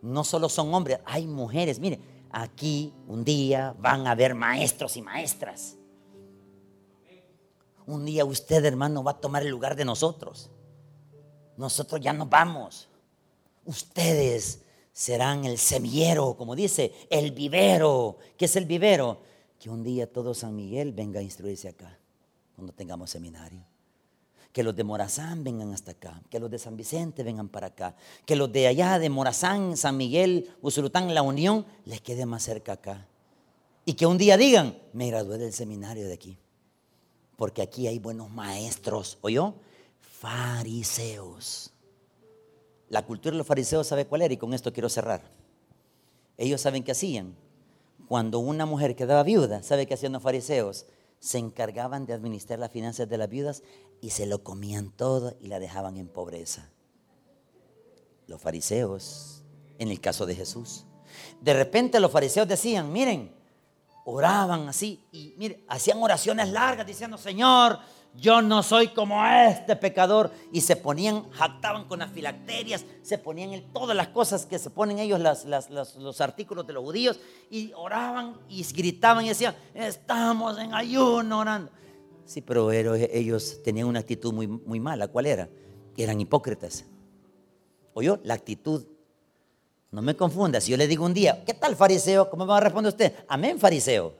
No 0.00 0.24
solo 0.24 0.48
son 0.48 0.72
hombres, 0.74 1.00
hay 1.04 1.26
mujeres. 1.26 1.78
Mire, 1.80 2.00
aquí 2.30 2.92
un 3.08 3.24
día 3.24 3.74
van 3.78 4.06
a 4.06 4.12
haber 4.12 4.34
maestros 4.34 4.96
y 4.96 5.02
maestras 5.02 5.76
un 7.86 8.04
día 8.04 8.24
usted, 8.24 8.64
hermano, 8.64 9.02
va 9.02 9.12
a 9.12 9.20
tomar 9.20 9.42
el 9.42 9.48
lugar 9.48 9.76
de 9.76 9.84
nosotros. 9.84 10.50
Nosotros 11.56 12.00
ya 12.00 12.12
nos 12.12 12.28
vamos. 12.28 12.88
Ustedes 13.64 14.62
serán 14.92 15.44
el 15.44 15.58
semillero, 15.58 16.36
como 16.36 16.54
dice, 16.54 16.92
el 17.10 17.32
vivero. 17.32 18.18
¿Qué 18.36 18.46
es 18.46 18.56
el 18.56 18.66
vivero? 18.66 19.20
Que 19.58 19.70
un 19.70 19.82
día 19.82 20.10
todo 20.10 20.34
San 20.34 20.54
Miguel 20.56 20.92
venga 20.92 21.20
a 21.20 21.22
instruirse 21.22 21.68
acá, 21.68 21.98
cuando 22.56 22.72
tengamos 22.72 23.10
seminario. 23.10 23.64
Que 24.52 24.62
los 24.62 24.76
de 24.76 24.84
Morazán 24.84 25.44
vengan 25.44 25.72
hasta 25.72 25.92
acá, 25.92 26.20
que 26.28 26.38
los 26.38 26.50
de 26.50 26.58
San 26.58 26.76
Vicente 26.76 27.22
vengan 27.22 27.48
para 27.48 27.68
acá, 27.68 27.96
que 28.26 28.36
los 28.36 28.52
de 28.52 28.66
allá 28.66 28.98
de 28.98 29.08
Morazán, 29.08 29.76
San 29.76 29.96
Miguel, 29.96 30.54
Usulután, 30.60 31.14
La 31.14 31.22
Unión, 31.22 31.64
les 31.86 32.00
quede 32.00 32.26
más 32.26 32.42
cerca 32.42 32.72
acá. 32.72 33.06
Y 33.84 33.94
que 33.94 34.06
un 34.06 34.18
día 34.18 34.36
digan, 34.36 34.78
me 34.92 35.08
gradué 35.08 35.38
del 35.38 35.52
seminario 35.52 36.06
de 36.06 36.14
aquí 36.14 36.38
porque 37.42 37.60
aquí 37.60 37.88
hay 37.88 37.98
buenos 37.98 38.30
maestros, 38.30 39.18
¿oyó? 39.20 39.54
Fariseos. 39.98 41.72
La 42.88 43.04
cultura 43.04 43.32
de 43.32 43.38
los 43.38 43.46
fariseos 43.48 43.84
sabe 43.84 44.06
cuál 44.06 44.22
era 44.22 44.32
y 44.32 44.36
con 44.36 44.54
esto 44.54 44.72
quiero 44.72 44.88
cerrar. 44.88 45.22
Ellos 46.36 46.60
saben 46.60 46.84
qué 46.84 46.92
hacían. 46.92 47.34
Cuando 48.06 48.38
una 48.38 48.64
mujer 48.64 48.94
quedaba 48.94 49.24
viuda, 49.24 49.64
¿sabe 49.64 49.88
qué 49.88 49.94
hacían 49.94 50.12
los 50.12 50.22
fariseos? 50.22 50.86
se 51.18 51.38
encargaban 51.38 52.06
de 52.06 52.12
administrar 52.12 52.60
las 52.60 52.70
finanzas 52.70 53.08
de 53.08 53.18
las 53.18 53.28
viudas 53.28 53.64
y 54.00 54.10
se 54.10 54.26
lo 54.26 54.44
comían 54.44 54.92
todo 54.92 55.34
y 55.40 55.48
la 55.48 55.58
dejaban 55.58 55.96
en 55.96 56.06
pobreza. 56.06 56.70
Los 58.28 58.40
fariseos, 58.40 59.42
en 59.80 59.88
el 59.88 60.00
caso 60.00 60.26
de 60.26 60.36
Jesús. 60.36 60.84
De 61.40 61.54
repente 61.54 61.98
los 61.98 62.12
fariseos 62.12 62.46
decían, 62.46 62.92
miren, 62.92 63.34
oraban 64.04 64.68
así 64.68 65.04
y 65.12 65.34
miren, 65.36 65.64
hacían 65.68 66.02
oraciones 66.02 66.50
largas 66.50 66.86
diciendo, 66.86 67.18
Señor, 67.18 67.78
yo 68.14 68.42
no 68.42 68.62
soy 68.62 68.88
como 68.88 69.24
este 69.26 69.74
pecador. 69.76 70.30
Y 70.52 70.60
se 70.60 70.76
ponían, 70.76 71.30
jactaban 71.30 71.86
con 71.86 72.00
las 72.00 72.10
filacterias, 72.10 72.84
se 73.02 73.18
ponían 73.18 73.52
en 73.52 73.72
todas 73.72 73.96
las 73.96 74.08
cosas 74.08 74.44
que 74.44 74.58
se 74.58 74.70
ponen 74.70 74.98
ellos, 74.98 75.20
los 75.20 76.20
artículos 76.20 76.66
de 76.66 76.72
los 76.74 76.84
judíos, 76.84 77.20
y 77.50 77.72
oraban 77.74 78.36
y 78.48 78.62
gritaban 78.64 79.24
y 79.24 79.28
decían, 79.28 79.54
estamos 79.74 80.58
en 80.58 80.74
ayuno 80.74 81.38
orando. 81.38 81.70
Sí, 82.24 82.40
pero 82.40 82.70
ellos 82.70 83.62
tenían 83.64 83.88
una 83.88 84.00
actitud 84.00 84.32
muy, 84.32 84.46
muy 84.46 84.78
mala. 84.78 85.08
¿Cuál 85.08 85.26
era? 85.26 85.48
Eran 85.96 86.20
hipócritas. 86.20 86.84
¿Oyó? 87.94 88.20
La 88.24 88.34
actitud. 88.34 88.86
No 89.92 90.00
me 90.00 90.16
confunda. 90.16 90.60
Si 90.60 90.70
yo 90.70 90.76
le 90.78 90.88
digo 90.88 91.04
un 91.04 91.12
día, 91.12 91.44
¿qué 91.44 91.52
tal 91.52 91.76
fariseo? 91.76 92.28
¿Cómo 92.30 92.44
me 92.44 92.50
va 92.50 92.56
a 92.56 92.60
responder 92.60 92.90
usted? 92.90 93.14
Amén, 93.28 93.58
fariseo. 93.58 94.14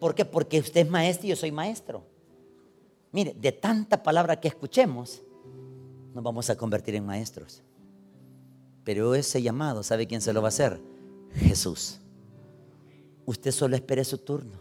¿Por 0.00 0.14
qué? 0.14 0.24
Porque 0.24 0.58
usted 0.58 0.80
es 0.80 0.90
maestro 0.90 1.26
y 1.26 1.30
yo 1.30 1.36
soy 1.36 1.52
maestro. 1.52 2.04
Mire, 3.12 3.34
de 3.38 3.52
tanta 3.52 4.02
palabra 4.02 4.38
que 4.38 4.48
escuchemos, 4.48 5.22
nos 6.12 6.24
vamos 6.24 6.50
a 6.50 6.56
convertir 6.56 6.96
en 6.96 7.06
maestros. 7.06 7.62
Pero 8.82 9.14
ese 9.14 9.40
llamado, 9.42 9.82
¿sabe 9.84 10.06
quién 10.06 10.20
se 10.20 10.32
lo 10.32 10.42
va 10.42 10.48
a 10.48 10.50
hacer? 10.50 10.80
Jesús. 11.34 12.00
Usted 13.26 13.52
solo 13.52 13.76
espere 13.76 14.04
su 14.04 14.18
turno. 14.18 14.56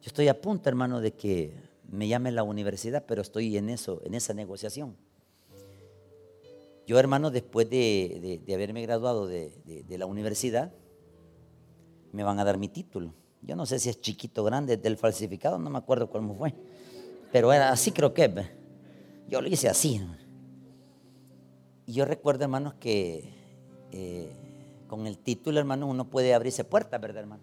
Yo 0.00 0.08
estoy 0.08 0.28
a 0.28 0.40
punto, 0.40 0.70
hermano, 0.70 1.00
de 1.00 1.12
que 1.12 1.54
me 1.90 2.08
llame 2.08 2.32
la 2.32 2.44
universidad, 2.44 3.04
pero 3.06 3.20
estoy 3.20 3.56
en 3.58 3.68
eso, 3.68 4.00
en 4.04 4.14
esa 4.14 4.32
negociación. 4.32 4.96
Yo, 6.86 6.98
hermano, 6.98 7.30
después 7.30 7.68
de, 7.70 8.42
haberme 8.52 8.82
graduado 8.82 9.26
de, 9.26 9.52
de 9.64 9.98
la 9.98 10.06
universidad, 10.06 10.72
me 12.12 12.22
van 12.22 12.38
a 12.38 12.44
dar 12.44 12.58
mi 12.58 12.68
título. 12.68 13.14
Yo 13.42 13.56
no 13.56 13.66
sé 13.66 13.78
si 13.78 13.90
es 13.90 14.00
chiquito 14.00 14.42
o 14.42 14.44
grande 14.44 14.76
del 14.76 14.96
falsificado, 14.96 15.58
no 15.58 15.68
me 15.68 15.78
acuerdo 15.78 16.08
cómo 16.08 16.34
fue. 16.34 16.54
Pero 17.32 17.52
era 17.52 17.70
así 17.70 17.90
creo 17.90 18.14
que. 18.14 18.32
Yo 19.28 19.40
lo 19.40 19.48
hice 19.48 19.68
así. 19.68 20.00
Y 21.86 21.92
yo 21.92 22.04
recuerdo, 22.04 22.44
hermanos, 22.44 22.74
que 22.74 23.28
eh, 23.90 24.32
con 24.86 25.06
el 25.06 25.18
título, 25.18 25.58
hermano, 25.58 25.86
uno 25.86 26.08
puede 26.08 26.32
abrirse 26.32 26.64
puertas, 26.64 27.00
¿verdad, 27.00 27.22
hermano? 27.22 27.42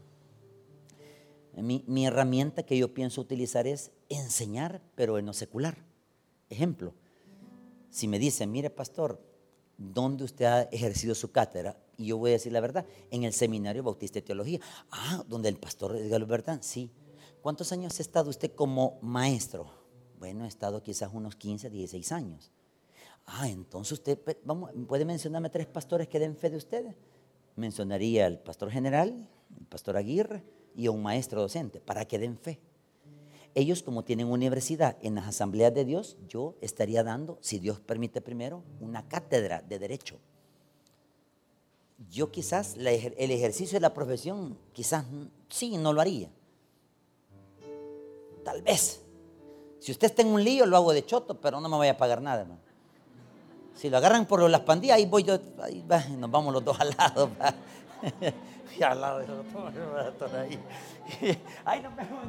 Mi, 1.57 1.83
mi, 1.85 2.07
herramienta 2.07 2.63
que 2.63 2.77
yo 2.77 2.93
pienso 2.93 3.19
utilizar 3.19 3.67
es 3.67 3.91
enseñar, 4.07 4.81
pero 4.95 5.17
en 5.17 5.25
lo 5.25 5.33
secular. 5.33 5.77
Ejemplo, 6.49 6.93
si 7.89 8.07
me 8.07 8.17
dicen, 8.17 8.49
mire, 8.51 8.69
pastor, 8.69 9.21
¿dónde 9.81 10.23
usted 10.23 10.45
ha 10.45 10.61
ejercido 10.63 11.15
su 11.15 11.31
cátedra? 11.31 11.77
Y 11.97 12.07
yo 12.07 12.17
voy 12.17 12.31
a 12.31 12.33
decir 12.33 12.51
la 12.51 12.61
verdad, 12.61 12.85
en 13.09 13.23
el 13.23 13.33
Seminario 13.33 13.83
Bautista 13.83 14.19
de 14.19 14.23
Teología. 14.23 14.59
Ah, 14.91 15.23
donde 15.27 15.49
el 15.49 15.57
pastor 15.57 15.95
Edgar 15.95 16.25
Bertán, 16.25 16.63
sí. 16.63 16.91
¿Cuántos 17.41 17.71
años 17.71 17.97
ha 17.99 18.01
estado 18.01 18.29
usted 18.29 18.53
como 18.53 18.99
maestro? 19.01 19.71
Bueno, 20.19 20.45
he 20.45 20.47
estado 20.47 20.83
quizás 20.83 21.11
unos 21.11 21.35
15, 21.35 21.69
16 21.69 22.11
años. 22.11 22.51
Ah, 23.25 23.49
entonces 23.49 23.93
usted 23.93 24.19
vamos, 24.43 24.71
puede 24.87 25.05
mencionarme 25.05 25.49
tres 25.49 25.67
pastores 25.67 26.07
que 26.07 26.19
den 26.19 26.35
fe 26.35 26.49
de 26.49 26.57
ustedes. 26.57 26.95
Mencionaría 27.55 28.27
al 28.27 28.39
pastor 28.39 28.69
general, 28.69 29.29
el 29.59 29.65
pastor 29.65 29.97
Aguirre 29.97 30.43
y 30.75 30.85
a 30.85 30.91
un 30.91 31.01
maestro 31.01 31.41
docente, 31.41 31.81
para 31.81 32.05
que 32.05 32.19
den 32.19 32.37
fe. 32.37 32.59
Ellos 33.53 33.83
como 33.83 34.03
tienen 34.03 34.27
universidad 34.27 34.97
en 35.01 35.15
las 35.15 35.27
asambleas 35.27 35.73
de 35.73 35.85
Dios, 35.85 36.17
yo 36.27 36.55
estaría 36.61 37.03
dando, 37.03 37.37
si 37.41 37.59
Dios 37.59 37.79
permite 37.79 38.21
primero, 38.21 38.63
una 38.79 39.07
cátedra 39.07 39.61
de 39.61 39.79
derecho 39.79 40.19
yo 42.09 42.31
quizás 42.31 42.75
el 42.75 43.31
ejercicio 43.31 43.75
de 43.77 43.81
la 43.81 43.93
profesión, 43.93 44.57
quizás 44.73 45.05
sí, 45.49 45.77
no 45.77 45.93
lo 45.93 46.01
haría. 46.01 46.29
Tal 48.43 48.61
vez. 48.61 49.01
Si 49.79 49.91
usted 49.91 50.07
está 50.07 50.21
en 50.21 50.29
un 50.29 50.43
lío, 50.43 50.65
lo 50.65 50.77
hago 50.77 50.93
de 50.93 51.05
choto, 51.05 51.39
pero 51.39 51.59
no 51.59 51.69
me 51.69 51.75
voy 51.75 51.87
a 51.87 51.97
pagar 51.97 52.21
nada. 52.21 52.45
Si 53.75 53.89
lo 53.89 53.97
agarran 53.97 54.25
por 54.25 54.47
las 54.49 54.61
pandillas, 54.61 54.97
ahí 54.97 55.05
voy 55.05 55.23
yo, 55.23 55.39
ahí 55.59 55.83
nos 56.17 56.29
vamos 56.29 56.53
los 56.53 56.63
dos 56.63 56.79
al 56.79 56.95
lado. 56.97 57.29
y 58.79 58.83
al 58.83 59.01
lado 59.01 59.19
de 59.19 59.27
los 59.27 59.53
dos, 60.19 60.33
ahí. 60.33 60.59
Ahí 61.65 61.81
nos 61.81 61.95
vemos 61.95 62.25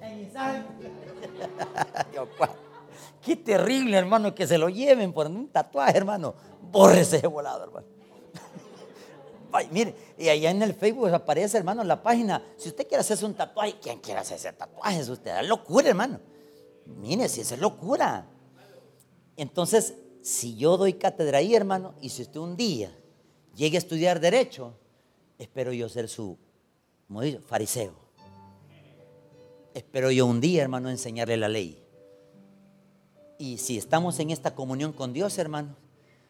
en 0.00 0.20
Isaac. 0.26 0.64
Qué 3.22 3.36
terrible, 3.36 3.96
hermano, 3.96 4.34
que 4.34 4.46
se 4.46 4.58
lo 4.58 4.68
lleven 4.68 5.12
por 5.12 5.26
un 5.26 5.48
tatuaje, 5.48 5.96
hermano. 5.96 6.34
Bórrese 6.62 7.16
ese 7.16 7.26
volado, 7.26 7.64
hermano 7.64 7.96
mire, 9.70 9.94
y 10.18 10.28
allá 10.28 10.50
en 10.50 10.62
el 10.62 10.74
Facebook 10.74 11.08
aparece, 11.08 11.58
hermano, 11.58 11.82
la 11.84 12.02
página. 12.02 12.42
Si 12.56 12.68
usted 12.68 12.86
quiere 12.86 13.00
hacerse 13.00 13.24
un 13.24 13.34
tatuaje, 13.34 13.76
¿quién 13.80 13.98
quiere 14.00 14.20
hacerse 14.20 14.52
tatuaje? 14.52 15.00
Es 15.00 15.08
usted, 15.08 15.38
es 15.40 15.48
locura, 15.48 15.88
hermano. 15.88 16.20
Mire, 16.86 17.28
si 17.28 17.40
es 17.40 17.58
locura. 17.58 18.26
Entonces, 19.36 19.94
si 20.22 20.56
yo 20.56 20.76
doy 20.76 20.94
cátedra 20.94 21.38
ahí, 21.38 21.54
hermano, 21.54 21.94
y 22.00 22.08
si 22.10 22.22
usted 22.22 22.40
un 22.40 22.56
día 22.56 22.96
llegue 23.54 23.76
a 23.76 23.78
estudiar 23.78 24.20
Derecho, 24.20 24.74
espero 25.38 25.72
yo 25.72 25.88
ser 25.88 26.08
su 26.08 26.38
fariseo. 27.46 27.94
Espero 29.74 30.10
yo 30.10 30.26
un 30.26 30.40
día, 30.40 30.62
hermano, 30.62 30.88
enseñarle 30.88 31.36
la 31.36 31.48
ley. 31.48 31.82
Y 33.38 33.58
si 33.58 33.76
estamos 33.76 34.18
en 34.20 34.30
esta 34.30 34.54
comunión 34.54 34.92
con 34.92 35.12
Dios, 35.12 35.36
hermano, 35.38 35.76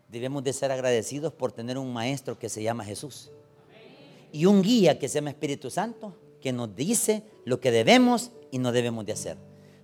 debemos 0.09 0.43
de 0.43 0.53
ser 0.53 0.73
agradecidos 0.73 1.33
por 1.33 1.53
tener 1.53 1.79
un 1.79 1.93
maestro 1.93 2.39
que 2.39 2.49
se 2.49 2.63
llama 2.63 2.85
Jesús. 2.85 3.31
Y 4.33 4.47
un 4.47 4.63
guía 4.63 4.99
que 4.99 5.09
se 5.09 5.17
llama 5.17 5.31
Espíritu 5.31 5.71
Santo, 5.71 6.17
que 6.41 6.53
nos 6.53 6.75
dice 6.75 7.23
lo 7.45 7.61
que 7.61 7.71
debemos 7.71 8.33
y 8.51 8.59
no 8.59 8.73
debemos 8.73 9.07
de 9.07 9.13
hacer. 9.13 9.37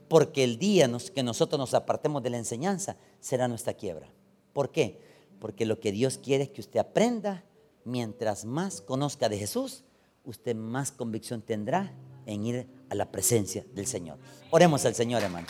Porque 0.09 0.45
el 0.45 0.59
día 0.59 0.91
que 1.15 1.23
nosotros 1.23 1.59
nos 1.59 1.75
apartemos 1.75 2.23
de 2.23 2.31
la 2.31 2.39
enseñanza 2.39 2.97
será 3.21 3.49
nuestra 3.49 3.75
quiebra. 3.75 4.11
¿Por 4.53 4.71
qué? 4.71 5.01
Porque 5.39 5.65
lo 5.65 5.79
que 5.81 5.93
Dios 5.93 6.19
quiere 6.19 6.45
es 6.45 6.51
que 6.51 6.61
usted 6.61 6.81
aprenda, 6.81 7.45
mientras 7.85 8.45
más 8.45 8.81
conozca 8.81 9.29
de 9.29 9.39
Jesús, 9.39 9.85
usted 10.25 10.55
más 10.55 10.93
convicción 10.93 11.43
tendrá 11.43 11.95
en 12.27 12.45
ir 12.45 12.69
a 12.91 12.95
la 12.95 13.11
presencia 13.11 13.65
del 13.75 13.87
Señor. 13.87 14.19
Oremos 14.51 14.85
al 14.85 14.95
Señor, 14.95 15.23
hermano. 15.23 15.47